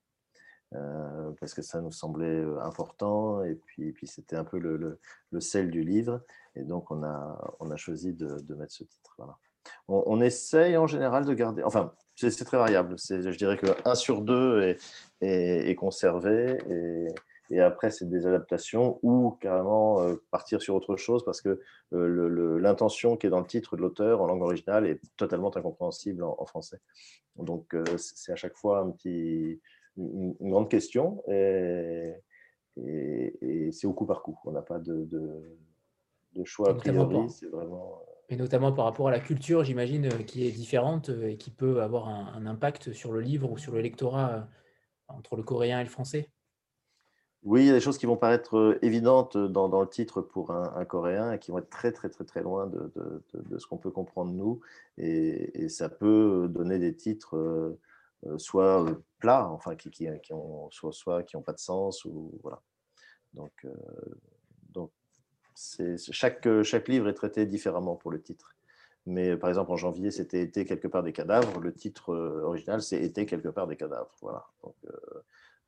[1.38, 4.98] Parce que ça nous semblait important et puis, puis c'était un peu le,
[5.30, 6.22] le- sel du livre.
[6.56, 9.14] Et donc, on a, on a choisi de, de mettre ce titre.
[9.88, 12.96] On, essaye en général de garder, enfin, c'est très variable.
[12.98, 14.78] Je dirais que 1 sur 2 est,
[15.20, 17.08] est, est conservé et,
[17.50, 21.60] et après, c'est des adaptations ou carrément euh, partir sur autre chose parce que
[21.92, 26.22] euh, l'intention qui est dans le titre de l'auteur en langue originale est totalement incompréhensible
[26.24, 26.80] en, en français.
[27.36, 29.60] Donc, euh, c'est à chaque fois un petit,
[29.96, 32.14] une, une grande question et,
[32.76, 34.38] et- et c'est au coup par coup.
[34.44, 35.58] On n'a pas de, de-
[36.34, 37.14] de choix a priori.
[37.14, 37.28] pas.
[37.28, 38.02] C'est vraiment.
[38.28, 42.08] Et notamment par rapport à la culture, j'imagine, qui est différente et qui peut avoir
[42.08, 44.48] un, un impact sur le livre ou sur le lectorat
[45.08, 46.30] entre le coréen et le français?
[47.44, 50.20] Oui, il y a des choses qui vont paraître euh, évidentes dans, dans le titre
[50.22, 53.78] pour un, Coréen et qui vont être très, très, très, très loin de, ce qu'on
[53.78, 54.60] peut comprendre nous.
[54.96, 57.80] Et, ça peut donner des titres euh,
[58.26, 62.04] euh, soit euh, plats, enfin, qui, ont, soit, soit qui n'ont pas de sens.
[62.04, 62.62] Ou, voilà.
[63.34, 63.70] Donc, euh,
[66.10, 68.54] chaque, chaque livre est traité différemment pour le titre.
[69.06, 71.60] Mais par exemple, en janvier, c'était Été quelque part des cadavres.
[71.60, 74.14] Le titre euh, original, c'est Été quelque part des cadavres.
[74.20, 74.46] Voilà.
[74.62, 74.90] Donc, euh,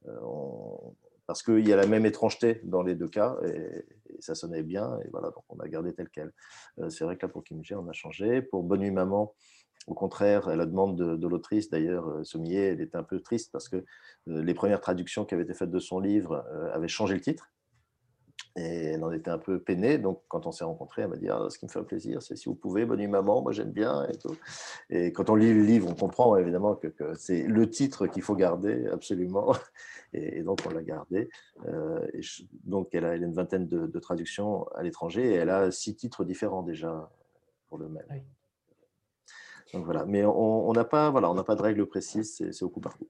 [0.09, 0.95] euh, on-
[1.27, 3.85] parce qu'il y a la même étrangeté dans les deux cas et,
[4.21, 6.33] ça sonnait bien et voilà donc on a gardé tel quel.
[6.79, 8.43] Euh, c'est vrai que là pour Kim Jae on a changé.
[8.43, 9.35] Pour Bonne nuit maman,
[9.87, 13.69] Au contraire, à la demande de, l'autrice, d'ailleurs, Sommier, elle était un peu triste parce
[13.69, 13.85] que
[14.27, 17.54] les premières traductions qui avaient été faites de son livre avaient changé le titre.
[18.57, 19.99] Et elle en était un peu peinée.
[19.99, 22.37] Donc, quand on s'est rencontrés, elle m'a dit ah, Ce qui me fait plaisir, c'est
[22.37, 24.07] si vous pouvez, bonne nuit maman, moi j'aime bien.
[24.07, 24.37] Et, tout.
[24.91, 28.37] et quand on lit le livre, on comprend évidemment que, c'est le titre qu'il faut
[28.37, 29.53] garder absolument.
[30.17, 31.29] Et, donc, on l'a gardé.
[31.67, 32.21] Euh, et
[32.63, 36.63] donc, elle a, une vingtaine de, traductions à l'étranger et elle a six titres différents
[36.63, 37.11] déjà
[37.67, 38.07] pour le même.
[39.73, 40.05] Donc voilà.
[40.05, 43.09] Mais on n'a pas, voilà, pas de règle précise, c'est au coup par coup.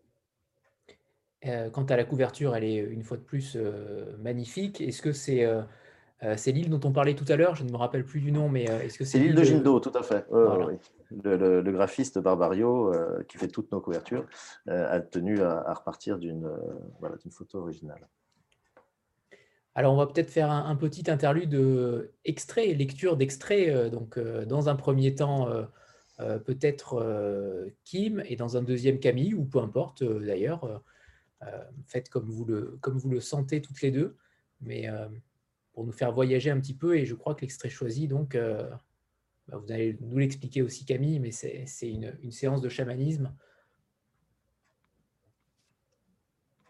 [1.47, 4.81] Euh, quant à la couverture, elle est une fois de plus euh, magnifique.
[4.81, 5.63] Est-ce que c'est euh,
[6.37, 7.55] c'est l'île dont on parlait tout à l'heure?
[7.55, 9.93] Je ne me rappelle plus du nom, mais est-ce que c'est l'île de Gindo, tout
[9.95, 10.25] à fait.
[10.31, 12.93] Le, graphiste Barbario,
[13.29, 14.25] qui fait toutes nos couvertures,
[14.67, 16.51] a tenu à, repartir d'une
[16.99, 18.09] voilà, photo originale.
[19.75, 23.91] Alors, on va peut-être faire un, petit interlude extrait, lecture d'extrait.
[23.91, 25.49] donc, dans un premier temps,
[26.17, 30.81] peut-être Kim, et dans un deuxième Camille, ou peu importe d'ailleurs.
[31.44, 34.18] Euh, faites comme vous, le, comme vous le sentez toutes les deux,
[34.62, 35.08] mais euh,
[35.74, 38.70] pour nous faire voyager un petit peu, et je crois que l'extrait choisi, donc, euh,
[39.48, 43.32] bah, vous allez nous l'expliquer aussi Camille, mais c'est une, une séance de chamanisme.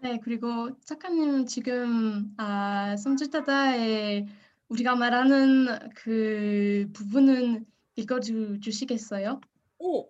[0.02, 4.26] 네, 그리고 작가님 지금 아, 섬주타다에
[4.70, 7.66] 우리가 말하는 그 부분은
[7.98, 9.42] 읽어주시겠어요?
[9.80, 10.10] 오,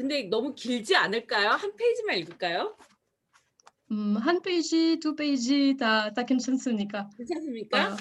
[0.00, 1.50] 근데 너무 길지 않을까요?
[1.50, 2.74] 한 페이지만 읽을까요?
[3.90, 7.10] 음, 한 페이지, 두 페이지 다, 다 괜찮습니까?
[7.18, 7.92] 괜찮습니까?
[7.92, 7.96] 어,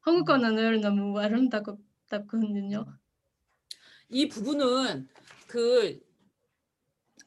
[0.00, 2.84] 한국어는 너무 아름답거든요.
[4.10, 5.08] 이 부분은
[5.46, 5.98] 그,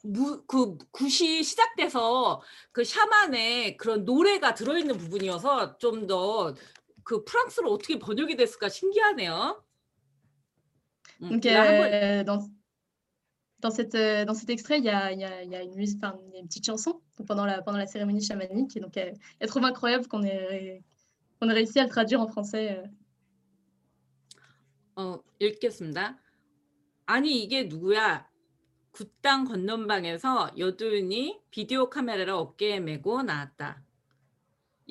[0.04, 2.42] 무, 그 굿이 시작돼서
[2.72, 6.54] 그 샤만의 그런 노래가 들어있는 부분이어서 좀 더
[7.04, 9.64] 그 프랑스로 어떻게 번역이 됐을까 신기하네요.
[11.24, 12.50] 음, euh, dans,
[13.62, 15.64] dans, cette, euh, dans cet extrait, il y a, il y a, il y a
[15.64, 18.76] une, musique, enfin, il y a une petite chanson pendant, la, pendant la cérémonie chamanique.
[18.76, 20.84] Et donc, elle, elle trouve incroyable qu'on ait,
[21.40, 22.84] qu'on ait réussi à le traduire en français.
[24.98, 26.20] 어, 읽겠습니다.
[27.06, 28.30] 아니 이게 누구야?
[28.92, 33.82] 굿당 건넌방에서 여두윤이 비디오 카메라를 어깨에 메고 나왔다.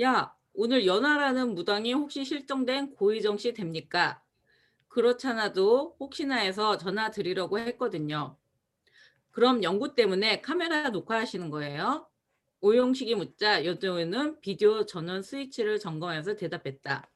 [0.00, 4.22] 야, 오늘 연하라는 무당이 혹시 실종된 고희정 씨 됩니까?
[4.88, 8.39] 그렇잖아도 혹시나 해서 전화 드리려고 했거든요.
[9.30, 12.08] 그럼 연구 때문에 카메라 녹화하시는 거예요?
[12.60, 17.10] 오용식이 묻자 여정우는 비디오 전원 스위치를 점검해서 대답했다.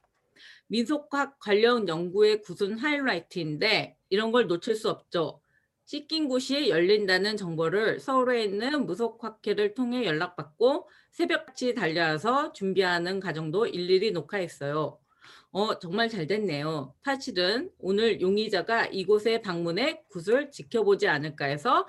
[0.68, 5.42] 민속학 관련 연구의 구순 하이라이트인데 이런 걸 놓칠 수 없죠.
[5.84, 14.98] 씻긴 곳이 열린다는 정보를 서울에 있는 무속학회를 통해 연락받고 새벽같이 달려와서 준비하는 과정도 일일이 녹화했어요.
[15.54, 16.92] 어, 정말 잘 됐네요.
[17.04, 21.86] 사실은 오늘 용의자가 이곳에 방문해 굿을 지켜보지 않을까 해서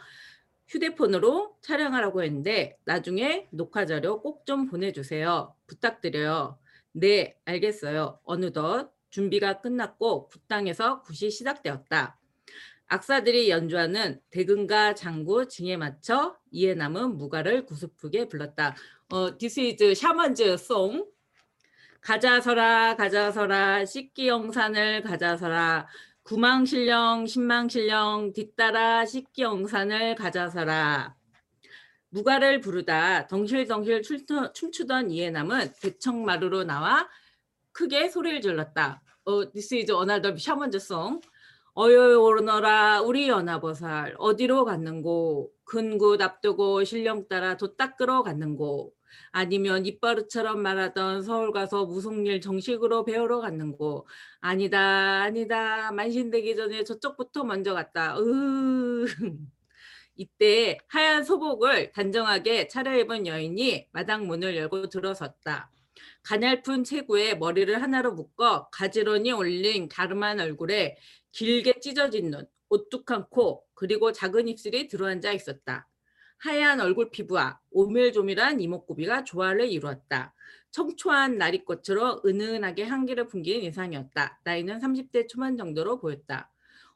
[0.68, 5.56] 휴대폰으로 촬영하라고 했는데 나중에 녹화 자료 꼭 좀 보내주세요.
[5.66, 6.60] 부탁드려요.
[6.92, 8.20] 네, 알겠어요.
[8.24, 12.20] 어느덧 준비가 끝났고 굿당에서 굿이 시작되었다.
[12.86, 18.76] 악사들이 연주하는 대금과 장구 징에 맞춰 이에 남은 무가를 구슬프게 불렀다.
[19.10, 21.08] 어, this is 송.
[22.06, 25.88] 가자서라 가자서라 씻기 영산을 가자서라
[26.22, 31.15] 구망신령 신망신령 뒤따라 씻기 영산을 가자서라
[32.10, 34.03] 무가를 부르다 덩실덩실
[34.53, 37.10] 춤추던 이해남은 대청마루로 나와
[37.72, 39.02] 크게 소리를 질렀다.
[39.23, 41.19] 어, this is another 샤먼즈 송.
[41.77, 45.52] 어여 오르너라 우리 연하보살 어디로 갔는고?
[45.65, 48.93] 근구 앞두고 신령 따라 도 닦으러 갔는고?
[49.31, 54.07] 아니면 이빠르처럼 말하던 서울 가서 무속일 정식으로 배우러 갔는고?
[54.39, 55.91] 아니다 아니다.
[55.91, 58.15] 만신되기 전에 저쪽부터 먼저 갔다.
[58.19, 59.06] 으
[60.15, 65.69] 이때 하얀 소복을 단정하게 차려입은 여인이 마당 문을 열고 들어섰다.
[66.23, 70.97] 가냘픈 체구에 머리를 하나로 묶어 가지런히 올린 가름한 얼굴에
[71.36, 75.86] 길게 찢어진 눈, 오뚝한 코, 그리고 작은 입술이 들어앉아 있었다.
[76.38, 80.34] 하얀 얼굴 피부와 오밀조밀한 이목구비가 조화를 이루었다.
[80.72, 84.40] 청초한 나리꽃으로 은은하게 향기를 풍기는 인상이었다.
[84.45, 86.49] 나이는 30대 초반 정도로 보였다.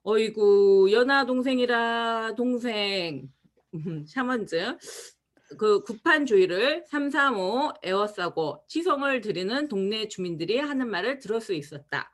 [0.04, 3.30] 어이구 연하 동생이라 동생
[4.08, 4.78] 샤먼즈
[5.58, 12.10] 그 구판 주의를 335 에워싸고 치성을 드리는 동네 주민들이 하는 말을 들을 수 있었다.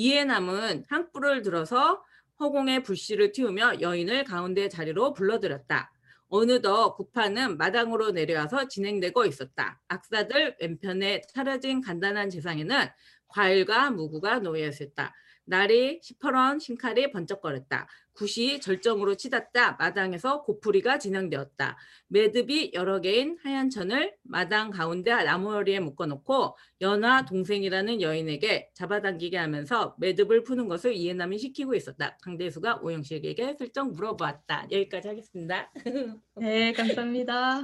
[0.00, 2.04] 이에 남은 향불을 들어서
[2.38, 5.92] 허공에 불씨를 틔우며 여인을 가운데 자리로 불러들였다.
[6.28, 9.80] 어느덧 구파는 마당으로 내려와서 진행되고 있었다.
[9.88, 12.86] 악사들 왼편에 차려진 간단한 지상에는
[13.26, 15.12] 과일과 무구가 놓여 있었다.
[15.44, 17.88] 날이 시퍼런 심칼이 번쩍거렸다.
[18.22, 19.76] 굿이 절정으로 치닫다.
[19.78, 21.78] 마당에서 고풀이가 진행되었다.
[22.08, 30.42] 매듭이 여러 개인 하얀 천을 마당 가운데 나무머리에 묶어놓고 연화 동생이라는 여인에게 잡아당기게 하면서 매듭을
[30.42, 32.16] 푸는 것을 이해남이 시키고 있었다.
[32.22, 34.66] 강대수가 오영식에게 슬쩍 물어보았다.
[34.72, 35.72] 여기까지 하겠습니다.
[36.40, 37.62] 네, 감사합니다.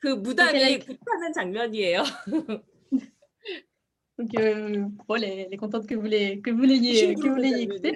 [0.00, 2.02] 그 무당이 굿하는 장면이에요.
[4.18, 7.62] Donc, euh, bon, elle est contente que vous les- que vous l'ayez que vous l'ayez
[7.62, 7.92] écouté.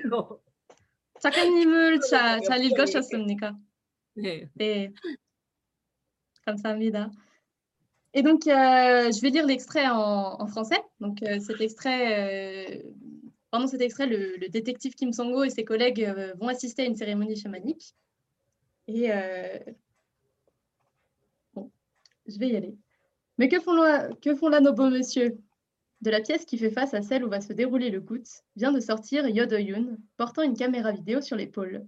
[1.20, 3.56] 작가님을 자, 잘 읽으셨습니까?
[4.16, 4.50] 네.
[4.56, 4.92] 네.
[6.46, 7.12] 감사합니다.
[8.14, 10.82] Et donc, euh, je vais lire l'extrait en, en français.
[11.00, 12.92] Donc, euh, cet extrait, euh,
[13.52, 16.86] pendant cet extrait, le, le détective Kim Songo et ses collègues euh, vont assister à
[16.86, 17.96] une cérémonie chamanique.
[18.88, 19.60] Et euh,
[21.54, 21.72] bon,
[22.26, 22.76] je vais y aller.
[23.38, 25.38] Mais que font là, que font là nos beaux messieurs
[26.03, 28.23] de la pièce qui fait face à celle où va se dérouler le coup,
[28.55, 31.87] vient de sortir Yodo-Yun, portant une caméra vidéo sur l'épaule.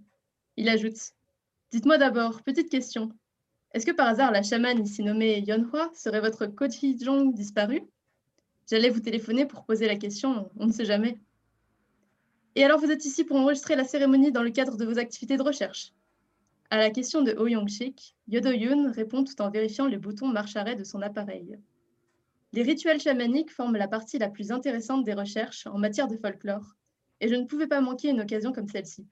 [0.56, 1.12] Il ajoute
[1.70, 3.12] Dites-moi d'abord, petite question.
[3.72, 7.82] Est-ce que par hasard la chamane ici nommée Yonhua serait votre Koji Jong disparu?
[8.70, 11.18] J'allais vous téléphoner pour poser la question, on ne sait jamais.
[12.54, 15.36] Et alors vous êtes ici pour enregistrer la cérémonie dans le cadre de vos activités
[15.36, 15.92] de recherche
[16.70, 20.84] À la question de Oh Young-shik, Yodo-Yun répond tout en vérifiant le bouton marche-arrêt de
[20.84, 21.58] son appareil.
[22.52, 26.76] Les rituels chamaniques forment la partie la plus intéressante des recherches en matière de folklore,
[27.20, 29.06] et je ne pouvais pas manquer une occasion comme celle-ci.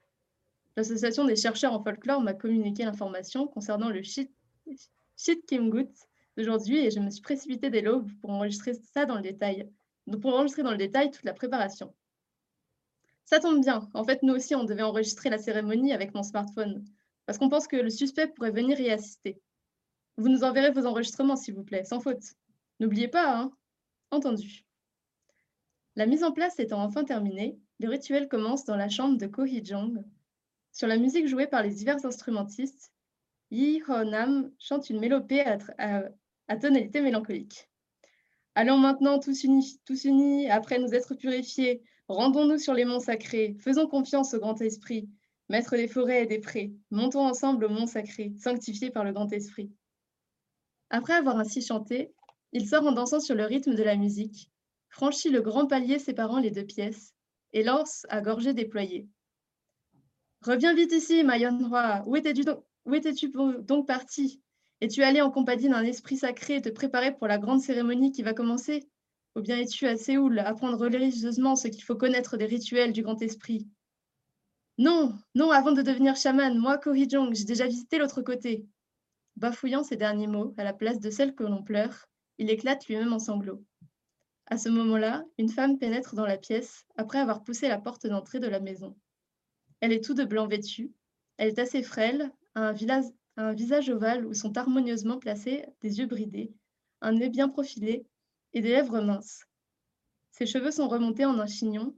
[0.75, 4.31] L'Association des chercheurs en folklore m'a communiqué l'information concernant le Shit,
[5.17, 5.89] Shit Kimgut
[6.35, 9.69] d'aujourd'hui et je me suis précipitée dès l'aube pour enregistrer ça dans le détail,
[10.05, 11.93] donc pour enregistrer dans le détail toute la préparation.
[13.25, 16.85] Ça tombe bien, en fait nous aussi on devait enregistrer la cérémonie avec mon smartphone,
[17.25, 19.41] parce qu'on pense que le suspect pourrait venir y assister.
[20.17, 22.23] Vous nous enverrez vos enregistrements s'il vous plaît, sans faute.
[22.79, 23.51] N'oubliez pas, hein
[24.11, 24.65] Entendu.
[25.95, 29.45] La mise en place étant enfin terminée, le rituel commence dans la chambre de Ko
[29.45, 30.03] Hee-jong.
[30.71, 32.93] Sur la musique jouée par les divers instrumentistes,
[33.49, 35.43] Yi Ho-nam chante une mélopée
[35.77, 37.67] à, tonalité mélancolique.
[38.53, 43.55] Allons maintenant tous unis, tous unis, après nous être purifiés, rendons-nous sur les monts sacrés,
[43.59, 45.09] faisons confiance au grand esprit,
[45.49, 49.31] maître des forêts et des prés, montons ensemble au mont sacré, sanctifié par le grand
[49.31, 49.71] esprit.
[50.89, 52.13] Après avoir ainsi chanté,
[52.57, 54.49] il sort en dansant sur le rythme de la musique,
[54.89, 57.13] franchit le grand palier séparant les deux pièces
[57.53, 59.07] et lance à gorgée déployée.
[60.41, 63.31] Reviens vite ici, étais-tu donc, où étais-tu
[63.61, 64.41] donc parti?
[64.81, 68.33] Es-tu allé en compagnie d'un esprit sacré te préparer pour la grande cérémonie qui va
[68.33, 68.89] commencer?
[69.35, 73.21] Ou bien es-tu à Séoul apprendre religieusement ce qu'il faut connaître des rituels du grand
[73.21, 73.67] esprit?
[74.79, 78.65] Non, non, avant de devenir chaman, moi, Ko Hee-jong, j'ai déjà visité l'autre côté.
[79.35, 82.07] Bafouillant ces derniers mots à la place de celles que l'on pleure,
[82.37, 83.63] il éclate lui-même en sanglots.
[84.45, 88.39] À ce moment-là, une femme pénètre dans la pièce après avoir poussé la porte d'entrée
[88.39, 88.95] de la maison.
[89.81, 90.93] Elle est tout de blanc vêtue.
[91.37, 92.73] Elle est assez frêle, a
[93.35, 96.51] un, visage ovale où sont harmonieusement placés des yeux bridés,
[97.01, 98.07] un nez bien profilé
[98.53, 99.45] et des lèvres minces.
[100.31, 101.95] Ses cheveux sont remontés en un chignon.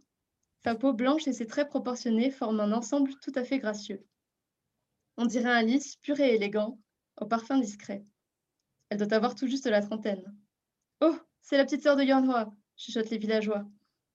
[0.64, 4.04] Sa peau blanche et ses traits proportionnés forment un ensemble tout à fait gracieux.
[5.16, 6.80] On dirait un lys pur et élégant,
[7.22, 8.04] au parfum discret.
[8.90, 10.36] Elle doit avoir tout juste la trentaine.
[11.02, 13.66] Oh, c'est la petite sœur de Yanhua, chuchotent les villageois,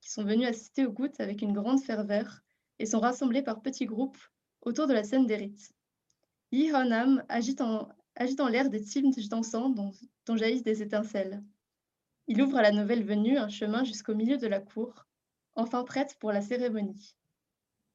[0.01, 2.41] qui sont venus assister au gouttes avec une grande ferveur
[2.79, 4.17] et sont rassemblés par petits groupes
[4.61, 5.71] autour de la scène des rites.
[6.51, 6.71] Yi
[7.29, 9.91] agite en, agite l'air des tiges d'encens dont,
[10.25, 11.43] dont jaillissent des étincelles.
[12.27, 15.05] Il ouvre à la nouvelle venue un chemin jusqu'au milieu de la cour,
[15.55, 17.15] enfin prête pour la cérémonie.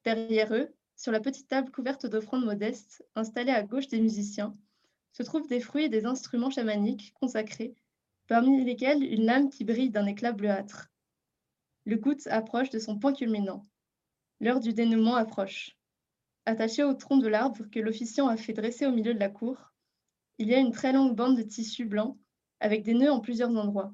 [0.03, 4.55] Derrière eux, sur la petite table couverte d'offrandes modestes, installée à gauche des musiciens,
[5.13, 7.75] se trouvent des fruits et des instruments chamaniques consacrés,
[8.27, 10.89] parmi lesquels une lame qui brille d'un éclat bleuâtre.
[11.85, 13.65] Le goutte approche de son point culminant.
[14.39, 15.77] L'heure du dénouement approche.
[16.45, 19.71] Attaché au tronc de l'arbre que l'officiant a fait dresser au milieu de la cour,
[20.37, 22.17] il y a une très longue bande de tissu blanc
[22.59, 23.93] avec des nœuds en plusieurs endroits.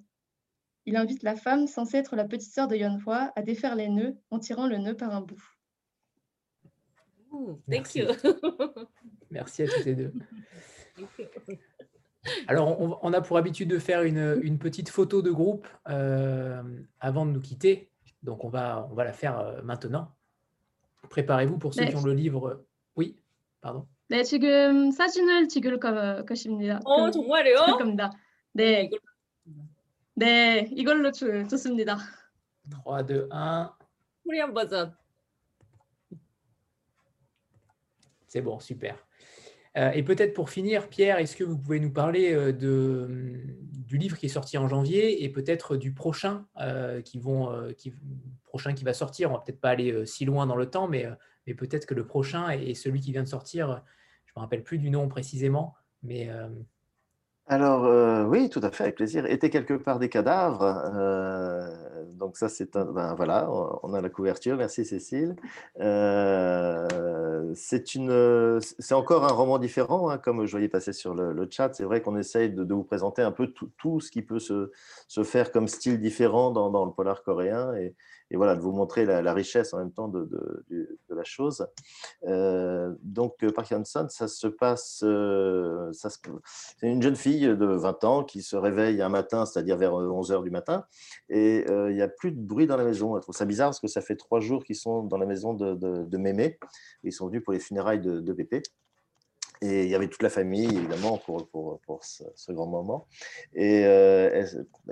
[0.86, 4.16] Il invite la femme, censée être la petite sœur de Yonhua, à défaire les nœuds
[4.32, 5.44] en tirant le nœud par un bout.
[7.32, 8.00] Ooh, Merci.
[8.00, 8.08] you.
[9.30, 10.14] Merci à toutes les deux.
[12.47, 16.63] Alors, on, on a pour habitude de faire une, une petite photo de groupe euh,
[17.01, 17.91] avant de nous quitter.
[18.23, 20.15] Donc, on va, on va la faire euh, maintenant.
[21.11, 21.91] Préparez-vous pour ceux 네.
[21.91, 22.65] qui ont le livre.
[22.97, 23.17] Oui,
[23.61, 23.87] pardon.
[24.09, 26.81] 네, 지금 사진을 찍을 거, 것입니다.
[26.85, 27.57] 어, 그- 정말요?
[27.65, 28.11] 찍을 겁니다.
[28.53, 29.01] 네, 이걸-
[30.15, 31.97] 네, 이걸로 좋- 좋습니다.
[32.85, 33.71] 3, 2, 1.
[34.25, 34.95] 코리안 버전.
[38.29, 38.95] C'est bon, super.
[39.78, 44.18] Euh, et peut-être pour finir, Pierre, est-ce que vous pouvez nous parler euh, du livre
[44.18, 46.46] qui est sorti en janvier et peut-être du prochain,
[47.06, 47.94] qui vont, qui,
[48.84, 49.30] va sortir?
[49.30, 51.08] On va peut-être pas aller si loin dans le temps, mais,
[51.46, 53.82] peut-être que le prochain et celui qui vient de sortir,
[54.26, 55.74] je me rappelle plus du nom précisément,
[56.04, 56.30] mais
[57.50, 59.26] alors, euh, oui, tout à fait, avec plaisir.
[59.26, 60.64] Étaient quelque part des cadavres.
[60.64, 62.84] euh, donc ça, c'est un...
[62.86, 63.50] ben, voilà,
[63.84, 64.58] on a la couverture.
[64.58, 65.36] Merci Cécile.
[65.80, 71.48] Euh, c'est une, c'est encore un roman différent, hein, comme je voyais passer sur le,
[71.50, 71.74] chat.
[71.74, 74.72] C'est vrai qu'on essaye de, vous présenter un peu tout, tout ce qui peut se,
[75.08, 77.96] se faire comme style différent dans, dans le polar coréen et,
[78.32, 80.26] et voilà, de vous montrer la, richesse en même temps de,
[80.70, 81.68] de, la chose.
[82.26, 88.04] Euh, donc, euh, Park Hyun-sun, ça se passe, euh, c'est une jeune fille de 20
[88.04, 90.86] ans qui se réveille un matin, c'est-à-dire vers 11 heures du matin,
[91.30, 93.16] et euh, il n'y a plus de bruit dans la maison.
[93.16, 95.54] Elle trouve ça bizarre parce que ça fait trois jours qu'ils sont dans la maison
[95.54, 96.60] de, de, de Mémé.
[97.04, 98.62] Ils sont venus pour les funérailles de, de Pépé.
[99.62, 103.08] Et il y avait toute la famille, évidemment, pour, pour, pour ce, grand moment.
[103.54, 104.48] Et euh, elle,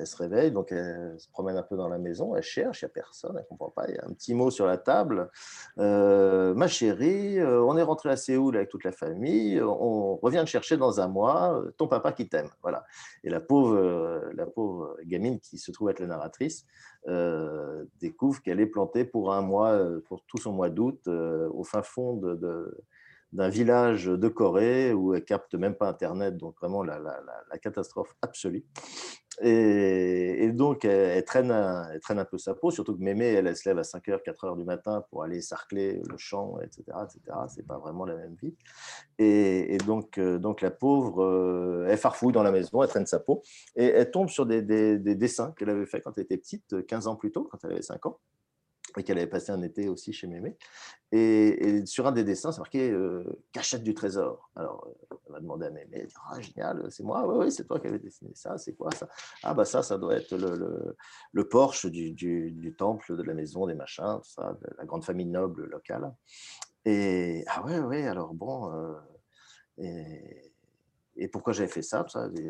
[0.08, 2.90] se- réveille, donc elle se promène un peu dans la maison, elle cherche, il n'y
[2.90, 3.86] a personne, elle ne comprend pas.
[3.90, 5.30] Il y a un petit mot sur la table.
[5.78, 10.42] Euh, ma chérie, euh, on est rentré à Séoul avec toute la famille, on revient
[10.42, 12.50] te chercher dans un mois, ton papa qui t'aime.
[12.62, 12.86] Voilà.
[13.24, 16.66] Et la pauvre, la pauvre gamine qui se trouve être la narratrice
[18.00, 22.14] découvre qu'elle est plantée pour un mois, pour tout son mois d'août, au fin fond
[22.14, 22.36] de-
[23.36, 27.00] d'un village de Corée où elle capte même pas Internet, donc vraiment la,
[27.62, 28.66] catastrophe absolue.
[29.42, 33.56] Et, donc, elle, traîne un, elle traîne un peu sa peau, surtout que Mémé, elle,
[33.58, 36.84] se lève à 5h, 4h du matin pour aller sarcler le champ, etc.
[37.04, 37.38] etc.
[37.50, 38.56] C'est pas vraiment la même vie.
[39.20, 43.20] Et, donc, euh, donc, la pauvre, euh, elle farfouille dans la maison, elle traîne sa
[43.20, 43.42] peau,
[43.76, 46.86] et elle tombe sur des, des- des dessins qu'elle avait fait quand elle était petite,
[46.88, 48.20] 15 ans plus tôt, quand elle avait 5 ans
[49.00, 50.58] et qu'elle avait passé un été aussi chez Mémé.
[51.12, 54.50] Et, sur un des dessins, c'est marqué euh, Cachette du trésor.
[54.56, 57.66] Alors, euh, elle va demander à Mémé, elle Ah, génial, c'est moi, oui, oui, c'est
[57.66, 59.08] toi qui avais dessiné ça, c'est quoi ça?
[59.44, 60.98] Ah, bah ça, ça doit être le, le,
[61.32, 64.86] le porche du, du, du temple, de la maison, des machins, tout ça, de la
[64.86, 66.14] grande famille noble locale.
[66.86, 68.72] Et ah, ouais, ouais, alors bon.
[68.74, 68.96] euh,
[69.78, 70.55] et,
[71.18, 72.06] et pourquoi j'avais fait ça,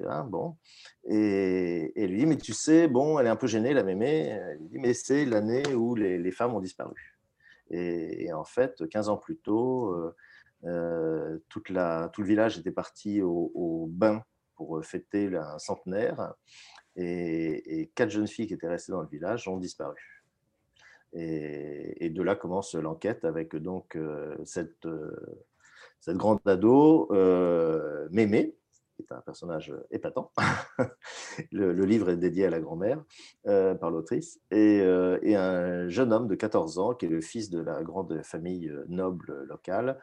[0.08, 0.58] ah, bon.
[1.04, 4.28] Et, et lui dit, mais tu sais, bon, elle est un peu gênée, la mémé.
[4.30, 7.18] Elle dit, mais c'est l'année où les, femmes ont disparu.
[7.70, 10.16] Et, en fait, 15 ans plus tôt, euh,
[10.66, 14.24] euh, tout le village était parti au, bain
[14.56, 16.34] pour fêter un centenaire.
[16.96, 20.24] Et, quatre jeunes filles qui étaient restées dans le village ont disparu.
[21.14, 24.88] Et, de là commence l'enquête avec donc euh, cette,
[26.06, 28.56] cette grande ado, euh, Mémé,
[28.96, 30.32] qui est un personnage épatant.
[31.52, 33.04] le, livre est dédié à la grand-mère
[33.48, 37.22] euh, par l'autrice, et, euh, et un jeune homme de 14 ans qui est le
[37.22, 40.00] fils de la grande famille noble locale,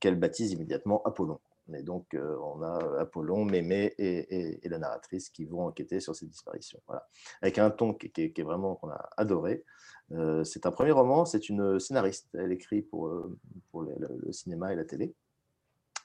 [0.00, 1.40] qu'elle baptise immédiatement Apollon.
[1.74, 6.80] Et donc, on a Apollon, Mémé et, la narratrice qui vont enquêter sur ces disparitions.
[6.86, 7.08] Voilà.
[7.40, 9.64] Avec un ton qui, qui est vraiment qu'on a adoré.
[10.12, 12.28] Euh, c'est un premier roman, c'est une scénariste.
[12.34, 13.36] Elle écrit pour, euh,
[13.74, 15.14] le, cinéma et la télé.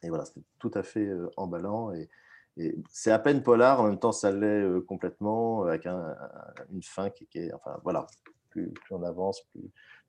[0.04, 1.94] Et voilà, c'est tout à fait euh, emballant.
[1.94, 2.10] Et,
[2.90, 7.10] c'est à peine polar, en même temps, ça l'est complètement, avec un- un- une fin
[7.10, 7.54] qui, est.
[7.54, 8.06] Enfin, voilà,
[8.50, 9.42] plus, plus on avance,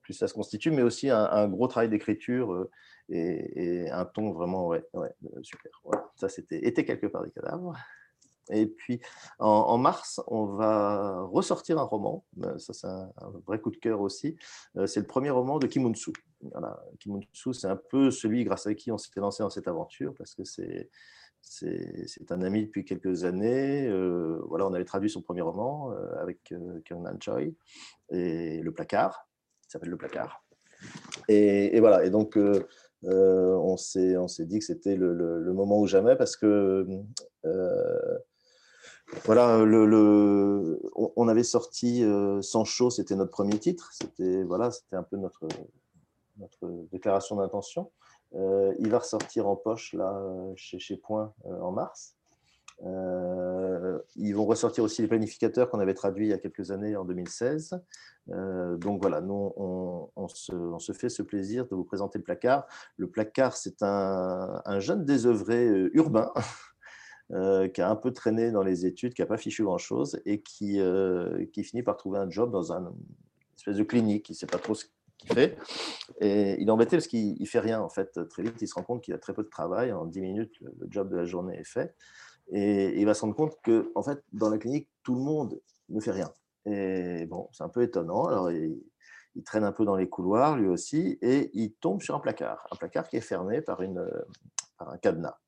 [0.02, 2.68] plus, ça se constitue, mais aussi un, gros travail d'écriture
[3.08, 5.70] et, un ton vraiment, ouais, ouais, super.
[6.16, 7.76] Ça, c'était Était quelque part des cadavres.
[8.52, 9.00] Et puis,
[9.38, 12.24] en, mars, on va ressortir un roman.
[12.42, 13.10] Euh, Ça, c'est un,
[13.46, 14.36] vrai coup de cœur aussi.
[14.76, 16.12] Euh, C'est le premier roman de Kim Un-soo.
[16.40, 16.78] Voilà.
[17.00, 20.14] Kim Un-soo, c'est un peu celui grâce à qui on s'est lancé dans cette aventure
[20.16, 20.90] parce que c'est
[21.44, 23.88] c'est un ami depuis quelques années.
[23.88, 27.40] Euh, voilà, on avait traduit son premier roman avec euh, Kyung-Nan Choi
[28.10, 29.28] et Le Placard.
[29.66, 30.44] Il s'appelle Le Placard.
[31.28, 32.04] Et, voilà.
[32.04, 32.38] Et donc,
[33.02, 36.86] on s'est dit que c'était le, moment ou jamais parce que
[39.24, 43.90] voilà, le- on, avait sorti euh, Sans chaud, c'était notre premier titre.
[43.92, 45.46] C'était voilà, c'était un peu notre
[46.90, 47.90] déclaration d'intention.
[48.34, 50.18] Euh, il va ressortir en poche là
[50.56, 52.14] chez, Point euh, en mars.
[52.84, 56.96] Euh, ils vont ressortir aussi les planificateurs qu'on avait traduits il y a quelques années
[56.96, 57.80] en 2016.
[58.30, 62.66] Euh, donc voilà, nous on, se, fait ce plaisir de vous présenter le placard.
[62.96, 66.32] Le placard, c'est un, un jeune désœuvré euh, urbain
[67.32, 70.40] euh, qui a un peu traîné dans les études, qui n'a pas fichu grand-chose et
[70.42, 72.94] qui, euh, qui finit par trouver un job dans un- une
[73.56, 74.28] espèce de clinique.
[74.28, 74.84] Il ne sait pas trop ce
[75.18, 75.56] qu'il fait.
[76.20, 78.18] Et il est embêté parce qu'il ne fait rien, en fait.
[78.28, 79.92] Très vite, il se rend compte qu'il a très peu de travail.
[79.92, 81.94] En 10 minutes, le, le job de la journée est fait.
[82.50, 85.60] Et il va se rendre compte que, en fait, dans la clinique, tout le monde
[85.88, 86.32] ne fait rien.
[86.66, 88.26] Et bon, c'est un peu étonnant.
[88.26, 88.82] Alors, il,
[89.36, 92.66] il traîne un peu dans les couloirs, lui aussi, et il tombe sur un placard.
[92.72, 94.06] Un placard qui est fermé par, une,
[94.76, 95.38] par un cadenas.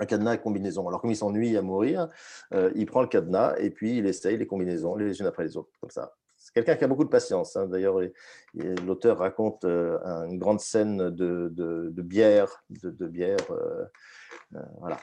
[0.00, 0.86] Un cadenas à combinaison.
[0.88, 2.08] Alors, comme il s'ennuie à mourir,
[2.52, 5.56] euh, il prend le cadenas et puis il essaye les combinaisons les unes après les
[5.56, 6.14] autres, comme ça.
[6.36, 7.56] C'est quelqu'un qui a beaucoup de patience.
[7.56, 7.66] hein.
[7.66, 8.12] D'ailleurs, il-
[8.54, 9.98] il- l'auteur raconte euh,
[10.28, 11.48] une grande scène de,
[12.02, 13.84] bière, de, bière, euh,
[14.78, 15.00] voilà.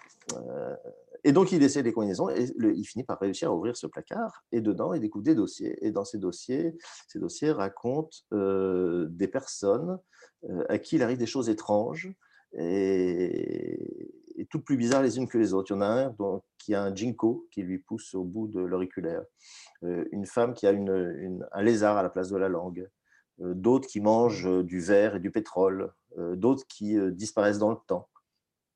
[1.23, 4.43] Et donc, il essaie les combinaisons et il finit par réussir à ouvrir ce placard.
[4.51, 5.83] Et dedans, il découvre des dossiers.
[5.85, 6.75] Et dans ces dossiers,
[7.07, 9.99] ces dossiers racontent des personnes
[10.69, 12.13] à qui il arrive des choses étranges
[12.53, 15.71] et, et toutes plus bizarres les unes que les autres.
[15.71, 16.15] Il y en a un
[16.57, 19.23] qui a un ginkgo qui lui pousse au bout de l'auriculaire,
[19.83, 22.87] euh, une femme qui a un lézard à la place de la langue,
[23.41, 27.77] euh, d'autres qui mangent euh, du verre et du pétrole, d'autres qui disparaissent dans le
[27.87, 28.09] temps.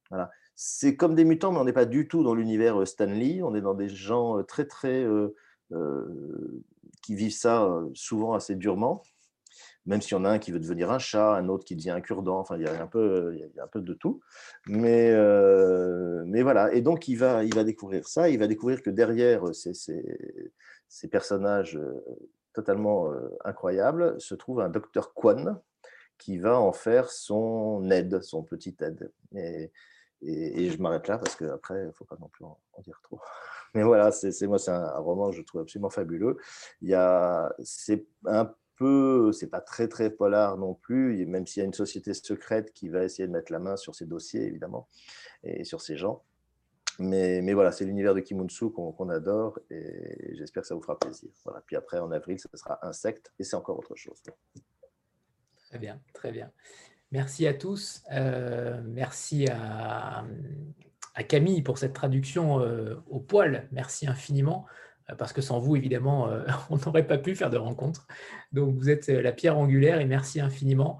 [0.09, 0.31] Voilà.
[0.55, 3.41] C'est comme des mutants, mais on n'est pas du tout dans l'univers Stanley.
[3.43, 5.05] On est dans des gens très, très.
[7.01, 9.03] qui vivent ça souvent assez durement
[9.85, 11.91] même s'il y en a un qui veut devenir un chat, un autre qui devient
[11.91, 14.21] un cure-dent, enfin, il y a un peu, il y a un peu de tout.
[14.67, 18.81] Mais, euh, mais voilà, et donc il va, il va découvrir ça, il va découvrir
[18.81, 20.03] que derrière ces, ces,
[20.87, 22.03] ces personnages euh,
[22.53, 25.61] totalement euh, incroyables se trouve un docteur Quan
[26.17, 29.11] qui va en faire son aide, son petit aide.
[29.35, 29.71] Et,
[30.21, 33.19] et, je m'arrête là parce qu'après, il ne faut pas non plus en, dire trop.
[33.75, 36.37] Mais voilà, c'est moi, c'est un, un roman que je trouve absolument fabuleux.
[37.61, 41.73] C'est un peu, c'est pas très très polar non plus, même s'il y a une
[41.73, 44.87] société secrète qui va essayer de mettre la main sur ces dossiers évidemment
[45.43, 46.23] et sur ces gens.
[46.97, 50.97] Mais, mais voilà, c'est l'univers de Kimunsu qu'on adore et j'espère que ça vous fera
[50.97, 51.29] plaisir.
[51.43, 51.61] Voilà.
[51.65, 54.21] Puis après, en avril, ce sera Insecte et c'est encore autre chose.
[55.67, 56.51] Très bien, très bien.
[57.11, 58.03] Merci à tous.
[58.11, 60.25] Euh, merci à,
[61.15, 63.67] à Camille pour cette traduction euh, au poil.
[63.71, 64.65] Merci infiniment.
[65.09, 68.07] Euh, Parce que sans vous, évidemment, euh, on n'aurait pas pu faire de rencontre.
[68.51, 70.99] Donc, vous êtes euh, la pierre angulaire et merci infiniment.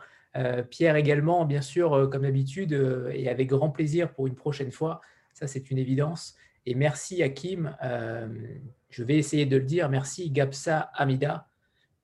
[0.70, 2.74] Pierre également, bien sûr, comme d'habitude,
[3.14, 5.00] et avec grand plaisir pour une prochaine fois.
[5.32, 6.36] Ça, c'est une évidence.
[6.66, 7.74] Et merci à Kim.
[8.90, 9.88] je vais essayer de le dire.
[9.88, 11.48] Merci Gapsa Amida.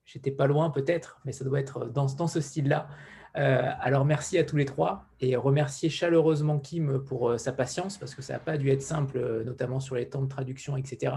[0.06, 2.88] J'étais pas loin peut-être, mais ça doit être dans, dans ce style-là.
[3.34, 8.22] Alors merci à tous les trois et remercier chaleureusement Kim pour sa patience parce que
[8.22, 11.12] ça n'a pas dû être simple, notamment sur les temps de traduction, etc.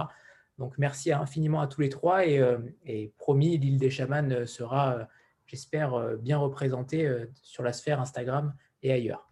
[0.58, 4.46] Donc merci infiniment à tous les trois et, euh, et promis, l'île des chamans euh,
[4.46, 5.04] sera, euh,
[5.46, 9.26] j'espère, euh, bien représentée euh, sur la sphère Instagram et ailleurs.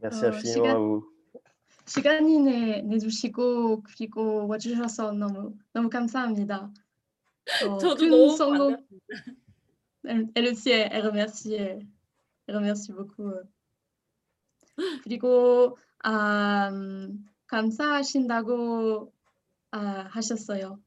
[0.00, 1.12] Merci 어, infiniment à 시간, vous.
[1.86, 6.70] 시간이 내, 내주시고 그리고 와주셔서 너무 너무 감사합니다.
[7.66, 8.76] 어, 저도 큰 너무 성공.
[10.04, 11.86] Elle, elle aussi, elle, elle remercie, elle,
[12.48, 13.30] elle remercie beaucoup.
[13.30, 13.44] euh.
[15.04, 19.12] 그리고 아, 음, 감사하신다고
[19.71, 20.79] 아, 하셨어요.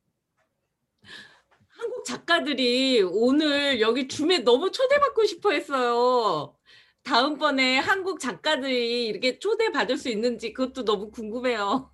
[1.68, 6.54] 한국 작가들이 오늘 여기 줌에 너무 초대받고 싶어 했어요.
[7.02, 11.90] 다음번에 한국 작가들이 이렇게 초대받을 수 있는지 그것도 너무 궁금해요.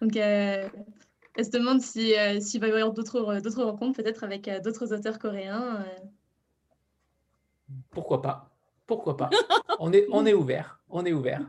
[0.00, 0.68] Donc, euh,
[1.36, 4.60] elle se demande si, euh, s'il va y avoir d'autres d'autres rencontres, peut-être avec euh,
[4.60, 5.84] d'autres auteurs coréens.
[5.84, 6.06] euh.
[7.90, 8.50] Pourquoi pas
[8.86, 9.30] Pourquoi pas
[9.78, 10.80] on est, on est ouvert.
[10.88, 11.40] On est ouvert.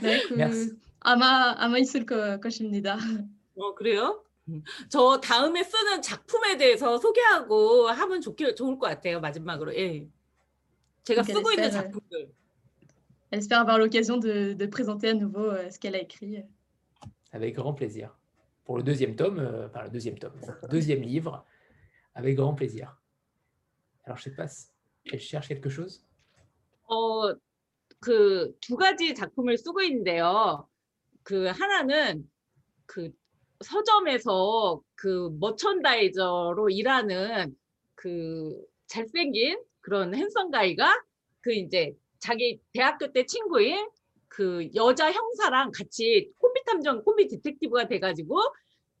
[0.00, 0.76] 네, 그 Merci.
[1.00, 2.98] 아마 아마 있을 거, 것입니다.
[3.56, 4.24] 어, 그래요?
[4.88, 9.20] 저 다음에 쓰는 작품에 대해서 소개하고 하면 좋게, 좋을 것 같아요.
[9.20, 9.74] 마지막으로.
[9.74, 10.08] 예.
[11.04, 12.32] 제가 Donc, 쓰고 있는 euh, 작품들.
[13.30, 16.42] Elle espère avoir l'occasion de, de présenter à nouveau euh, ce qu'elle a écrit.
[17.32, 18.16] Avec grand plaisir.
[18.64, 20.32] Pour le deuxième tome, euh, enfin le deuxième tome,
[20.70, 21.44] deuxième livre,
[22.14, 22.96] avec grand plaisir.
[24.04, 24.68] Alors, je sais pas, si
[25.12, 26.04] elle cherche quelque chose
[26.88, 27.34] 어,
[28.00, 30.66] 그두 가지 작품을 쓰고 있는데요.
[31.28, 32.26] 그 하나는
[32.86, 33.10] 그
[33.62, 37.54] 서점에서 그 머천다이저로 일하는
[37.94, 41.04] 그 잘생긴 그런 핸섬 가이가
[41.42, 43.90] 그 이제 자기 대학교 때 친구인
[44.28, 48.40] 그 여자 형사랑 같이 콤비 탐정, 콤비 디텍티브가 돼가지고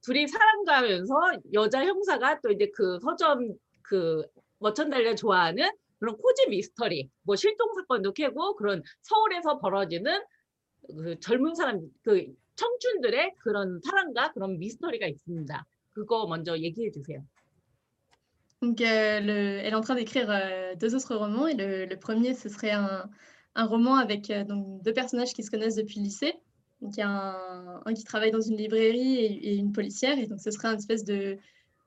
[0.02, 1.14] 둘이 사랑가면서
[1.54, 4.22] 여자 형사가 또 이제 그 서점 그
[4.58, 10.20] 머천다이저 좋아하는 그런 코지 미스터리, 뭐 실종 사건도 캐고 그런 서울에서 벌어지는
[10.87, 12.25] 그 젊은 사람, 그
[12.55, 15.65] 청춘들의 그런 사랑과 그런 미스터리가 있습니다.
[15.91, 17.23] 그거 먼저 얘기해 주세요.
[18.61, 21.47] Donc, euh, le- elle est en train d'écrire euh, deux autres romans.
[21.47, 23.09] Et le, le premier, ce serait un,
[23.55, 26.33] un roman avec euh, donc, deux personnages qui se connaissent depuis le lycée.
[26.81, 30.17] Donc, il y a un, un qui travaille dans une librairie et, et une policière.
[30.17, 31.37] Et donc, ce serait une espèce de.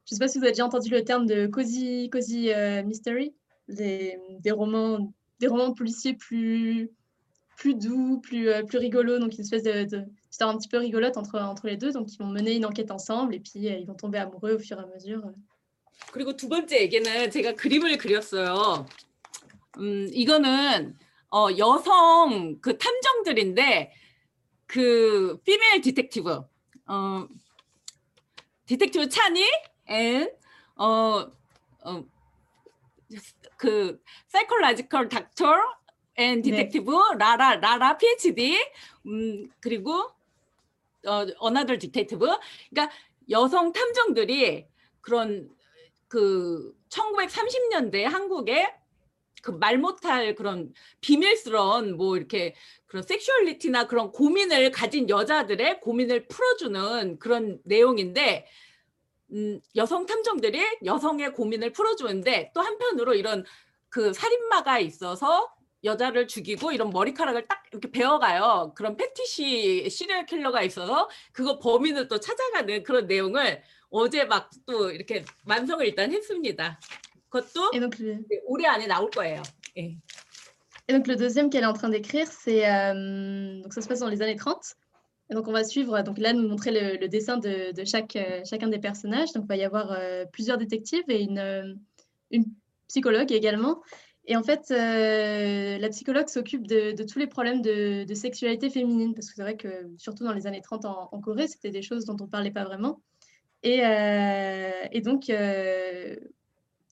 [0.08, 2.82] Je ne sais pas si vous avez déjà entendu le terme de cozy, cozy euh,
[2.84, 3.34] mystery,
[3.68, 6.90] des, des romans, des romans policiers plus,
[7.61, 9.19] plus doux, plus, euh, plus rigolos.
[9.19, 11.91] Donc, une espèce de, de histoire un petit peu rigolote entre, entre les deux.
[11.91, 14.59] Donc, ils vont mener une enquête ensemble et puis euh, ils vont tomber amoureux au
[14.59, 15.21] fur et à mesure.
[16.11, 18.87] 그리고 두 번째 얘기는 제가 그림을 그렸어요.
[19.77, 20.97] 음, 이거는
[21.29, 23.93] 어, 여성 그 탐정들인데
[24.65, 26.41] 그 피메일 디텍티브
[26.87, 27.27] 어
[28.65, 29.45] 디텍티브 차니
[29.87, 30.31] and
[30.75, 31.29] 어,
[31.83, 32.03] 어,
[33.57, 35.53] 그 사이콜로지컬 닥터
[36.15, 38.57] 앤 디텍티브 라라 라라 PhD
[39.05, 39.93] 음 그리고
[41.05, 42.25] 어 어나더 디텍티브
[42.69, 42.95] 그러니까
[43.29, 44.67] 여성 탐정들이
[44.99, 45.49] 그런
[46.07, 48.73] 그 1930년대 한국에
[49.41, 52.53] 그말 못할 그런 비밀스러운 뭐 이렇게
[52.85, 58.45] 그런 섹슈얼리티나 그런 고민을 가진 여자들의 고민을 풀어주는 그런 내용인데
[59.31, 63.45] 음, 여성 탐정들이 여성의 고민을 풀어주는데 또 한편으로 이런
[63.89, 65.49] 그 살인마가 있어서
[65.83, 68.73] 여자를 죽이고 이런 머리카락을 딱 이렇게 베어가요.
[68.75, 75.23] 그런 패티시 시리얼 킬러가 있어서 그거 범인을 또 찾아가는 그런 내용을 어제 막 또 이렇게
[75.45, 76.79] 완성을 일단 했습니다.
[77.29, 77.71] 그것도
[78.45, 79.41] 올해 안에 나올 거예요.
[79.77, 79.97] 예.
[80.87, 82.67] et donc, le deuxième qu'elle est en train d'écrire, c'est.
[82.69, 84.75] euh, donc, ça se passe dans les années 30.
[85.29, 86.01] Et donc, on va suivre.
[86.01, 89.31] Donc, là, nous montrer le, le dessin de, de chaque, euh, chacun des personnages.
[89.31, 91.73] Donc, il va y avoir euh, plusieurs détectives et une, euh,
[92.31, 92.43] une
[92.89, 93.81] psychologue également.
[94.25, 99.29] Et en fait, euh, la psychologue s'occupe de, tous les problèmes de, sexualité féminine, parce
[99.29, 102.15] que c'est vrai que surtout dans les années 30 en, Corée, c'était des choses dont
[102.19, 103.01] on ne parlait pas vraiment.
[103.63, 106.15] Et, euh, donc, euh,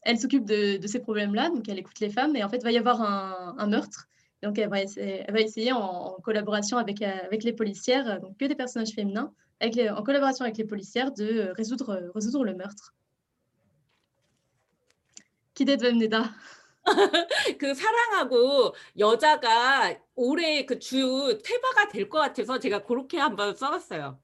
[0.02, 2.72] elle s'occupe de, ces problèmes-là, donc elle écoute les femmes, et en fait, il va
[2.72, 4.08] y avoir un, meurtre.
[4.42, 9.32] Donc, elle va essayer, en, collaboration avec, les policières, donc que des personnages féminins,
[9.62, 12.96] en collaboration avec les policières, de résoudre, le meurtre.
[15.54, 15.82] Qui d'être
[17.59, 24.21] 그 사랑하고 여자가 올해 그 주 테마가 될 것 같아서 제가 그렇게 한번 써봤어요.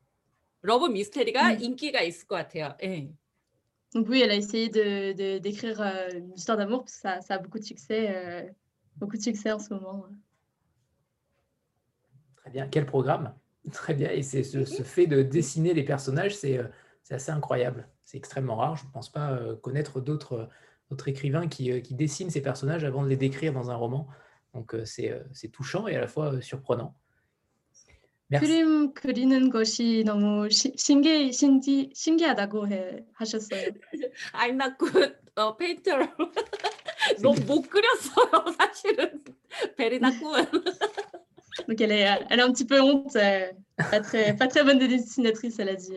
[0.62, 1.60] 러브 미스테리가 음.
[1.60, 2.76] 인기가 있을 것 같아요.
[2.82, 3.10] 예.
[3.92, 7.20] Donc oui, elle a essayé de, de- d'écrire euh, une histoire d'amour, parce que ça,
[7.22, 8.48] ça a beaucoup de succès, euh,
[8.96, 10.06] beaucoup de succès en ce moment.
[12.36, 12.68] Très bien.
[12.68, 13.34] Quel programme
[13.72, 14.10] Très bien.
[14.10, 16.68] Et c'est ce, ce fait de dessiner les personnages, c'est euh,
[17.02, 17.88] c'est assez incroyable.
[18.04, 18.76] C'est extrêmement rare.
[18.76, 20.48] Je ne pense pas euh, connaître d'autres
[20.90, 24.08] d'autres écrivains qui, euh, qui dessinent ces personnages avant de les décrire dans un roman.
[24.54, 26.94] Donc euh, c'est euh, c'est touchant et à la fois euh, surprenant.
[28.30, 28.46] Merci.
[28.46, 33.70] 그림 그리는 것이 너무 시, 신기, 신기, 신기하다고 해, 하셨어요.
[34.34, 36.08] I'm not good 어, painter.
[37.22, 39.24] 너무 못 그렸어요, 사실은.
[39.76, 40.48] Very not good.
[41.66, 43.50] Donc elle est, elle a un petit peu honte, euh,
[43.90, 45.92] pas très, pas très bonne dessinatrice, elle a dit.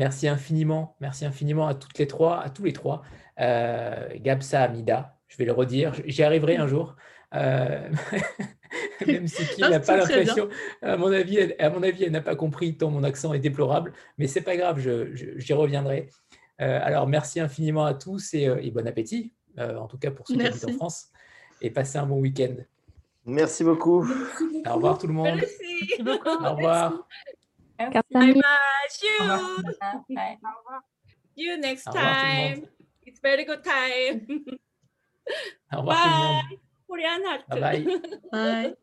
[0.00, 0.96] Merci infiniment.
[1.00, 3.02] Merci infiniment à toutes les trois, à tous les trois.
[3.38, 6.96] Euh, Gabsa Amida, je vais le redire, j'y arriverai un jour.
[7.34, 7.86] Euh,
[9.06, 10.48] même si Kim Ah, n'a pas l'impression,
[10.80, 13.40] à mon avis, elle, à mon avis, elle n'a pas compris tant mon accent est
[13.40, 16.08] déplorable, mais c'est pas grave, je- je- j'y reviendrai.
[16.62, 20.10] Euh, alors merci infiniment à tous et, euh, et bon appétit, euh, en tout cas
[20.10, 20.72] pour ceux qui habitent en.
[20.78, 21.10] France,
[21.60, 22.54] et passez un bon week-end.
[23.26, 24.02] Merci beaucoup.
[24.66, 25.36] Au revoir tout le monde.
[25.36, 26.00] Merci.
[26.00, 26.90] Au revoir.
[26.90, 27.36] Merci.
[27.88, 28.32] Bye.
[28.88, 29.16] See you.
[29.20, 30.80] Ah, ouais.
[31.36, 32.54] See you next Au revoir tout le monde.
[32.56, 32.68] time.
[33.06, 34.26] It's very good time.
[35.72, 36.42] Au revoir tout le monde.
[36.42, 36.58] Bye.
[36.86, 37.44] Korean heart.
[37.48, 38.76] Bye bye.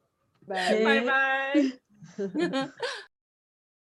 [0.48, 0.84] Bye.
[0.84, 2.98] Bye bye.